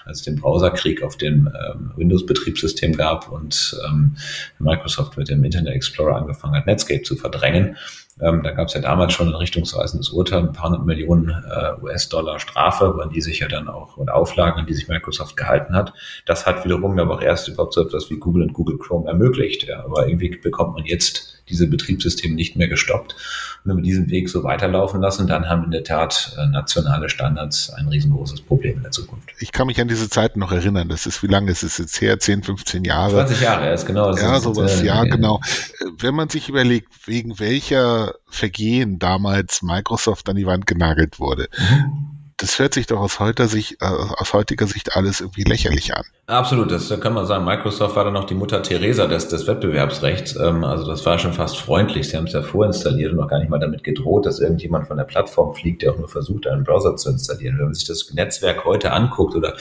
als 0.04 0.18
es 0.18 0.24
den 0.24 0.36
Browserkrieg 0.36 1.02
auf 1.02 1.16
dem 1.16 1.50
Windows-Betriebssystem 1.96 2.96
gab 2.96 3.30
und 3.30 3.78
Microsoft 4.58 5.16
mit 5.16 5.28
dem 5.28 5.44
Internet 5.44 5.74
Explorer 5.74 6.16
angefangen 6.16 6.54
hat, 6.54 6.66
Netscape 6.66 7.02
zu 7.02 7.16
verdrängen. 7.16 7.76
Ähm, 8.20 8.42
da 8.42 8.52
gab 8.52 8.68
es 8.68 8.74
ja 8.74 8.80
damals 8.80 9.12
schon 9.12 9.28
ein 9.28 9.34
richtungsweisendes 9.34 10.08
Urteil, 10.08 10.40
ein 10.40 10.52
paar 10.52 10.70
hundert 10.70 10.86
Millionen 10.86 11.28
äh, 11.28 11.82
US-Dollar 11.82 12.38
Strafe, 12.38 12.98
an 13.02 13.10
die 13.10 13.20
sich 13.20 13.40
ja 13.40 13.48
dann 13.48 13.68
auch, 13.68 13.98
und 13.98 14.10
Auflagen, 14.10 14.60
an 14.60 14.66
die 14.66 14.72
sich 14.74 14.88
Microsoft 14.88 15.36
gehalten 15.36 15.74
hat. 15.74 15.92
Das 16.24 16.46
hat 16.46 16.64
wiederum 16.64 16.98
aber 16.98 17.16
auch 17.16 17.22
erst 17.22 17.48
überhaupt 17.48 17.74
so 17.74 17.82
etwas 17.82 18.08
wie 18.10 18.16
Google 18.16 18.42
und 18.42 18.54
Google 18.54 18.78
Chrome 18.78 19.06
ermöglicht. 19.06 19.64
Ja. 19.64 19.84
Aber 19.84 20.08
irgendwie 20.08 20.30
bekommt 20.30 20.74
man 20.74 20.84
jetzt 20.86 21.35
diese 21.48 21.66
Betriebssysteme 21.66 22.34
nicht 22.34 22.56
mehr 22.56 22.68
gestoppt. 22.68 23.14
Und 23.64 23.70
wenn 23.70 23.76
wir 23.78 23.82
diesen 23.82 24.10
Weg 24.10 24.28
so 24.28 24.44
weiterlaufen 24.44 25.00
lassen, 25.00 25.26
dann 25.26 25.48
haben 25.48 25.64
in 25.64 25.70
der 25.70 25.84
Tat 25.84 26.36
äh, 26.38 26.46
nationale 26.46 27.08
Standards 27.08 27.70
ein 27.70 27.88
riesengroßes 27.88 28.42
Problem 28.42 28.78
in 28.78 28.82
der 28.82 28.92
Zukunft. 28.92 29.30
Ich 29.40 29.52
kann 29.52 29.66
mich 29.66 29.80
an 29.80 29.88
diese 29.88 30.08
Zeiten 30.08 30.40
noch 30.40 30.52
erinnern. 30.52 30.88
Das 30.88 31.06
ist, 31.06 31.22
wie 31.22 31.28
lange 31.28 31.50
ist 31.50 31.62
es 31.62 31.78
jetzt 31.78 32.00
her? 32.00 32.18
10, 32.18 32.42
15 32.42 32.84
Jahre? 32.84 33.12
20 33.12 33.40
Jahre, 33.40 33.72
ist 33.72 33.86
genau. 33.86 34.10
Das 34.10 34.20
ja, 34.20 34.40
sowas, 34.40 34.80
äh, 34.80 34.86
ja, 34.86 35.04
genau. 35.04 35.40
Wenn 35.98 36.14
man 36.14 36.28
sich 36.28 36.48
überlegt, 36.48 36.88
wegen 37.06 37.38
welcher 37.38 38.14
Vergehen 38.28 38.98
damals 38.98 39.62
Microsoft 39.62 40.28
an 40.28 40.36
die 40.36 40.46
Wand 40.46 40.66
genagelt 40.66 41.18
wurde. 41.18 41.48
Mhm 41.58 42.16
das 42.36 42.58
hört 42.58 42.74
sich 42.74 42.86
doch 42.86 43.00
aus 43.00 43.18
heutiger 43.18 43.48
Sicht, 43.48 43.80
äh, 43.80 43.86
aus 43.86 44.32
heutiger 44.32 44.66
Sicht 44.66 44.94
alles 44.94 45.20
irgendwie 45.20 45.44
lächerlich 45.44 45.94
an. 45.94 46.04
Absolut, 46.28 46.72
das 46.72 46.88
kann 46.98 47.12
man 47.12 47.24
sagen. 47.24 47.44
Microsoft 47.44 47.94
war 47.94 48.02
dann 48.02 48.14
noch 48.14 48.24
die 48.24 48.34
Mutter 48.34 48.60
Teresa 48.60 49.06
des, 49.06 49.28
des 49.28 49.46
Wettbewerbsrechts. 49.46 50.34
Ähm, 50.34 50.64
also 50.64 50.84
das 50.84 51.06
war 51.06 51.20
schon 51.20 51.32
fast 51.32 51.56
freundlich. 51.56 52.08
Sie 52.08 52.16
haben 52.16 52.26
es 52.26 52.32
ja 52.32 52.42
vorinstalliert 52.42 53.12
und 53.12 53.18
noch 53.18 53.28
gar 53.28 53.38
nicht 53.38 53.48
mal 53.48 53.60
damit 53.60 53.84
gedroht, 53.84 54.26
dass 54.26 54.40
irgendjemand 54.40 54.88
von 54.88 54.96
der 54.96 55.04
Plattform 55.04 55.54
fliegt, 55.54 55.82
der 55.82 55.92
auch 55.92 55.98
nur 55.98 56.08
versucht, 56.08 56.48
einen 56.48 56.64
Browser 56.64 56.96
zu 56.96 57.10
installieren. 57.10 57.58
Wenn 57.58 57.66
man 57.66 57.74
sich 57.74 57.86
das 57.86 58.12
Netzwerk 58.12 58.64
heute 58.64 58.90
anguckt 58.90 59.36
oder 59.36 59.54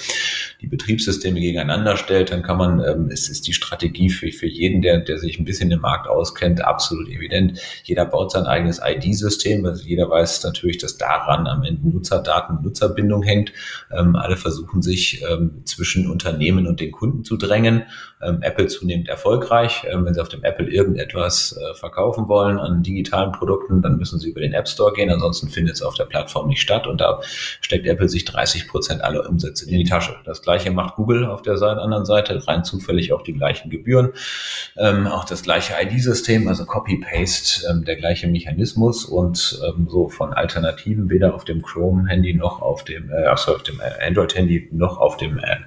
die 0.60 0.66
Betriebssysteme 0.66 1.40
gegeneinander 1.40 1.98
stellt, 1.98 2.32
dann 2.32 2.42
kann 2.42 2.58
man, 2.58 2.84
ähm, 2.84 3.10
es 3.12 3.30
ist 3.30 3.46
die 3.46 3.54
Strategie 3.54 4.10
für, 4.10 4.32
für 4.32 4.48
jeden, 4.48 4.82
der, 4.82 5.02
der 5.02 5.20
sich 5.20 5.38
ein 5.38 5.46
bisschen 5.46 5.70
im 5.70 5.82
Markt 5.82 6.08
auskennt, 6.08 6.66
absolut 6.66 7.10
evident. 7.10 7.60
Jeder 7.84 8.06
baut 8.06 8.32
sein 8.32 8.48
eigenes 8.48 8.82
ID-System. 8.84 9.64
Also 9.68 9.84
jeder 9.84 10.10
weiß 10.10 10.44
natürlich, 10.44 10.80
dass 10.80 10.98
daran 10.98 11.46
am 11.46 11.62
Ende 11.62 11.88
Nutzerdaten, 11.90 12.64
Nutzerbindung 12.64 13.22
hängt. 13.22 13.54
Ähm, 13.96 14.16
alle 14.16 14.36
versuchen 14.36 14.82
sich 14.82 15.24
zwischen 15.66 16.10
Unternehmen 16.10 16.55
Unternehmen 16.56 16.68
und 16.68 16.80
den 16.80 16.92
Kunden 16.92 17.24
zu 17.24 17.38
drängen. 17.38 17.84
Ähm, 18.22 18.40
Apple 18.42 18.68
zunehmend 18.68 19.08
erfolgreich. 19.08 19.86
Ähm, 19.90 20.06
wenn 20.06 20.14
Sie 20.14 20.22
auf 20.22 20.30
dem 20.30 20.44
Apple 20.44 20.68
irgendetwas 20.68 21.58
äh, 21.58 21.76
verkaufen 21.76 22.28
wollen 22.28 22.58
an 22.58 22.84
digitalen 22.84 23.32
Produkten, 23.32 23.82
dann 23.82 23.98
müssen 23.98 24.20
Sie 24.20 24.30
über 24.30 24.42
den 24.42 24.54
App 24.54 24.68
Store 24.68 24.94
gehen. 24.94 25.10
Ansonsten 25.10 25.50
findet 25.50 25.76
es 25.76 25.82
auf 25.82 25.96
der 25.96 26.06
Plattform 26.06 26.48
nicht 26.48 26.62
statt. 26.62 26.88
Und 26.88 27.02
da 27.02 27.20
steckt 27.62 27.86
Apple 27.86 28.10
sich 28.10 28.26
30 28.26 28.68
Prozent 28.68 29.04
aller 29.04 29.28
Umsätze 29.28 29.70
in 29.70 29.78
die 29.78 29.84
Tasche. 29.84 30.16
Das 30.26 30.42
gleiche 30.42 30.72
macht 30.72 30.96
Google 30.96 31.26
auf 31.26 31.42
der 31.42 31.58
Seite, 31.58 31.82
anderen 31.82 32.06
Seite. 32.06 32.48
Rein 32.48 32.64
zufällig 32.64 33.14
auch 33.14 33.22
die 33.22 33.34
gleichen 33.34 33.70
Gebühren. 33.70 34.12
Ähm, 34.78 35.08
auch 35.08 35.26
das 35.26 35.44
gleiche 35.44 35.74
ID-System, 35.82 36.48
also 36.48 36.66
Copy-Paste, 36.66 37.68
ähm, 37.70 37.84
der 37.86 37.96
gleiche 37.96 38.28
Mechanismus 38.28 39.06
und 39.06 39.60
ähm, 39.68 39.88
so 39.90 40.10
von 40.10 40.34
Alternativen 40.34 41.10
weder 41.10 41.36
auf 41.36 41.46
dem 41.46 41.62
Chrome-Handy 41.62 42.34
noch 42.34 42.62
auf 42.62 42.84
dem, 42.84 43.10
äh, 43.12 43.26
also 43.26 43.56
auf 43.56 43.64
dem 43.64 43.80
äh, 43.80 44.08
Android-Handy 44.08 44.70
noch 44.72 44.98
auf 44.98 45.18
dem 45.18 45.38
äh, 45.38 45.58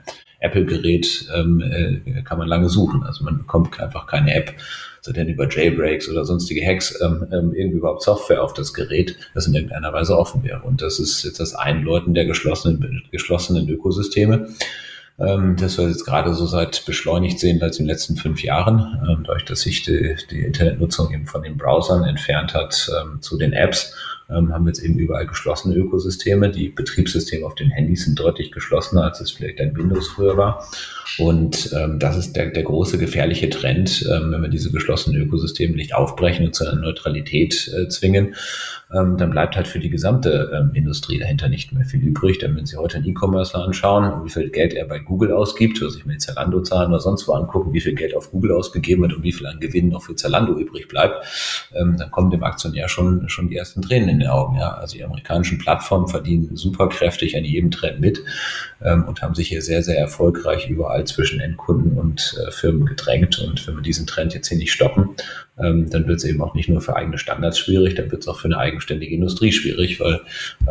Apple-Gerät 0.40 1.28
ähm, 1.34 1.60
äh, 1.60 2.22
kann 2.22 2.38
man 2.38 2.48
lange 2.48 2.68
suchen. 2.68 3.02
Also 3.02 3.24
man 3.24 3.38
bekommt 3.38 3.78
einfach 3.80 4.06
keine 4.06 4.34
App, 4.34 4.54
so 5.00 5.12
denn 5.12 5.28
über 5.28 5.48
Jailbreaks 5.48 6.08
oder 6.08 6.24
sonstige 6.24 6.64
Hacks 6.64 6.98
ähm, 7.00 7.26
ähm, 7.32 7.52
irgendwie 7.54 7.78
überhaupt 7.78 8.02
Software 8.02 8.42
auf 8.42 8.54
das 8.54 8.72
Gerät, 8.72 9.16
das 9.34 9.46
in 9.46 9.54
irgendeiner 9.54 9.92
Weise 9.92 10.16
offen 10.16 10.44
wäre. 10.44 10.62
Und 10.62 10.82
das 10.82 10.98
ist 10.98 11.24
jetzt 11.24 11.40
das 11.40 11.54
Einläuten 11.54 12.14
der 12.14 12.26
geschlossenen, 12.26 13.02
geschlossenen 13.10 13.68
Ökosysteme. 13.68 14.48
Ähm, 15.20 15.56
das 15.58 15.78
wir 15.78 15.88
jetzt 15.88 16.04
gerade 16.04 16.32
so 16.32 16.46
seit 16.46 16.86
beschleunigt 16.86 17.40
sehen 17.40 17.60
in 17.60 17.70
den 17.70 17.86
letzten 17.86 18.16
fünf 18.16 18.42
Jahren, 18.44 19.00
ähm, 19.08 19.24
dadurch, 19.26 19.44
dass 19.44 19.62
sich 19.62 19.82
die, 19.82 20.14
die 20.30 20.42
Internetnutzung 20.42 21.12
eben 21.12 21.26
von 21.26 21.42
den 21.42 21.56
Browsern 21.56 22.04
entfernt 22.04 22.54
hat 22.54 22.88
ähm, 23.00 23.20
zu 23.20 23.36
den 23.36 23.52
Apps 23.52 23.96
ähm, 24.30 24.52
haben 24.52 24.66
jetzt 24.66 24.82
eben 24.82 24.98
überall 24.98 25.26
geschlossene 25.26 25.74
Ökosysteme. 25.74 26.50
Die 26.50 26.68
Betriebssysteme 26.68 27.46
auf 27.46 27.54
den 27.54 27.70
Handys 27.70 28.04
sind 28.04 28.18
deutlich 28.18 28.52
geschlossener, 28.52 29.04
als 29.04 29.20
es 29.20 29.30
vielleicht 29.30 29.60
ein 29.60 29.76
Windows 29.76 30.08
früher 30.08 30.36
war. 30.36 30.68
Und 31.18 31.72
ähm, 31.72 31.98
das 31.98 32.16
ist 32.16 32.36
der, 32.36 32.50
der 32.50 32.62
große 32.62 32.98
gefährliche 32.98 33.48
Trend, 33.48 34.06
ähm, 34.12 34.30
wenn 34.30 34.42
wir 34.42 34.48
diese 34.48 34.70
geschlossenen 34.70 35.20
Ökosysteme 35.20 35.74
nicht 35.74 35.94
aufbrechen 35.94 36.46
und 36.46 36.54
zu 36.54 36.68
einer 36.68 36.80
Neutralität 36.80 37.72
äh, 37.74 37.88
zwingen, 37.88 38.34
ähm, 38.94 39.16
dann 39.16 39.30
bleibt 39.30 39.56
halt 39.56 39.66
für 39.66 39.80
die 39.80 39.90
gesamte 39.90 40.50
ähm, 40.54 40.70
Industrie 40.74 41.18
dahinter 41.18 41.48
nicht 41.48 41.72
mehr 41.72 41.84
viel 41.84 42.00
übrig. 42.00 42.38
Denn 42.38 42.56
wenn 42.56 42.66
Sie 42.66 42.76
heute 42.76 42.98
einen 42.98 43.06
E-Commercer 43.06 43.64
anschauen, 43.64 44.24
wie 44.24 44.30
viel 44.30 44.50
Geld 44.50 44.74
er 44.74 44.86
bei 44.86 44.98
Google 44.98 45.32
ausgibt, 45.32 45.80
oder 45.82 45.90
sich 45.90 46.06
mit 46.06 46.20
Zalando-Zahlen 46.20 46.90
oder 46.90 47.00
sonst 47.00 47.26
wo 47.26 47.32
angucken, 47.32 47.72
wie 47.72 47.80
viel 47.80 47.94
Geld 47.94 48.14
auf 48.14 48.30
Google 48.30 48.52
ausgegeben 48.52 49.02
wird 49.02 49.14
und 49.14 49.22
wie 49.22 49.32
viel 49.32 49.46
an 49.46 49.60
Gewinn 49.60 49.88
noch 49.88 50.02
für 50.02 50.14
Zalando 50.14 50.58
übrig 50.58 50.88
bleibt, 50.88 51.24
ähm, 51.74 51.96
dann 51.98 52.10
kommen 52.10 52.30
dem 52.30 52.44
Aktionär 52.44 52.88
schon, 52.88 53.28
schon 53.28 53.48
die 53.48 53.56
ersten 53.56 53.82
Tränen 53.82 54.08
in 54.08 54.17
den 54.20 54.28
Augen. 54.28 54.56
Ja. 54.56 54.74
Also 54.74 54.96
die 54.96 55.04
amerikanischen 55.04 55.58
Plattformen 55.58 56.08
verdienen 56.08 56.56
super 56.56 56.88
kräftig 56.88 57.36
an 57.36 57.44
jedem 57.44 57.70
Trend 57.70 58.00
mit 58.00 58.22
ähm, 58.82 59.04
und 59.04 59.22
haben 59.22 59.34
sich 59.34 59.48
hier 59.48 59.62
sehr, 59.62 59.82
sehr 59.82 59.98
erfolgreich 59.98 60.68
überall 60.68 61.04
zwischen 61.04 61.40
Endkunden 61.40 61.98
und 61.98 62.36
äh, 62.46 62.50
Firmen 62.50 62.86
gedrängt. 62.86 63.38
Und 63.38 63.66
wenn 63.66 63.76
wir 63.76 63.82
diesen 63.82 64.06
Trend 64.06 64.34
jetzt 64.34 64.48
hier 64.48 64.58
nicht 64.58 64.72
stoppen, 64.72 65.10
ähm, 65.58 65.90
dann 65.90 66.06
wird 66.06 66.18
es 66.18 66.24
eben 66.24 66.40
auch 66.42 66.54
nicht 66.54 66.68
nur 66.68 66.80
für 66.80 66.96
eigene 66.96 67.18
Standards 67.18 67.58
schwierig, 67.58 67.94
dann 67.94 68.10
wird 68.10 68.22
es 68.22 68.28
auch 68.28 68.38
für 68.38 68.48
eine 68.48 68.58
eigenständige 68.58 69.14
Industrie 69.14 69.52
schwierig, 69.52 70.00
weil 70.00 70.20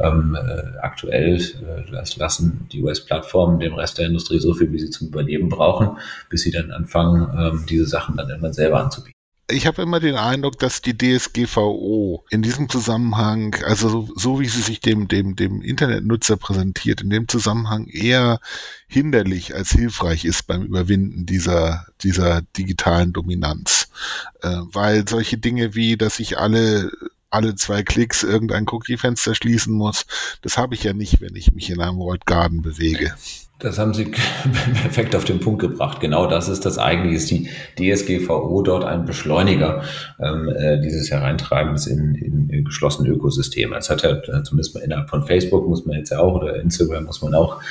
ähm, 0.02 0.36
äh, 0.36 0.78
aktuell 0.80 1.36
äh, 1.36 2.06
lassen 2.18 2.68
die 2.72 2.82
US-Plattformen 2.82 3.60
dem 3.60 3.74
Rest 3.74 3.98
der 3.98 4.08
Industrie 4.08 4.40
so 4.40 4.54
viel, 4.54 4.72
wie 4.72 4.80
sie 4.80 4.90
zum 4.90 5.10
Überleben 5.10 5.50
brauchen, 5.50 5.98
bis 6.30 6.42
sie 6.42 6.52
dann 6.52 6.72
anfangen, 6.72 7.28
ähm, 7.38 7.66
diese 7.70 7.86
Sachen 7.86 8.16
dann 8.16 8.30
irgendwann 8.30 8.54
selber 8.54 8.80
anzubieten 8.80 9.17
ich 9.50 9.66
habe 9.66 9.82
immer 9.82 10.00
den 10.00 10.16
Eindruck, 10.16 10.60
dass 10.60 10.82
die 10.82 10.98
DSGVO 10.98 12.26
in 12.30 12.42
diesem 12.42 12.68
Zusammenhang, 12.68 13.56
also 13.64 13.90
so, 13.90 14.10
so, 14.16 14.40
wie 14.42 14.48
sie 14.48 14.62
sich 14.62 14.82
dem, 14.82 15.08
dem, 15.08 15.38
dem 15.38 15.62
Internetnutzer 15.62 16.36
präsentiert, 16.36 17.02
in 17.02 17.10
dem 17.10 17.28
Zusammenhang 17.30 17.88
eher 17.88 18.42
hinderlich 18.88 19.56
als 19.56 19.72
hilfreich 19.72 20.26
ist 20.26 20.48
beim 20.48 20.64
Überwinden 20.64 21.26
dieser, 21.26 21.86
dieser 22.02 22.42
digitalen 22.58 23.14
Dominanz. 23.14 23.90
Äh, 24.42 24.58
weil 24.74 25.08
solche 25.08 25.38
Dinge 25.38 25.76
wie, 25.76 25.96
dass 25.96 26.20
ich 26.20 26.38
alle 26.38 26.92
alle 27.30 27.56
zwei 27.56 27.84
Klicks 27.84 28.24
irgendein 28.24 28.66
Cookie-Fenster 28.68 29.36
schließen 29.36 29.74
muss, 29.74 30.06
das 30.42 30.58
habe 30.58 30.76
ich 30.76 30.84
ja 30.84 30.94
nicht, 30.94 31.22
wenn 31.22 31.36
ich 31.36 31.52
mich 31.52 31.70
in 31.70 31.82
einem 31.82 31.98
World 31.98 32.26
Garden 32.26 32.62
bewege. 32.62 33.14
Das 33.60 33.80
haben 33.80 33.94
Sie 33.94 34.06
perfekt 34.82 35.16
auf 35.16 35.26
den 35.26 35.40
Punkt 35.40 35.62
gebracht. 35.62 36.00
Genau 36.00 36.28
das 36.28 36.48
ist 36.48 36.66
das 36.66 36.78
eigentlich, 36.78 37.16
ist 37.16 37.32
die 37.32 37.50
DSGVO 37.78 38.62
dort 38.62 38.84
ein 38.84 39.06
Beschleuniger 39.06 39.84
ähm, 40.20 40.48
äh, 40.50 40.80
dieses 40.80 41.10
Hereintreibens 41.10 41.88
in, 41.88 42.14
in, 42.16 42.48
geschlossene 42.64 43.10
Ökosysteme. 43.10 43.76
Es 43.78 43.90
hat 43.90 44.04
ja 44.04 44.12
äh, 44.12 44.44
zumindest 44.44 44.76
mal 44.76 44.84
innerhalb 44.84 45.10
von 45.10 45.26
Facebook 45.26 45.68
muss 45.68 45.86
man 45.86 45.98
jetzt 45.98 46.12
ja 46.12 46.20
auch 46.20 46.36
oder 46.36 46.60
Instagram 46.62 47.06
muss 47.06 47.22
man 47.22 47.34
auch 47.34 47.62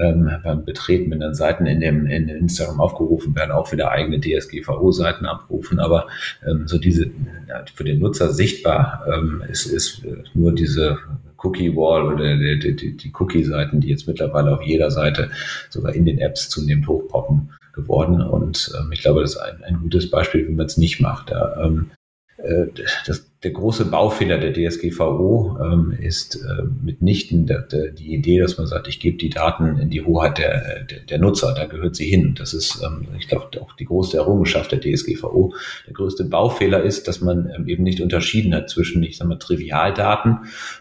ähm, 0.00 0.30
beim 0.42 0.64
Betreten, 0.64 1.10
wenn 1.10 1.20
dann 1.20 1.34
Seiten 1.34 1.66
in 1.66 1.80
dem 1.80 2.06
in 2.06 2.28
Instagram 2.28 2.80
aufgerufen 2.80 3.34
werden, 3.34 3.52
auch 3.52 3.70
wieder 3.72 3.90
eigene 3.90 4.20
DSGVO-Seiten 4.20 5.26
abrufen. 5.26 5.78
Aber 5.78 6.06
ähm, 6.46 6.66
so 6.66 6.78
diese 6.78 7.06
ja, 7.48 7.64
für 7.74 7.84
den 7.84 7.98
Nutzer 7.98 8.32
sichtbar 8.32 9.04
ähm, 9.12 9.42
ist, 9.48 9.66
ist 9.66 10.02
nur 10.34 10.54
diese 10.54 10.98
Cookie 11.38 11.74
Wall 11.76 12.12
oder 12.12 12.36
die, 12.36 12.76
die, 12.76 12.96
die 12.96 13.12
Cookie-Seiten, 13.18 13.80
die 13.80 13.88
jetzt 13.88 14.06
mittlerweile 14.08 14.52
auf 14.52 14.62
jeder 14.62 14.90
Seite 14.90 15.30
sogar 15.70 15.94
in 15.94 16.06
den 16.06 16.18
Apps 16.18 16.48
zunehmend 16.48 16.88
hochpoppen 16.88 17.52
geworden. 17.72 18.20
Und 18.22 18.72
ähm, 18.78 18.90
ich 18.92 19.02
glaube, 19.02 19.20
das 19.20 19.34
ist 19.34 19.38
ein, 19.38 19.62
ein 19.64 19.80
gutes 19.80 20.10
Beispiel, 20.10 20.48
wie 20.48 20.54
man 20.54 20.66
es 20.66 20.76
nicht 20.76 21.00
macht. 21.00 21.30
Ja, 21.30 21.64
ähm, 21.64 21.90
äh, 22.38 22.66
das, 23.06 23.30
der 23.42 23.50
große 23.50 23.84
Baufehler 23.84 24.38
der 24.38 24.52
DSGVO 24.54 25.58
ähm, 25.62 25.92
ist 26.00 26.36
äh, 26.36 26.62
mitnichten 26.82 27.46
der, 27.46 27.62
der, 27.62 27.90
die 27.90 28.14
Idee, 28.14 28.40
dass 28.40 28.56
man 28.56 28.66
sagt, 28.66 28.88
ich 28.88 28.98
gebe 28.98 29.18
die 29.18 29.28
Daten 29.28 29.78
in 29.78 29.90
die 29.90 30.02
Hoheit 30.02 30.38
der, 30.38 30.84
der, 30.84 31.00
der 31.00 31.18
Nutzer, 31.18 31.52
da 31.54 31.66
gehört 31.66 31.96
sie 31.96 32.06
hin. 32.06 32.34
Das 32.38 32.54
ist, 32.54 32.82
ähm, 32.82 33.08
ich 33.18 33.28
glaube, 33.28 33.50
auch 33.60 33.74
die 33.76 33.84
große 33.84 34.16
Errungenschaft 34.16 34.72
der 34.72 34.80
DSGVO. 34.80 35.54
Der 35.86 35.92
größte 35.92 36.24
Baufehler 36.24 36.82
ist, 36.82 37.08
dass 37.08 37.20
man 37.20 37.50
ähm, 37.54 37.68
eben 37.68 37.82
nicht 37.82 38.00
unterschieden 38.00 38.54
hat 38.54 38.70
zwischen, 38.70 39.02
ich 39.02 39.18
sage 39.18 39.28
mal, 39.28 39.38
Trivialdaten, 39.38 40.38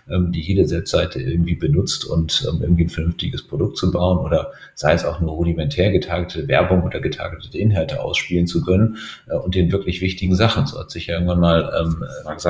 ähm, 0.09 0.31
die 0.31 0.41
jede 0.41 0.69
Webseite 0.69 1.21
irgendwie 1.21 1.55
benutzt 1.55 2.05
und 2.05 2.47
ähm, 2.49 2.61
irgendwie 2.61 2.85
ein 2.85 2.89
vernünftiges 2.89 3.43
Produkt 3.43 3.75
zu 3.75 3.91
bauen 3.91 4.19
oder 4.19 4.53
sei 4.75 4.93
es 4.93 5.03
auch 5.03 5.19
nur 5.19 5.31
rudimentär 5.31 5.91
getargetete 5.91 6.47
Werbung 6.47 6.83
oder 6.83 7.01
getargetete 7.01 7.57
Inhalte 7.57 8.01
ausspielen 8.01 8.47
zu 8.47 8.63
können 8.63 8.97
äh, 9.27 9.35
und 9.35 9.55
den 9.55 9.73
wirklich 9.73 9.99
wichtigen 9.99 10.35
Sachen. 10.35 10.67
So 10.67 10.79
hat 10.79 10.89
sich 10.89 11.07
ja 11.07 11.15
irgendwann 11.15 11.41
mal 11.41 11.73
ähm, 11.81 12.03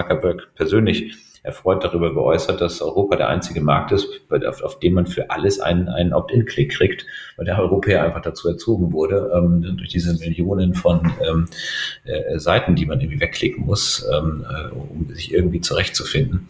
Zuckerberg 0.05 0.53
persönlich 0.55 1.15
erfreut 1.43 1.83
darüber 1.83 2.13
geäußert, 2.13 2.59
dass 2.59 2.81
Europa 2.81 3.17
der 3.17 3.29
einzige 3.29 3.61
Markt 3.61 3.91
ist, 3.91 4.07
auf, 4.47 4.63
auf 4.63 4.79
dem 4.79 4.93
man 4.93 5.05
für 5.05 5.29
alles 5.29 5.59
einen, 5.59 5.89
einen 5.89 6.13
Opt-in-Klick 6.13 6.71
kriegt, 6.71 7.05
weil 7.37 7.45
der 7.45 7.59
Europäer 7.59 8.03
einfach 8.03 8.21
dazu 8.21 8.49
erzogen 8.49 8.91
wurde, 8.91 9.31
ähm, 9.35 9.77
durch 9.77 9.89
diese 9.89 10.17
Millionen 10.17 10.73
von 10.73 11.11
ähm, 11.27 11.45
äh, 12.03 12.39
Seiten, 12.39 12.75
die 12.75 12.87
man 12.87 12.99
irgendwie 12.99 13.19
wegklicken 13.19 13.65
muss, 13.65 14.05
ähm, 14.11 14.45
äh, 14.49 14.73
um 14.73 15.07
sich 15.13 15.33
irgendwie 15.33 15.61
zurechtzufinden. 15.61 16.47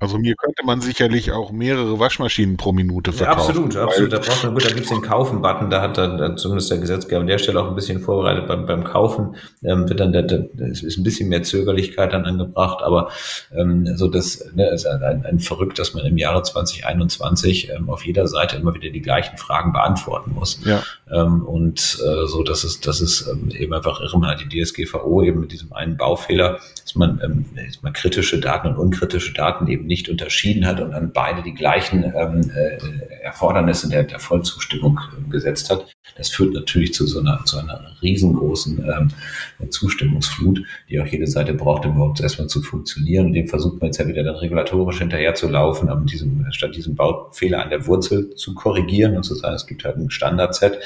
Also 0.00 0.16
mir 0.16 0.34
könnte 0.34 0.64
man 0.64 0.80
sicherlich 0.80 1.30
auch 1.30 1.52
mehrere 1.52 1.98
Waschmaschinen 2.00 2.56
pro 2.56 2.72
Minute 2.72 3.12
verkaufen. 3.12 3.38
Ja, 3.38 3.48
absolut, 3.48 3.76
absolut. 3.76 4.12
Da 4.14 4.18
braucht 4.18 4.44
man 4.44 4.54
gut, 4.54 4.64
da 4.64 4.68
gibt 4.68 4.84
es 4.84 4.88
den 4.88 5.02
Kaufen-Button, 5.02 5.68
da 5.68 5.82
hat 5.82 5.98
dann 5.98 6.38
zumindest 6.38 6.70
der 6.70 6.78
Gesetzgeber 6.78 7.20
an 7.20 7.26
der 7.26 7.36
Stelle 7.36 7.62
auch 7.62 7.68
ein 7.68 7.74
bisschen 7.74 8.00
vorbereitet 8.00 8.48
beim, 8.48 8.64
beim 8.64 8.82
Kaufen, 8.82 9.36
ähm, 9.62 9.90
wird 9.90 10.00
dann 10.00 10.12
der, 10.12 10.22
der, 10.22 10.48
ist 10.58 10.96
ein 10.96 11.04
bisschen 11.04 11.28
mehr 11.28 11.42
Zögerlichkeit 11.42 12.14
dann 12.14 12.24
angebracht, 12.24 12.82
aber 12.82 13.10
ähm, 13.54 13.94
so 13.98 14.08
das 14.08 14.50
ne, 14.54 14.70
ist 14.70 14.86
ein, 14.86 15.02
ein, 15.02 15.26
ein 15.26 15.38
verrückt, 15.38 15.78
dass 15.78 15.92
man 15.92 16.06
im 16.06 16.16
Jahre 16.16 16.42
2021 16.42 17.70
ähm, 17.70 17.90
auf 17.90 18.06
jeder 18.06 18.26
Seite 18.26 18.56
immer 18.56 18.74
wieder 18.74 18.88
die 18.88 19.02
gleichen 19.02 19.36
Fragen 19.36 19.74
beantworten 19.74 20.32
muss. 20.32 20.60
Ja. 20.64 20.82
Ähm, 21.12 21.44
und 21.44 21.98
äh, 22.02 22.26
so, 22.26 22.42
das 22.42 22.64
ist, 22.64 22.86
das 22.86 23.02
ist 23.02 23.28
ähm, 23.28 23.50
eben 23.50 23.74
einfach 23.74 24.00
irre. 24.00 24.18
Man 24.18 24.30
hat 24.30 24.40
die 24.40 24.62
DSGVO 24.62 25.22
eben 25.22 25.40
mit 25.40 25.52
diesem 25.52 25.74
einen 25.74 25.98
Baufehler, 25.98 26.58
dass 26.82 26.94
man, 26.94 27.20
ähm, 27.22 27.44
dass 27.54 27.82
man 27.82 27.92
kritische 27.92 28.40
Daten 28.40 28.68
und 28.68 28.76
unkritische 28.76 29.34
Daten 29.34 29.66
eben 29.66 29.89
nicht 29.90 30.08
unterschieden 30.08 30.66
hat 30.66 30.80
und 30.80 30.92
dann 30.92 31.12
beide 31.12 31.42
die 31.42 31.52
gleichen 31.52 32.04
ähm, 32.16 32.48
äh, 32.54 32.78
Erfordernisse 33.22 33.88
der, 33.88 34.04
der 34.04 34.20
Vollzustimmung 34.20 34.98
äh, 34.98 35.28
gesetzt 35.30 35.68
hat. 35.68 35.84
Das 36.16 36.30
führt 36.30 36.54
natürlich 36.54 36.94
zu 36.94 37.06
so 37.06 37.18
einer, 37.18 37.44
zu 37.44 37.58
einer 37.58 37.96
riesengroßen 38.00 38.84
ähm, 38.84 39.70
Zustimmungsflut, 39.70 40.62
die 40.88 41.00
auch 41.00 41.06
jede 41.06 41.26
Seite 41.26 41.54
braucht, 41.54 41.86
um 41.86 41.96
überhaupt 41.96 42.20
erstmal 42.20 42.46
zu 42.46 42.62
funktionieren. 42.62 43.26
Und 43.26 43.32
dem 43.32 43.48
versucht 43.48 43.80
man 43.80 43.88
jetzt 43.88 43.98
ja 43.98 44.06
wieder 44.06 44.22
dann 44.22 44.36
regulatorisch 44.36 44.98
hinterher 44.98 45.34
zu 45.34 45.48
laufen, 45.48 45.90
um 45.90 46.06
diesem, 46.06 46.46
statt 46.52 46.76
diesem 46.76 46.94
Baufehler 46.94 47.62
an 47.62 47.70
der 47.70 47.86
Wurzel 47.86 48.34
zu 48.36 48.54
korrigieren 48.54 49.16
und 49.16 49.24
zu 49.24 49.34
sagen, 49.34 49.56
es 49.56 49.66
gibt 49.66 49.84
halt 49.84 49.96
ein 49.96 50.10
Standard-Set. 50.10 50.78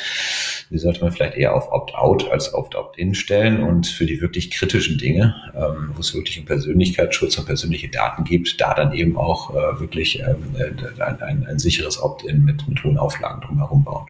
Die 0.71 0.79
sollte 0.79 1.03
man 1.03 1.13
vielleicht 1.13 1.37
eher 1.37 1.55
auf 1.55 1.71
Opt-out 1.71 2.31
als 2.31 2.55
auf 2.55 2.75
Opt-in 2.75 3.15
stellen 3.15 3.63
und 3.63 3.87
für 3.87 4.07
die 4.07 4.23
wirklich 4.23 4.51
kritischen 4.51 4.97
Dinge, 4.97 5.35
ähm, 5.55 5.91
wo 5.95 6.01
es 6.01 6.15
wirklich 6.15 6.39
um 6.39 6.47
Persönlichkeitsschutz 6.47 7.37
und 7.39 7.45
persönliche 7.45 7.89
Daten 7.89 8.25
gibt, 8.25 8.61
da 8.61 8.73
dann 8.73 8.94
eben 8.95 9.17
auch 9.17 9.51
äh, 9.51 9.81
wirklich 9.81 10.21
ähm, 10.21 10.37
äh, 10.57 11.03
ein, 11.03 11.23
ein, 11.23 11.47
ein, 11.47 11.59
sicheres 11.59 12.01
Opt-in 12.03 12.45
mit, 12.45 12.67
mit 12.69 12.83
hohen 12.85 12.99
Auflagen 12.99 13.41
drumherum 13.41 13.85
bauen. 13.85 14.07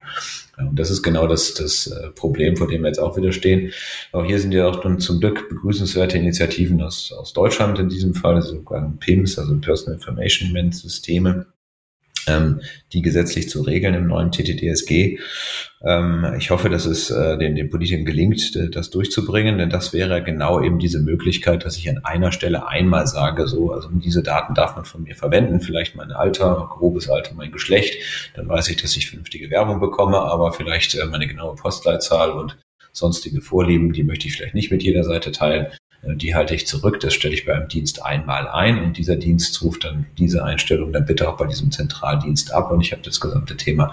Und 0.56 0.78
das 0.78 0.90
ist 0.90 1.02
genau 1.02 1.26
das, 1.26 1.54
das 1.54 1.86
äh, 1.86 2.10
Problem, 2.10 2.56
vor 2.56 2.68
dem 2.68 2.82
wir 2.82 2.88
jetzt 2.88 3.00
auch 3.00 3.16
wieder 3.16 3.32
stehen. 3.32 3.72
Auch 4.12 4.24
hier 4.24 4.38
sind 4.38 4.52
ja 4.52 4.68
auch 4.68 4.80
dann 4.80 5.00
zum 5.00 5.20
Glück 5.20 5.48
begrüßenswerte 5.48 6.18
Initiativen 6.18 6.82
aus, 6.82 7.12
aus 7.12 7.32
Deutschland 7.32 7.78
in 7.78 7.88
diesem 7.88 8.14
Fall, 8.14 8.40
sogar 8.42 8.92
PIMS, 9.00 9.38
also 9.38 9.56
Personal 9.58 9.94
Information 9.94 10.52
Management 10.52 10.74
Systeme, 10.74 11.46
ähm, 12.26 12.60
die 12.92 13.02
gesetzlich 13.02 13.48
zu 13.48 13.62
regeln 13.62 13.94
im 13.94 14.06
neuen 14.06 14.30
TTDSG. 14.30 15.18
Ähm, 15.84 16.34
ich 16.38 16.50
hoffe, 16.50 16.68
dass 16.70 16.86
es 16.86 17.10
äh, 17.10 17.36
den, 17.38 17.54
den 17.54 17.70
Politikern 17.70 18.04
gelingt, 18.04 18.74
das 18.74 18.90
durchzubringen, 18.90 19.58
denn 19.58 19.70
das 19.70 19.92
wäre 19.92 20.22
genau 20.22 20.60
eben 20.60 20.78
diese 20.78 21.00
Möglichkeit, 21.00 21.64
dass 21.64 21.76
ich 21.76 21.88
an 21.88 21.98
einer 22.04 22.32
Stelle 22.32 22.66
einmal 22.68 23.06
sage, 23.06 23.46
so, 23.46 23.72
also 23.72 23.88
diese 23.90 24.22
Daten 24.22 24.54
darf 24.54 24.76
man 24.76 24.84
von 24.84 25.02
mir 25.02 25.14
verwenden, 25.14 25.60
vielleicht 25.60 25.96
mein 25.96 26.12
Alter, 26.12 26.68
grobes 26.70 27.08
Alter, 27.08 27.34
mein 27.34 27.52
Geschlecht, 27.52 28.30
dann 28.34 28.48
weiß 28.48 28.68
ich, 28.70 28.76
dass 28.76 28.96
ich 28.96 29.08
vernünftige 29.08 29.50
Werbung 29.50 29.80
bekomme, 29.80 30.18
aber 30.18 30.52
vielleicht 30.52 30.94
äh, 30.94 31.04
meine 31.06 31.26
genaue 31.26 31.56
Postleitzahl 31.56 32.30
und 32.30 32.56
sonstige 32.92 33.40
Vorlieben, 33.40 33.92
die 33.92 34.04
möchte 34.04 34.28
ich 34.28 34.36
vielleicht 34.36 34.54
nicht 34.54 34.70
mit 34.70 34.82
jeder 34.82 35.04
Seite 35.04 35.32
teilen. 35.32 35.66
Äh, 36.06 36.16
die 36.16 36.34
halte 36.34 36.54
ich 36.54 36.66
zurück, 36.66 37.00
das 37.00 37.14
stelle 37.14 37.34
ich 37.34 37.44
bei 37.44 37.54
einem 37.54 37.68
Dienst 37.68 38.04
einmal 38.04 38.48
ein 38.48 38.82
und 38.82 38.96
dieser 38.96 39.16
Dienst 39.16 39.62
ruft 39.62 39.84
dann 39.84 40.06
diese 40.18 40.44
Einstellung 40.44 40.92
dann 40.92 41.06
bitte 41.06 41.28
auch 41.28 41.36
bei 41.36 41.46
diesem 41.46 41.70
Zentraldienst 41.70 42.52
ab 42.52 42.70
und 42.70 42.80
ich 42.80 42.92
habe 42.92 43.02
das 43.02 43.20
gesamte 43.20 43.56
Thema 43.56 43.92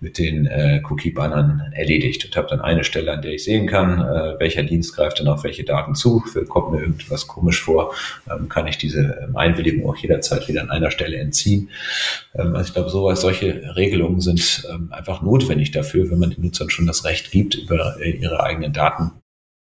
mit 0.00 0.18
den 0.18 0.46
äh, 0.46 0.82
Cookie-Bannern 0.88 1.72
erledigt 1.72 2.24
und 2.24 2.36
habe 2.36 2.48
dann 2.48 2.60
eine 2.60 2.84
Stelle, 2.84 3.12
an 3.12 3.22
der 3.22 3.32
ich 3.32 3.44
sehen 3.44 3.66
kann, 3.66 4.00
äh, 4.00 4.38
welcher 4.38 4.62
Dienst 4.62 4.94
greift 4.94 5.20
dann 5.20 5.28
auf 5.28 5.44
welche 5.44 5.64
Daten 5.64 5.94
zu, 5.94 6.22
kommt 6.48 6.72
mir 6.72 6.80
irgendwas 6.80 7.26
komisch 7.26 7.62
vor, 7.62 7.94
ähm, 8.30 8.48
kann 8.48 8.66
ich 8.66 8.78
diese 8.78 9.18
ähm, 9.22 9.36
Einwilligung 9.36 9.88
auch 9.88 9.96
jederzeit 9.96 10.48
wieder 10.48 10.62
an 10.62 10.70
einer 10.70 10.90
Stelle 10.90 11.16
entziehen. 11.16 11.70
Ähm, 12.34 12.54
also 12.54 12.68
ich 12.68 12.74
glaube, 12.74 12.90
sowas, 12.90 13.20
solche 13.20 13.76
Regelungen 13.76 14.20
sind 14.20 14.66
ähm, 14.72 14.92
einfach 14.92 15.22
notwendig 15.22 15.70
dafür, 15.70 16.10
wenn 16.10 16.18
man 16.18 16.30
den 16.30 16.42
Nutzern 16.44 16.70
schon 16.70 16.86
das 16.86 17.04
Recht 17.04 17.30
gibt, 17.30 17.54
über 17.54 17.96
äh, 18.00 18.10
ihre 18.10 18.42
eigenen 18.42 18.72
Daten 18.72 19.21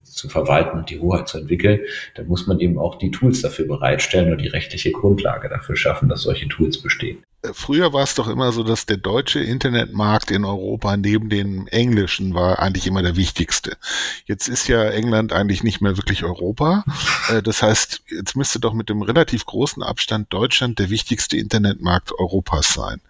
zu 0.09 0.29
verwalten 0.29 0.77
und 0.77 0.89
die 0.89 0.99
Hoheit 0.99 1.27
zu 1.27 1.37
entwickeln, 1.37 1.79
dann 2.15 2.27
muss 2.27 2.47
man 2.47 2.59
eben 2.59 2.77
auch 2.77 2.97
die 2.97 3.11
Tools 3.11 3.41
dafür 3.41 3.67
bereitstellen 3.67 4.31
und 4.31 4.41
die 4.41 4.47
rechtliche 4.47 4.91
Grundlage 4.91 5.49
dafür 5.49 5.75
schaffen, 5.75 6.09
dass 6.09 6.23
solche 6.23 6.47
Tools 6.47 6.81
bestehen. 6.81 7.23
Äh, 7.41 7.53
früher 7.53 7.93
war 7.93 8.03
es 8.03 8.15
doch 8.15 8.27
immer 8.27 8.51
so, 8.51 8.63
dass 8.63 8.85
der 8.85 8.97
deutsche 8.97 9.39
Internetmarkt 9.39 10.31
in 10.31 10.45
Europa 10.45 10.97
neben 10.97 11.29
dem 11.29 11.67
englischen 11.67 12.33
war 12.33 12.59
eigentlich 12.59 12.87
immer 12.87 13.01
der 13.01 13.15
wichtigste. 13.15 13.77
Jetzt 14.25 14.47
ist 14.47 14.67
ja 14.67 14.83
England 14.89 15.33
eigentlich 15.33 15.63
nicht 15.63 15.81
mehr 15.81 15.97
wirklich 15.97 16.23
Europa. 16.23 16.83
Äh, 17.29 17.43
das 17.43 17.61
heißt, 17.61 18.03
jetzt 18.09 18.35
müsste 18.35 18.59
doch 18.59 18.73
mit 18.73 18.89
dem 18.89 19.01
relativ 19.03 19.45
großen 19.45 19.83
Abstand 19.83 20.33
Deutschland 20.33 20.79
der 20.79 20.89
wichtigste 20.89 21.37
Internetmarkt 21.37 22.11
Europas 22.17 22.73
sein. 22.73 23.01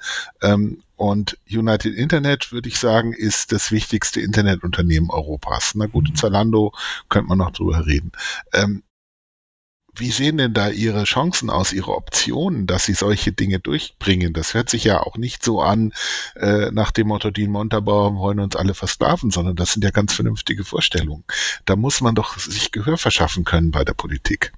Ähm, 0.41 0.83
und 0.97 1.37
United 1.49 1.95
Internet, 1.95 2.51
würde 2.51 2.67
ich 2.67 2.77
sagen, 2.77 3.13
ist 3.13 3.53
das 3.53 3.71
wichtigste 3.71 4.19
Internetunternehmen 4.19 5.09
Europas. 5.09 5.73
Na 5.75 5.85
gut, 5.85 6.17
Zalando 6.17 6.73
könnte 7.07 7.29
man 7.29 7.37
noch 7.37 7.51
drüber 7.51 7.85
reden. 7.85 8.11
Ähm, 8.51 8.83
wie 9.95 10.11
sehen 10.11 10.37
denn 10.37 10.53
da 10.53 10.69
Ihre 10.69 11.03
Chancen 11.03 11.49
aus, 11.49 11.73
Ihre 11.73 11.95
Optionen, 11.95 12.67
dass 12.67 12.85
Sie 12.85 12.93
solche 12.93 13.31
Dinge 13.31 13.59
durchbringen? 13.59 14.33
Das 14.33 14.53
hört 14.53 14.69
sich 14.69 14.83
ja 14.83 15.01
auch 15.01 15.17
nicht 15.17 15.43
so 15.43 15.61
an 15.61 15.93
äh, 16.35 16.71
nach 16.71 16.91
dem 16.91 17.07
Motto, 17.07 17.31
die 17.31 17.47
Montabaur 17.47 18.15
wollen 18.15 18.39
uns 18.39 18.55
alle 18.55 18.73
versklaven, 18.73 19.31
sondern 19.31 19.55
das 19.55 19.73
sind 19.73 19.83
ja 19.83 19.91
ganz 19.91 20.13
vernünftige 20.13 20.63
Vorstellungen. 20.63 21.23
Da 21.65 21.75
muss 21.75 22.01
man 22.01 22.15
doch 22.15 22.37
sich 22.37 22.71
Gehör 22.71 22.97
verschaffen 22.97 23.43
können 23.43 23.71
bei 23.71 23.83
der 23.83 23.93
Politik. 23.93 24.53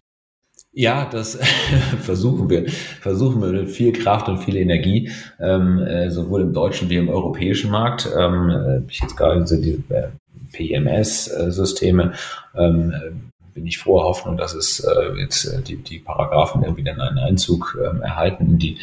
Ja, 0.74 1.06
das 1.06 1.38
versuchen 2.02 2.50
wir. 2.50 2.70
Versuchen 2.70 3.41
wir 3.41 3.52
mit 3.52 3.70
viel 3.70 3.91
Kraft 3.91 4.30
und 4.30 4.38
viel 4.38 4.56
Energie, 4.56 5.12
ähm, 5.39 5.80
äh, 5.80 6.10
sowohl 6.10 6.41
im 6.41 6.54
deutschen 6.54 6.89
wie 6.89 6.96
im 6.96 7.10
europäischen 7.10 7.72
Markt. 7.72 8.10
Ähm, 8.17 8.50
äh, 8.50 8.82
ich 8.89 9.02
jetzt 9.02 9.17
gerade 9.17 9.44
die 9.44 9.84
äh, 9.89 10.08
PMS-Systeme 10.54 12.13
ähm, 12.56 13.31
bin 13.54 13.68
ich 13.68 13.78
froher 13.78 14.06
Hoffnung, 14.06 14.38
dass 14.38 14.54
es 14.54 14.80
äh, 14.80 15.20
jetzt 15.20 15.46
äh, 15.46 15.62
die, 15.62 15.78
die 15.78 16.00
Paragraphen 16.00 16.64
irgendwie 16.64 16.84
dann 16.84 17.00
einen 17.00 17.20
Einzug 17.20 17.78
ähm, 17.84 18.02
erhalten 18.02 18.46
in 18.46 18.60
die 18.60 18.78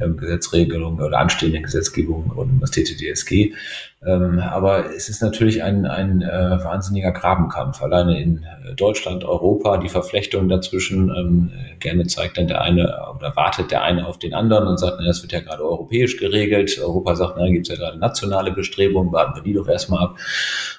ähm, 0.00 0.16
Gesetzregelung 0.16 0.98
oder 0.98 1.18
anstehende 1.18 1.60
Gesetzgebung 1.60 2.30
rund 2.32 2.52
um 2.52 2.60
das 2.60 2.70
TTDSG. 2.70 3.54
Ähm, 4.02 4.38
aber 4.38 4.94
es 4.94 5.10
ist 5.10 5.20
natürlich 5.20 5.62
ein, 5.62 5.84
ein 5.84 6.22
äh, 6.22 6.64
wahnsinniger 6.64 7.12
Grabenkampf. 7.12 7.82
Alleine 7.82 8.18
in 8.18 8.44
äh, 8.44 8.74
Deutschland, 8.74 9.24
Europa, 9.24 9.76
die 9.76 9.90
Verflechtung 9.90 10.48
dazwischen, 10.48 11.10
ähm, 11.10 11.52
gerne 11.80 12.06
zeigt 12.06 12.38
dann 12.38 12.48
der 12.48 12.62
eine 12.62 12.84
oder 13.14 13.36
wartet 13.36 13.70
der 13.70 13.82
eine 13.82 14.06
auf 14.06 14.18
den 14.18 14.32
anderen 14.32 14.68
und 14.68 14.78
sagt, 14.78 14.96
na, 14.98 15.06
das 15.06 15.20
wird 15.20 15.32
ja 15.32 15.40
gerade 15.40 15.62
europäisch 15.62 16.16
geregelt. 16.16 16.78
Europa 16.82 17.14
sagt, 17.14 17.34
na, 17.36 17.46
gibt 17.50 17.68
es 17.68 17.76
ja 17.76 17.84
gerade 17.84 17.98
nationale 17.98 18.52
Bestrebungen, 18.52 19.12
warten 19.12 19.36
wir 19.36 19.42
die 19.42 19.52
doch 19.52 19.68
erstmal 19.68 20.02
ab. 20.02 20.18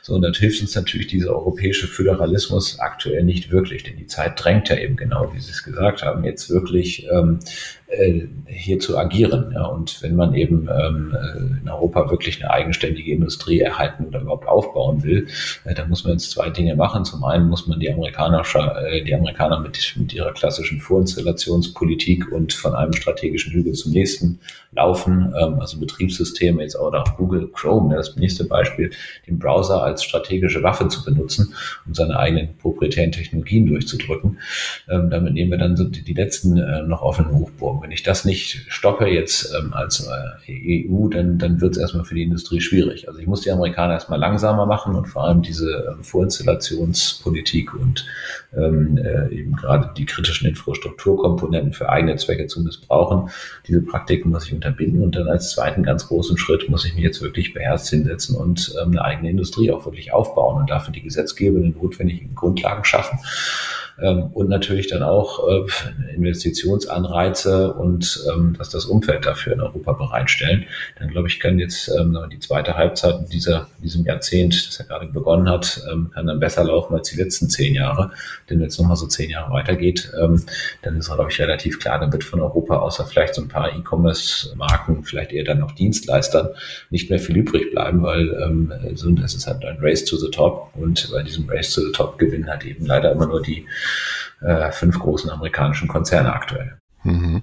So, 0.02 0.16
und 0.16 0.24
dann 0.24 0.34
hilft 0.34 0.60
uns 0.62 0.74
natürlich 0.74 1.06
dieser 1.06 1.30
europäische 1.30 1.86
Föderalismus 1.86 2.80
aktuell 2.80 3.24
nicht 3.24 3.52
wirklich, 3.52 3.84
denn 3.84 3.98
die 3.98 4.08
Zeit 4.08 4.44
drängt 4.44 4.70
ja 4.70 4.78
eben 4.78 4.96
genau, 4.96 5.32
wie 5.32 5.40
Sie 5.40 5.52
es 5.52 5.62
gesagt 5.62 6.02
haben, 6.02 6.24
jetzt 6.24 6.50
wirklich 6.50 7.08
ähm, 7.12 7.38
äh, 7.92 8.28
hier 8.48 8.80
zu 8.80 8.98
agieren. 8.98 9.52
Ja. 9.54 9.66
Und 9.66 10.02
wenn 10.02 10.16
man 10.16 10.34
eben 10.34 10.70
ähm, 10.72 11.16
in 11.62 11.70
Europa 11.70 12.10
wirklich 12.10 12.42
eine 12.42 12.52
eigenständige 12.52 13.11
Industrie 13.12 13.60
erhalten 13.60 14.06
oder 14.06 14.22
überhaupt 14.22 14.48
aufbauen 14.48 15.04
will, 15.04 15.28
äh, 15.66 15.74
dann 15.74 15.90
muss 15.90 16.04
man 16.04 16.14
jetzt 16.14 16.32
zwei 16.32 16.50
Dinge 16.50 16.76
machen. 16.76 17.06
Zum 17.06 17.24
einen 17.24 17.50
muss 17.50 17.68
man 17.68 17.80
die 17.80 17.92
Amerikaner, 17.92 18.44
äh, 18.88 19.04
die 19.04 19.16
Amerikaner 19.16 19.60
mit, 19.60 19.96
mit 19.98 20.14
ihrer 20.14 20.34
klassischen 20.34 20.80
Vorinstallationspolitik 20.80 22.32
und 22.32 22.54
von 22.54 22.76
einem 22.76 22.94
strategischen 22.94 23.54
Hügel 23.54 23.74
zum 23.74 23.92
nächsten 23.92 24.40
laufen, 24.72 25.34
ähm, 25.40 25.60
also 25.60 25.80
Betriebssysteme, 25.80 26.62
jetzt 26.62 26.76
auch 26.76 26.92
Google 27.18 27.50
Chrome, 27.52 27.96
das 27.96 28.16
nächste 28.16 28.46
Beispiel, 28.46 28.92
den 29.28 29.40
Browser 29.40 29.84
als 29.84 30.04
strategische 30.04 30.64
Waffe 30.64 30.88
zu 30.88 31.04
benutzen, 31.04 31.54
um 31.86 31.94
seine 31.94 32.18
eigenen 32.18 32.58
proprietären 32.58 33.12
Technologien 33.12 33.66
durchzudrücken. 33.66 34.40
Ähm, 34.90 35.10
damit 35.10 35.34
nehmen 35.34 35.52
wir 35.52 35.58
dann 35.58 35.76
so 35.76 35.86
die, 35.86 36.04
die 36.04 36.14
letzten 36.14 36.58
äh, 36.58 36.84
noch 36.84 37.02
offenen 37.02 37.34
Hochburgen. 37.34 37.82
Wenn 37.82 37.92
ich 37.92 38.04
das 38.04 38.26
nicht 38.26 38.66
stoppe 38.70 39.08
jetzt 39.08 39.54
ähm, 39.58 39.74
als 39.74 40.08
äh, 40.48 40.88
EU, 40.88 41.08
dann, 41.10 41.38
dann 41.38 41.62
wird 41.62 41.74
es 41.74 41.78
erstmal 41.78 42.06
für 42.06 42.16
die 42.16 42.24
Industrie 42.24 42.62
schwierig. 42.62 43.01
Also 43.08 43.20
ich 43.20 43.28
muss 43.28 43.42
die 43.42 43.52
Amerikaner 43.52 43.94
erstmal 43.94 44.20
langsamer 44.20 44.66
machen 44.66 44.96
und 44.96 45.06
vor 45.06 45.24
allem 45.24 45.42
diese 45.42 45.92
ähm, 45.92 46.04
Vorinstallationspolitik 46.04 47.74
und 47.74 48.06
ähm, 48.56 48.98
äh, 48.98 49.34
eben 49.34 49.56
gerade 49.56 49.92
die 49.98 50.06
kritischen 50.06 50.48
Infrastrukturkomponenten 50.48 51.74
für 51.74 51.90
eigene 51.90 52.16
Zwecke 52.16 52.48
zu 52.48 52.62
missbrauchen. 52.62 53.30
Diese 53.68 53.82
Praktiken 53.82 54.30
muss 54.30 54.46
ich 54.46 54.54
unterbinden 54.54 55.04
und 55.04 55.16
dann 55.16 55.28
als 55.28 55.52
zweiten 55.52 55.84
ganz 55.84 56.08
großen 56.08 56.38
Schritt 56.38 56.70
muss 56.70 56.86
ich 56.86 56.96
mich 56.96 57.04
jetzt 57.04 57.22
wirklich 57.22 57.54
beherzt 57.54 57.90
hinsetzen 57.90 58.36
und 58.36 58.74
ähm, 58.82 58.92
eine 58.92 59.04
eigene 59.04 59.30
Industrie 59.30 59.72
auch 59.72 59.86
wirklich 59.86 60.14
aufbauen 60.14 60.62
und 60.62 60.70
dafür 60.70 60.94
die 60.94 61.02
gesetzgebenden 61.02 61.76
notwendigen 61.82 62.36
Grundlagen 62.36 62.84
schaffen 62.84 63.20
und 64.10 64.50
natürlich 64.50 64.88
dann 64.88 65.04
auch 65.04 65.48
äh, 65.48 66.14
Investitionsanreize 66.16 67.74
und 67.74 68.24
ähm, 68.34 68.56
dass 68.58 68.70
das 68.70 68.86
Umfeld 68.86 69.26
dafür 69.26 69.54
in 69.54 69.62
Europa 69.62 69.94
bereitstellen. 69.94 70.66
Dann 70.98 71.10
glaube 71.10 71.28
ich, 71.28 71.40
kann 71.40 71.60
jetzt 71.60 71.90
ähm, 71.90 72.18
die 72.32 72.40
zweite 72.40 72.76
Halbzeit 72.76 73.32
dieser, 73.32 73.68
diesem 73.84 74.06
Jahrzehnt, 74.06 74.68
das 74.68 74.78
ja 74.80 74.86
gerade 74.86 75.08
begonnen 75.08 75.50
hat, 75.50 75.82
ähm, 75.92 76.10
kann 76.14 76.28
dann 76.28 76.40
besser 76.40 76.64
laufen 76.64 76.96
als 76.96 77.10
die 77.10 77.18
letzten 77.18 77.50
zehn 77.50 77.76
Jahre. 77.76 78.12
Denn 78.50 78.60
wenn 78.60 78.68
es 78.68 78.80
nochmal 78.80 78.98
so 78.98 79.08
zehn 79.08 79.30
Jahre 79.30 79.54
weitergeht, 79.54 80.12
ähm, 80.20 80.44
dann 80.82 80.98
ist, 80.98 81.14
glaube 81.14 81.30
ich, 81.30 81.40
relativ 81.40 81.80
klar, 81.80 82.00
dann 82.00 82.12
wird 82.12 82.24
von 82.24 82.42
Europa 82.42 82.80
außer 82.80 83.06
vielleicht 83.06 83.36
so 83.36 83.42
ein 83.42 83.48
paar 83.48 83.76
E-Commerce-Marken, 83.76 85.04
vielleicht 85.04 85.32
eher 85.32 85.44
dann 85.44 85.62
auch 85.62 85.72
Dienstleistern, 85.74 86.50
nicht 86.90 87.10
mehr 87.10 87.20
viel 87.20 87.38
übrig 87.38 87.72
bleiben, 87.72 88.02
weil 88.04 88.30
ähm, 88.44 88.72
es 88.92 89.36
ist 89.36 89.48
halt 89.48 89.64
ein 89.64 89.78
Race 89.80 90.06
to 90.06 90.18
the 90.18 90.30
Top 90.32 90.70
und 90.76 91.10
bei 91.12 91.24
diesem 91.24 91.50
Race 91.50 91.74
to 91.74 91.82
the 91.82 91.92
Top 91.92 92.18
gewinnen 92.18 92.48
halt 92.48 92.66
eben 92.66 92.86
leider 92.86 93.12
immer 93.12 93.28
nur 93.28 93.42
die 93.42 93.66
äh, 94.42 94.72
fünf 94.72 95.00
großen 95.00 95.30
amerikanischen 95.30 95.88
Konzerne 95.88 96.34
aktuell. 96.34 96.81
Mhm. 97.04 97.42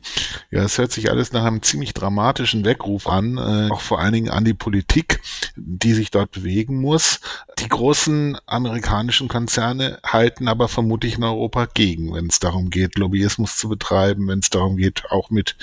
Ja, 0.51 0.63
es 0.63 0.79
hört 0.79 0.93
sich 0.93 1.11
alles 1.11 1.33
nach 1.33 1.45
einem 1.45 1.63
ziemlich 1.63 1.93
dramatischen 1.93 2.65
Weckruf 2.65 3.09
an, 3.09 3.39
äh, 3.39 3.73
auch 3.73 3.81
vor 3.81 3.99
allen 4.01 4.13
Dingen 4.13 4.31
an 4.31 4.45
die 4.45 4.55
Politik, 4.55 5.21
die 5.57 5.95
sich 5.95 6.11
dort 6.11 6.31
bewegen 6.31 6.81
muss. 6.81 7.21
Die 7.59 7.69
großen 7.69 8.39
amerikanischen 8.47 9.27
Konzerne 9.27 9.99
halten 10.05 10.47
aber 10.47 10.69
vermutlich 10.69 11.17
in 11.17 11.25
Europa 11.25 11.67
gegen, 11.73 12.15
wenn 12.15 12.27
es 12.27 12.39
darum 12.39 12.71
geht, 12.71 12.99
Lobbyismus 12.99 13.57
zu 13.57 13.69
betreiben, 13.69 14.29
wenn 14.29 14.39
es 14.39 14.51
darum 14.51 14.77
geht, 14.77 15.05
auch 15.11 15.31
mit 15.31 15.57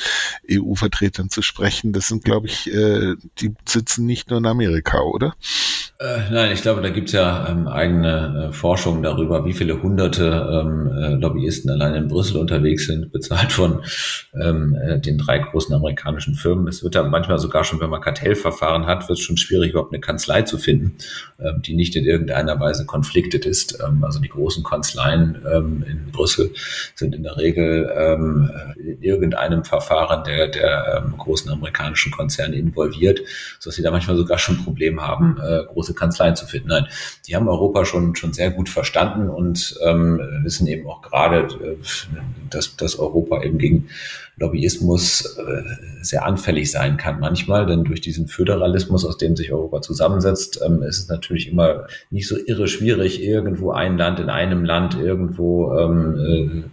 EU-Vertretern 0.51 1.29
zu 1.29 1.41
sprechen. 1.41 1.93
Das 1.93 2.07
sind, 2.07 2.25
glaube 2.25 2.47
ich, 2.47 2.71
äh, 2.73 3.15
die 3.39 3.55
sitzen 3.65 4.05
nicht 4.05 4.29
nur 4.29 4.39
in 4.39 4.45
Amerika, 4.45 5.01
oder? 5.01 5.35
Äh, 5.97 6.29
nein, 6.29 6.51
ich 6.51 6.61
glaube, 6.61 6.81
da 6.81 6.89
gibt 6.89 7.07
es 7.07 7.13
ja 7.13 7.47
ähm, 7.47 7.69
eigene 7.69 8.49
äh, 8.49 8.53
Forschungen 8.53 9.01
darüber, 9.01 9.45
wie 9.45 9.53
viele 9.53 9.81
hunderte 9.81 10.25
ähm, 10.25 10.91
äh, 10.91 11.13
Lobbyisten 11.15 11.71
allein 11.71 11.95
in 11.95 12.07
Brüssel 12.09 12.37
unterwegs 12.37 12.87
sind, 12.87 13.11
bezahlt 13.13 13.53
von 13.53 13.84
ähm, 14.39 14.75
äh, 14.75 14.99
den 14.99 15.17
drei 15.17 15.39
großen 15.39 15.73
amerikanischen 15.73 16.35
Firmen. 16.35 16.67
Es 16.67 16.83
wird 16.83 16.95
da 16.95 17.03
manchmal 17.03 17.39
sogar 17.39 17.63
schon, 17.63 17.79
wenn 17.79 17.89
man 17.89 18.01
Kartellverfahren 18.01 18.85
hat, 18.85 19.07
wird 19.07 19.19
es 19.19 19.25
schon 19.25 19.37
schwierig, 19.37 19.71
überhaupt 19.71 19.93
eine 19.93 20.01
Kanzlei 20.01 20.43
zu 20.43 20.57
finden, 20.57 20.97
ähm, 21.39 21.61
die 21.61 21.75
nicht 21.75 21.95
in 21.95 22.05
irgendeiner 22.05 22.59
Weise 22.59 22.85
konfliktet 22.85 23.45
ist. 23.45 23.79
Ähm, 23.85 24.03
also 24.03 24.19
die 24.19 24.29
großen 24.29 24.63
Kanzleien 24.63 25.41
ähm, 25.51 25.83
in 25.87 26.11
Brüssel 26.11 26.51
sind 26.95 27.15
in 27.15 27.23
der 27.23 27.37
Regel 27.37 27.91
ähm, 27.95 28.51
in 28.77 29.01
irgendeinem 29.01 29.63
Verfahren 29.63 30.23
der, 30.23 30.47
der 30.47 31.03
ähm, 31.05 31.17
großen 31.17 31.51
amerikanischen 31.51 32.11
Konzerne 32.11 32.55
involviert, 32.55 33.21
sodass 33.59 33.75
sie 33.75 33.83
da 33.83 33.91
manchmal 33.91 34.17
sogar 34.17 34.37
schon 34.37 34.63
Probleme 34.63 35.01
haben, 35.01 35.37
äh, 35.41 35.63
große 35.65 35.93
Kanzleien 35.93 36.35
zu 36.35 36.45
finden. 36.45 36.69
Nein, 36.69 36.87
die 37.27 37.35
haben 37.35 37.47
Europa 37.47 37.85
schon, 37.85 38.15
schon 38.15 38.33
sehr 38.33 38.51
gut 38.51 38.69
verstanden 38.69 39.29
und 39.29 39.75
wissen 40.45 40.67
eben 40.67 40.87
auch 40.87 41.01
gerade, 41.01 41.47
äh, 41.63 41.75
dass, 42.49 42.75
dass 42.77 42.97
Europa 42.97 43.43
eben 43.43 43.57
gegen 43.57 43.74
kriegen. 43.81 43.89
Lobbyismus 44.37 45.37
äh, 45.37 45.63
sehr 46.01 46.25
anfällig 46.25 46.69
sein 46.69 46.97
kann 46.97 47.19
manchmal, 47.19 47.65
denn 47.65 47.83
durch 47.83 48.01
diesen 48.01 48.27
Föderalismus, 48.27 49.05
aus 49.05 49.17
dem 49.17 49.35
sich 49.35 49.51
Europa 49.51 49.81
zusammensetzt, 49.81 50.59
ähm, 50.65 50.83
ist 50.83 50.99
es 50.99 51.07
natürlich 51.07 51.49
immer 51.49 51.87
nicht 52.09 52.27
so 52.27 52.35
irre 52.37 52.67
schwierig, 52.67 53.23
irgendwo 53.23 53.71
ein 53.71 53.97
Land 53.97 54.19
in 54.19 54.29
einem 54.29 54.65
Land 54.65 54.95
irgendwo 54.95 55.77
ähm, 55.77 56.65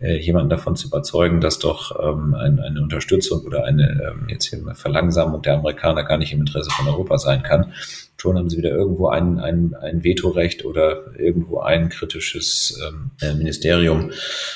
äh, 0.00 0.06
äh 0.06 0.18
jemanden 0.18 0.50
davon 0.50 0.76
zu 0.76 0.88
überzeugen, 0.88 1.40
dass 1.40 1.58
doch 1.58 1.98
ähm, 1.98 2.34
ein, 2.34 2.60
eine 2.60 2.82
Unterstützung 2.82 3.40
oder 3.46 3.64
eine 3.64 4.12
ähm, 4.12 4.28
jetzt 4.28 4.46
hier 4.46 4.58
Verlangsamung 4.74 5.40
der 5.42 5.54
Amerikaner 5.54 6.04
gar 6.04 6.18
nicht 6.18 6.32
im 6.32 6.40
Interesse 6.40 6.70
von 6.70 6.88
Europa 6.88 7.18
sein 7.18 7.42
kann. 7.42 7.72
Schon 8.20 8.36
haben 8.36 8.50
sie 8.50 8.58
wieder 8.58 8.70
irgendwo 8.70 9.08
ein, 9.08 9.38
ein, 9.38 9.76
ein 9.80 10.02
Vetorecht 10.02 10.64
oder 10.64 11.16
irgendwo 11.16 11.60
ein 11.60 11.88
kritisches 11.88 12.76
ähm, 12.84 13.12
äh, 13.20 13.32
Ministerium 13.32 14.10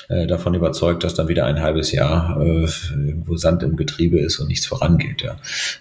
äh, 0.09 0.27
davon 0.27 0.55
überzeugt, 0.55 1.05
dass 1.05 1.15
dann 1.15 1.29
wieder 1.29 1.47
ein 1.47 1.63
halbes 1.63 1.93
Jahr 1.93 2.42
äh, 2.43 2.67
irgendwo 3.07 3.37
Sand 3.37 3.63
im 3.63 3.77
Getriebe 3.77 4.21
ist 4.21 4.39
und 4.39 4.49
nichts 4.49 4.67
vorangeht. 4.67 5.23
Ja. 5.23 5.37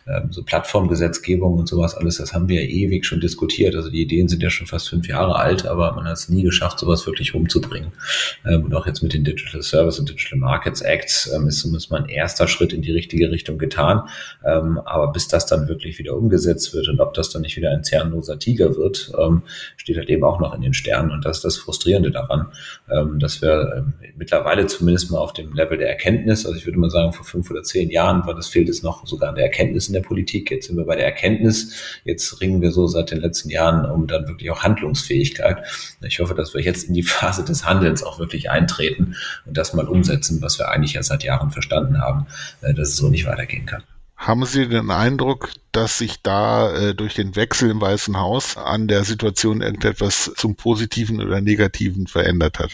Ähm, 0.08 0.32
so 0.32 0.44
Plattformgesetzgebung 0.44 1.54
und 1.54 1.68
sowas 1.68 1.96
alles, 1.96 2.18
das 2.18 2.34
haben 2.34 2.50
wir 2.50 2.64
ja 2.64 2.70
ewig 2.70 3.06
schon 3.06 3.20
diskutiert. 3.20 3.76
Also 3.76 3.90
die 3.90 4.02
Ideen 4.02 4.28
sind 4.28 4.44
ja 4.44 4.50
schon 4.50 4.68
fast 4.68 4.90
fünf 4.90 5.08
Jahre 5.08 5.36
alt, 5.36 5.66
aber 5.66 5.94
man 5.94 6.06
hat 6.06 6.14
es 6.14 6.30
nie 6.30 6.44
geschafft, 6.44 6.80
sowas 6.80 7.06
wirklich 7.06 7.34
umzubringen. 7.34 7.92
Ähm, 8.46 8.66
und 8.66 8.76
auch 8.76 8.88
jetzt 8.88 9.02
mit 9.02 9.14
den 9.14 9.24
Digital 9.24 9.62
Service 9.62 10.00
und 10.00 10.10
Digital 10.10 10.40
Markets 10.40 10.82
Acts 10.82 11.32
ähm, 11.34 11.48
ist 11.48 11.60
zumindest 11.60 11.92
mal 11.92 12.04
ein 12.04 12.10
erster 12.10 12.48
Schritt 12.48 12.74
in 12.74 12.82
die 12.82 12.92
richtige 12.92 13.32
Richtung 13.32 13.58
getan. 13.58 14.04
Ähm, 14.46 14.80
aber 14.86 15.12
bis 15.12 15.28
das 15.28 15.46
dann 15.46 15.68
wirklich 15.68 15.98
wieder 16.00 16.16
umgesetzt 16.16 16.74
wird 16.74 16.88
und 16.88 17.00
ob 17.00 17.14
das 17.14 17.30
dann 17.30 17.42
nicht 17.42 17.58
wieder 17.58 17.72
ein 17.72 17.84
zernloser 17.84 18.40
Tiger 18.40 18.76
wird, 18.78 19.12
ähm, 19.20 19.44
steht 19.78 19.98
halt 19.98 20.10
eben 20.10 20.24
auch 20.24 20.40
noch 20.40 20.54
in 20.56 20.62
den 20.62 20.74
Sternen. 20.74 21.12
Und 21.12 21.26
das 21.26 21.38
ist 21.38 21.46
das 21.46 21.58
Frustrierende 21.58 22.12
daran, 22.12 22.48
ähm, 22.90 23.20
dass 23.20 23.42
wir 23.42 23.74
ähm, 23.78 23.94
mittlerweile 24.18 24.68
zumindest 24.68 25.12
mal 25.12 25.20
auf 25.20 25.34
dem 25.34 25.54
Level 25.54 25.78
der 25.78 25.90
Erkenntnis, 25.90 26.46
also 26.52 26.60
ich 26.60 26.66
würde 26.66 26.80
mal 26.80 26.90
sagen, 26.90 27.14
vor 27.14 27.26
fünf 27.26 27.50
oder 27.50 27.64
zehn 27.64 27.90
Jahren 27.90 28.26
war 28.26 28.36
das 28.36 28.48
fehlt 28.48 28.68
es 28.68 28.84
noch 28.84 29.06
sogar 29.08 29.30
an 29.30 29.36
der 29.36 29.46
Erkenntnis 29.46 29.88
in 29.88 29.94
der 29.94 30.02
Politik. 30.02 30.52
Jetzt 30.52 30.68
sind 30.68 30.76
wir 30.76 30.86
bei 30.86 30.98
der 30.98 31.06
Erkenntnis. 31.06 32.02
Jetzt 32.04 32.42
ringen 32.42 32.62
wir 32.62 32.72
so 32.72 32.88
seit 32.88 33.12
den 33.12 33.22
letzten 33.22 33.50
Jahren 33.50 33.90
um 33.90 34.06
dann 34.06 34.28
wirklich 34.28 34.52
auch 34.52 34.64
Handlungsfähigkeit. 34.64 35.66
Ich 36.02 36.20
hoffe, 36.20 36.36
dass 36.36 36.54
wir 36.54 36.62
jetzt 36.62 36.90
in 36.90 36.94
die 36.94 37.04
Phase 37.04 37.46
des 37.46 37.66
Handelns 37.66 38.04
auch 38.04 38.20
wirklich 38.20 38.50
eintreten 38.50 39.16
und 39.46 39.58
das 39.58 39.74
mal 39.74 39.88
umsetzen, 39.88 40.42
was 40.42 40.60
wir 40.60 40.70
eigentlich 40.70 40.94
ja 40.94 41.04
seit 41.04 41.24
Jahren 41.24 41.52
verstanden 41.52 42.02
haben, 42.02 42.28
äh, 42.62 42.74
dass 42.74 42.90
es 42.90 42.98
so 42.98 43.08
nicht 43.08 43.26
weitergehen 43.26 43.66
kann. 43.66 43.84
Haben 44.18 44.46
Sie 44.46 44.68
den 44.68 44.92
Eindruck, 44.92 45.52
dass 45.72 45.98
sich 45.98 46.22
da 46.22 46.72
äh, 46.76 46.94
durch 46.94 47.16
den 47.16 47.36
Wechsel 47.36 47.72
im 47.72 47.80
Weißen 47.80 48.18
Haus 48.18 48.58
an 48.58 48.88
der 48.88 49.04
Situation 49.06 49.62
irgendetwas 49.62 50.32
zum 50.36 50.56
Positiven 50.56 51.22
oder 51.22 51.40
Negativen 51.40 52.08
verändert 52.08 52.60
hat? 52.60 52.72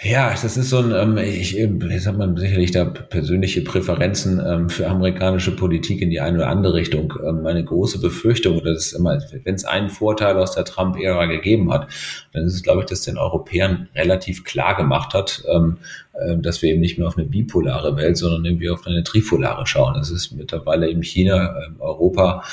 Ja, 0.00 0.30
das 0.30 0.56
ist 0.56 0.70
so 0.70 0.78
ein, 0.78 0.92
ähm, 0.92 1.18
ich, 1.18 1.54
jetzt 1.54 2.06
hat 2.06 2.16
man 2.16 2.36
sicherlich 2.36 2.70
da 2.70 2.84
persönliche 2.84 3.62
Präferenzen 3.62 4.40
ähm, 4.46 4.70
für 4.70 4.86
amerikanische 4.86 5.56
Politik 5.56 6.00
in 6.00 6.10
die 6.10 6.20
eine 6.20 6.38
oder 6.38 6.48
andere 6.50 6.74
Richtung. 6.74 7.14
Ähm, 7.26 7.42
meine 7.42 7.64
große 7.64 8.00
Befürchtung, 8.00 8.62
das 8.62 8.86
ist 8.86 8.92
immer, 8.92 9.20
wenn 9.42 9.56
es 9.56 9.64
einen 9.64 9.88
Vorteil 9.88 10.36
aus 10.36 10.54
der 10.54 10.64
Trump-Ära 10.64 11.26
gegeben 11.26 11.72
hat, 11.72 11.88
dann 12.32 12.44
ist 12.44 12.54
es, 12.54 12.62
glaube 12.62 12.82
ich, 12.82 12.86
dass 12.86 13.02
den 13.02 13.18
Europäern 13.18 13.88
relativ 13.96 14.44
klar 14.44 14.76
gemacht 14.76 15.14
hat, 15.14 15.42
ähm, 15.52 15.78
äh, 16.12 16.36
dass 16.36 16.62
wir 16.62 16.70
eben 16.70 16.80
nicht 16.80 16.96
mehr 16.96 17.08
auf 17.08 17.18
eine 17.18 17.26
bipolare 17.26 17.96
Welt, 17.96 18.16
sondern 18.16 18.44
irgendwie 18.44 18.70
auf 18.70 18.86
eine 18.86 19.02
tripolare 19.02 19.66
schauen. 19.66 19.94
Das 19.94 20.12
ist 20.12 20.30
mittlerweile 20.30 20.88
eben 20.88 21.02
China, 21.02 21.56
äh, 21.58 21.80
Europa 21.80 22.44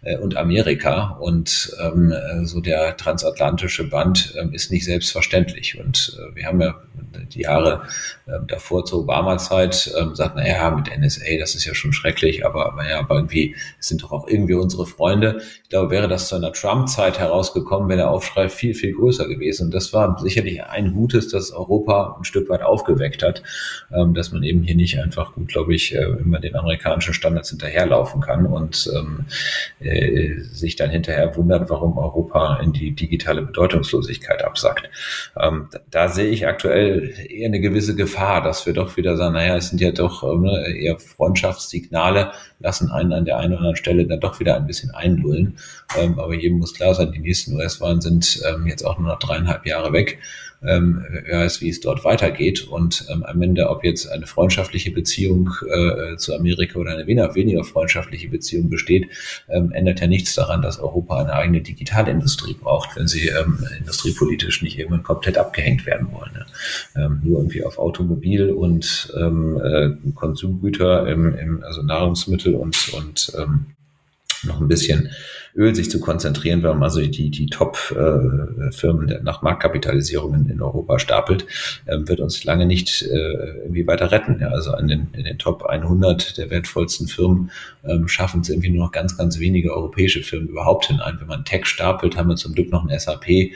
äh, 0.00 0.16
und 0.16 0.38
Amerika 0.38 1.18
und 1.20 1.70
ähm, 1.84 2.14
so 2.44 2.62
der 2.62 2.96
transatlantische 2.96 3.90
Band 3.90 4.32
ähm, 4.40 4.54
ist 4.54 4.72
nicht 4.72 4.86
selbstverständlich. 4.86 5.78
Und 5.78 6.18
äh, 6.18 6.34
wir 6.34 6.46
haben 6.46 6.62
ja 6.62 6.80
die 7.32 7.42
Jahre 7.42 7.82
ähm, 8.26 8.46
davor 8.46 8.84
zur 8.84 9.00
Obama-Zeit 9.00 9.92
ähm, 9.98 10.14
sagt, 10.14 10.36
naja, 10.36 10.70
mit 10.70 10.86
NSA, 10.96 11.38
das 11.38 11.54
ist 11.54 11.64
ja 11.64 11.74
schon 11.74 11.92
schrecklich, 11.92 12.46
aber, 12.46 12.66
aber 12.66 12.88
ja, 12.88 12.98
aber 13.00 13.16
irgendwie 13.16 13.56
sind 13.80 14.02
doch 14.02 14.12
auch 14.12 14.28
irgendwie 14.28 14.54
unsere 14.54 14.86
Freunde. 14.86 15.42
Ich 15.62 15.68
glaube, 15.68 15.90
wäre 15.90 16.08
das 16.08 16.28
zu 16.28 16.36
einer 16.36 16.52
Trump-Zeit 16.52 17.18
herausgekommen, 17.18 17.88
wäre 17.88 17.98
der 17.98 18.10
Aufschrei 18.10 18.48
viel, 18.48 18.74
viel 18.74 18.94
größer 18.94 19.28
gewesen. 19.28 19.66
Und 19.66 19.74
das 19.74 19.92
war 19.92 20.18
sicherlich 20.20 20.62
ein 20.64 20.92
Gutes, 20.92 21.28
das 21.28 21.50
Europa 21.50 22.16
ein 22.18 22.24
Stück 22.24 22.48
weit 22.48 22.62
aufgeweckt 22.62 23.22
hat, 23.22 23.42
ähm, 23.92 24.14
dass 24.14 24.32
man 24.32 24.42
eben 24.42 24.62
hier 24.62 24.76
nicht 24.76 24.98
einfach 24.98 25.34
gut, 25.34 25.48
glaube 25.48 25.74
ich, 25.74 25.94
äh, 25.94 26.04
immer 26.04 26.40
den 26.40 26.56
amerikanischen 26.56 27.14
Standards 27.14 27.50
hinterherlaufen 27.50 28.20
kann 28.20 28.46
und 28.46 28.90
ähm, 28.94 29.26
äh, 29.80 30.40
sich 30.40 30.76
dann 30.76 30.90
hinterher 30.90 31.36
wundert, 31.36 31.68
warum 31.70 31.98
Europa 31.98 32.60
in 32.62 32.72
die 32.72 32.92
digitale 32.92 33.42
Bedeutungslosigkeit 33.42 34.44
absackt. 34.44 34.88
Ähm, 35.40 35.68
da, 35.70 35.80
da 35.90 36.08
sehe 36.08 36.28
ich 36.28 36.46
aktuell 36.46 36.83
eher 36.84 37.46
eine 37.46 37.60
gewisse 37.60 37.94
Gefahr, 37.94 38.42
dass 38.42 38.66
wir 38.66 38.72
doch 38.72 38.96
wieder 38.96 39.16
sagen, 39.16 39.34
naja, 39.34 39.56
es 39.56 39.68
sind 39.68 39.80
ja 39.80 39.90
doch 39.90 40.22
ne, 40.40 40.76
eher 40.76 40.98
Freundschaftssignale, 40.98 42.32
lassen 42.60 42.90
einen 42.90 43.12
an 43.12 43.24
der 43.24 43.38
einen 43.38 43.52
oder 43.52 43.60
anderen 43.60 43.76
Stelle 43.76 44.06
dann 44.06 44.20
doch 44.20 44.40
wieder 44.40 44.56
ein 44.56 44.66
bisschen 44.66 44.90
einlullen. 44.90 45.58
Ähm, 45.98 46.18
aber 46.18 46.34
jedem 46.34 46.58
muss 46.58 46.74
klar 46.74 46.94
sein, 46.94 47.12
die 47.12 47.20
nächsten 47.20 47.54
US-Wahlen 47.54 48.00
sind 48.00 48.42
ähm, 48.48 48.66
jetzt 48.66 48.84
auch 48.84 48.98
nur 48.98 49.08
noch 49.08 49.18
dreieinhalb 49.18 49.66
Jahre 49.66 49.92
weg 49.92 50.18
ähm, 50.66 51.04
weiß, 51.30 51.60
wie 51.60 51.68
es 51.68 51.80
dort 51.80 52.04
weitergeht. 52.04 52.66
Und 52.68 53.06
ähm, 53.10 53.22
am 53.24 53.42
Ende, 53.42 53.68
ob 53.68 53.84
jetzt 53.84 54.10
eine 54.10 54.26
freundschaftliche 54.26 54.90
Beziehung 54.90 55.50
äh, 55.68 56.16
zu 56.16 56.34
Amerika 56.34 56.78
oder 56.78 56.92
eine 56.92 57.06
weniger, 57.06 57.34
weniger 57.34 57.64
freundschaftliche 57.64 58.28
Beziehung 58.28 58.68
besteht, 58.68 59.08
ähm, 59.48 59.72
ändert 59.72 60.00
ja 60.00 60.06
nichts 60.06 60.34
daran, 60.34 60.62
dass 60.62 60.78
Europa 60.78 61.20
eine 61.20 61.32
eigene 61.32 61.60
Digitalindustrie 61.60 62.54
braucht, 62.54 62.96
wenn 62.96 63.08
sie 63.08 63.28
ähm, 63.28 63.58
industriepolitisch 63.78 64.62
nicht 64.62 64.78
irgendwann 64.78 65.02
komplett 65.02 65.38
abgehängt 65.38 65.86
werden 65.86 66.08
wollen. 66.12 66.32
Ne? 66.32 66.46
Ähm, 66.96 67.20
nur 67.22 67.38
irgendwie 67.38 67.64
auf 67.64 67.78
Automobil 67.78 68.50
und 68.50 69.12
ähm, 69.18 69.60
äh, 69.62 69.90
Konsumgüter, 70.14 71.06
im, 71.08 71.34
im, 71.36 71.64
also 71.64 71.82
Nahrungsmittel 71.82 72.54
und, 72.54 72.92
und 72.94 73.32
ähm, 73.38 73.66
noch 74.44 74.60
ein 74.60 74.68
bisschen 74.68 75.10
Öl 75.56 75.74
sich 75.74 75.90
zu 75.90 76.00
konzentrieren, 76.00 76.62
wenn 76.62 76.70
man 76.70 76.82
also 76.84 77.00
die, 77.00 77.30
die 77.30 77.46
Top-Firmen 77.46 79.08
äh, 79.08 79.20
nach 79.22 79.42
Marktkapitalisierungen 79.42 80.50
in 80.50 80.60
Europa 80.60 80.98
stapelt, 80.98 81.46
ähm, 81.86 82.08
wird 82.08 82.20
uns 82.20 82.42
lange 82.44 82.66
nicht 82.66 83.02
äh, 83.02 83.62
irgendwie 83.62 83.86
weiter 83.86 84.10
retten. 84.10 84.38
Ja, 84.40 84.48
also 84.48 84.72
an 84.72 84.88
den, 84.88 85.08
in 85.12 85.24
den 85.24 85.38
Top 85.38 85.64
100 85.64 86.38
der 86.38 86.50
wertvollsten 86.50 87.06
Firmen 87.06 87.50
ähm, 87.84 88.08
schaffen 88.08 88.40
es 88.40 88.48
irgendwie 88.48 88.70
nur 88.70 88.86
noch 88.86 88.92
ganz, 88.92 89.16
ganz 89.16 89.38
wenige 89.38 89.72
europäische 89.72 90.22
Firmen 90.22 90.48
überhaupt 90.48 90.86
hinein. 90.86 91.18
Wenn 91.20 91.28
man 91.28 91.44
Tech 91.44 91.66
stapelt, 91.66 92.16
haben 92.16 92.28
wir 92.28 92.36
zum 92.36 92.54
Glück 92.54 92.70
noch 92.70 92.84
ein 92.84 92.98
SAP, 92.98 93.28
äh, 93.28 93.52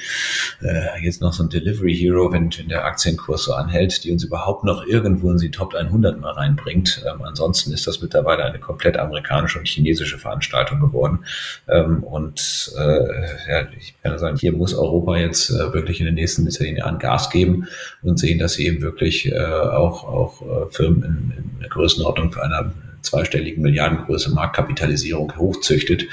jetzt 1.03 1.21
noch 1.21 1.33
so 1.33 1.43
ein 1.43 1.49
Delivery 1.49 1.97
Hero, 1.97 2.33
wenn, 2.33 2.51
wenn 2.57 2.69
der 2.69 2.85
Aktienkurs 2.85 3.45
so 3.45 3.55
anhält, 3.55 4.05
die 4.05 4.13
uns 4.13 4.23
überhaupt 4.23 4.63
noch 4.63 4.87
irgendwo 4.87 5.33
in 5.33 5.39
die 5.39 5.51
Top 5.51 5.75
100 5.75 6.21
mal 6.21 6.33
reinbringt. 6.33 7.05
Ähm, 7.09 7.23
ansonsten 7.23 7.73
ist 7.73 7.89
das 7.89 8.01
mittlerweile 8.01 8.45
eine 8.45 8.61
komplett 8.61 8.97
amerikanische 8.97 9.59
und 9.59 9.67
chinesische 9.67 10.19
Veranstaltung 10.19 10.79
geworden. 10.79 11.25
Ähm, 11.69 11.88
ähm, 11.89 12.03
und 12.05 12.73
äh, 12.77 13.51
ja, 13.51 13.69
ich 13.79 13.95
kann 14.03 14.19
sagen, 14.19 14.37
hier 14.37 14.53
muss 14.53 14.75
Europa 14.75 15.17
jetzt 15.17 15.51
äh, 15.51 15.73
wirklich 15.73 16.01
in 16.01 16.07
den 16.07 16.15
nächsten 16.15 16.49
zehn 16.51 16.77
Jahren 16.77 16.99
Gas 16.99 17.31
geben 17.31 17.67
und 18.03 18.19
sehen, 18.19 18.39
dass 18.39 18.55
sie 18.55 18.67
eben 18.67 18.83
wirklich 18.83 19.31
äh, 19.31 19.39
auch, 19.39 20.05
auch 20.05 20.43
äh, 20.43 20.71
Firmen 20.71 21.03
in, 21.03 21.45
in 21.55 21.61
der 21.61 21.69
Größenordnung 21.69 22.33
für 22.33 22.43
einer 22.43 22.73
zweistelligen 23.03 23.63
Milliardengröße 23.63 24.31
Marktkapitalisierung 24.31 25.37
hochzüchtet, 25.37 26.07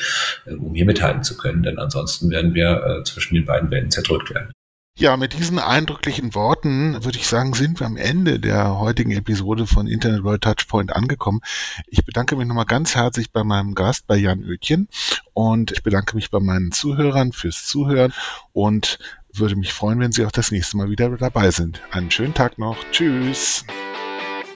äh, 0.45 0.53
um 0.53 0.73
hier 0.73 0.85
mithalten 0.85 1.23
zu 1.23 1.37
können. 1.37 1.63
Denn 1.63 1.79
ansonsten 1.79 2.29
werden 2.29 2.53
wir 2.53 2.83
äh, 2.83 3.03
zwischen 3.03 3.35
den 3.35 3.45
beiden 3.45 3.71
Welten 3.71 3.91
zerdrückt 3.91 4.33
werden. 4.33 4.51
Ja, 4.97 5.17
mit 5.17 5.33
diesen 5.33 5.59
eindrücklichen 5.59 6.35
Worten 6.35 7.03
würde 7.03 7.17
ich 7.17 7.27
sagen, 7.27 7.53
sind 7.53 7.81
wir 7.81 7.85
am 7.85 7.97
Ende 7.97 8.39
der 8.39 8.79
heutigen 8.79 9.11
Episode 9.11 9.67
von 9.67 9.87
Internet 9.87 10.23
World 10.23 10.41
Touchpoint 10.41 10.95
angekommen. 10.95 11.41
Ich 11.87 12.05
bedanke 12.05 12.37
mich 12.37 12.47
nochmal 12.47 12.63
ganz 12.63 12.95
herzlich 12.95 13.29
bei 13.29 13.43
meinem 13.43 13.75
Gast, 13.75 14.07
bei 14.07 14.15
Jan 14.15 14.45
Oetjen 14.45 14.87
und 15.33 15.73
ich 15.73 15.83
bedanke 15.83 16.15
mich 16.15 16.31
bei 16.31 16.39
meinen 16.39 16.71
Zuhörern 16.71 17.33
fürs 17.33 17.65
Zuhören 17.65 18.13
und 18.53 18.97
würde 19.33 19.57
mich 19.57 19.73
freuen, 19.73 19.99
wenn 19.99 20.13
Sie 20.13 20.25
auch 20.25 20.31
das 20.31 20.51
nächste 20.51 20.77
Mal 20.77 20.89
wieder 20.89 21.09
dabei 21.09 21.51
sind. 21.51 21.81
Einen 21.91 22.09
schönen 22.09 22.33
Tag 22.33 22.57
noch. 22.57 22.77
Tschüss. 22.91 23.65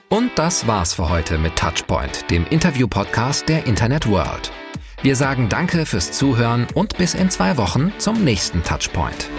Und 0.07 0.31
das 0.35 0.67
war's 0.67 0.93
für 0.93 1.09
heute 1.09 1.37
mit 1.37 1.57
Touchpoint, 1.57 2.31
dem 2.31 2.47
Interview-Podcast 2.47 3.49
der 3.49 3.67
Internet 3.67 4.07
World. 4.07 4.53
Wir 5.01 5.17
sagen 5.17 5.49
Danke 5.49 5.85
fürs 5.85 6.13
Zuhören 6.13 6.65
und 6.75 6.97
bis 6.97 7.13
in 7.13 7.29
zwei 7.29 7.57
Wochen 7.57 7.91
zum 7.97 8.23
nächsten 8.23 8.63
Touchpoint. 8.63 9.29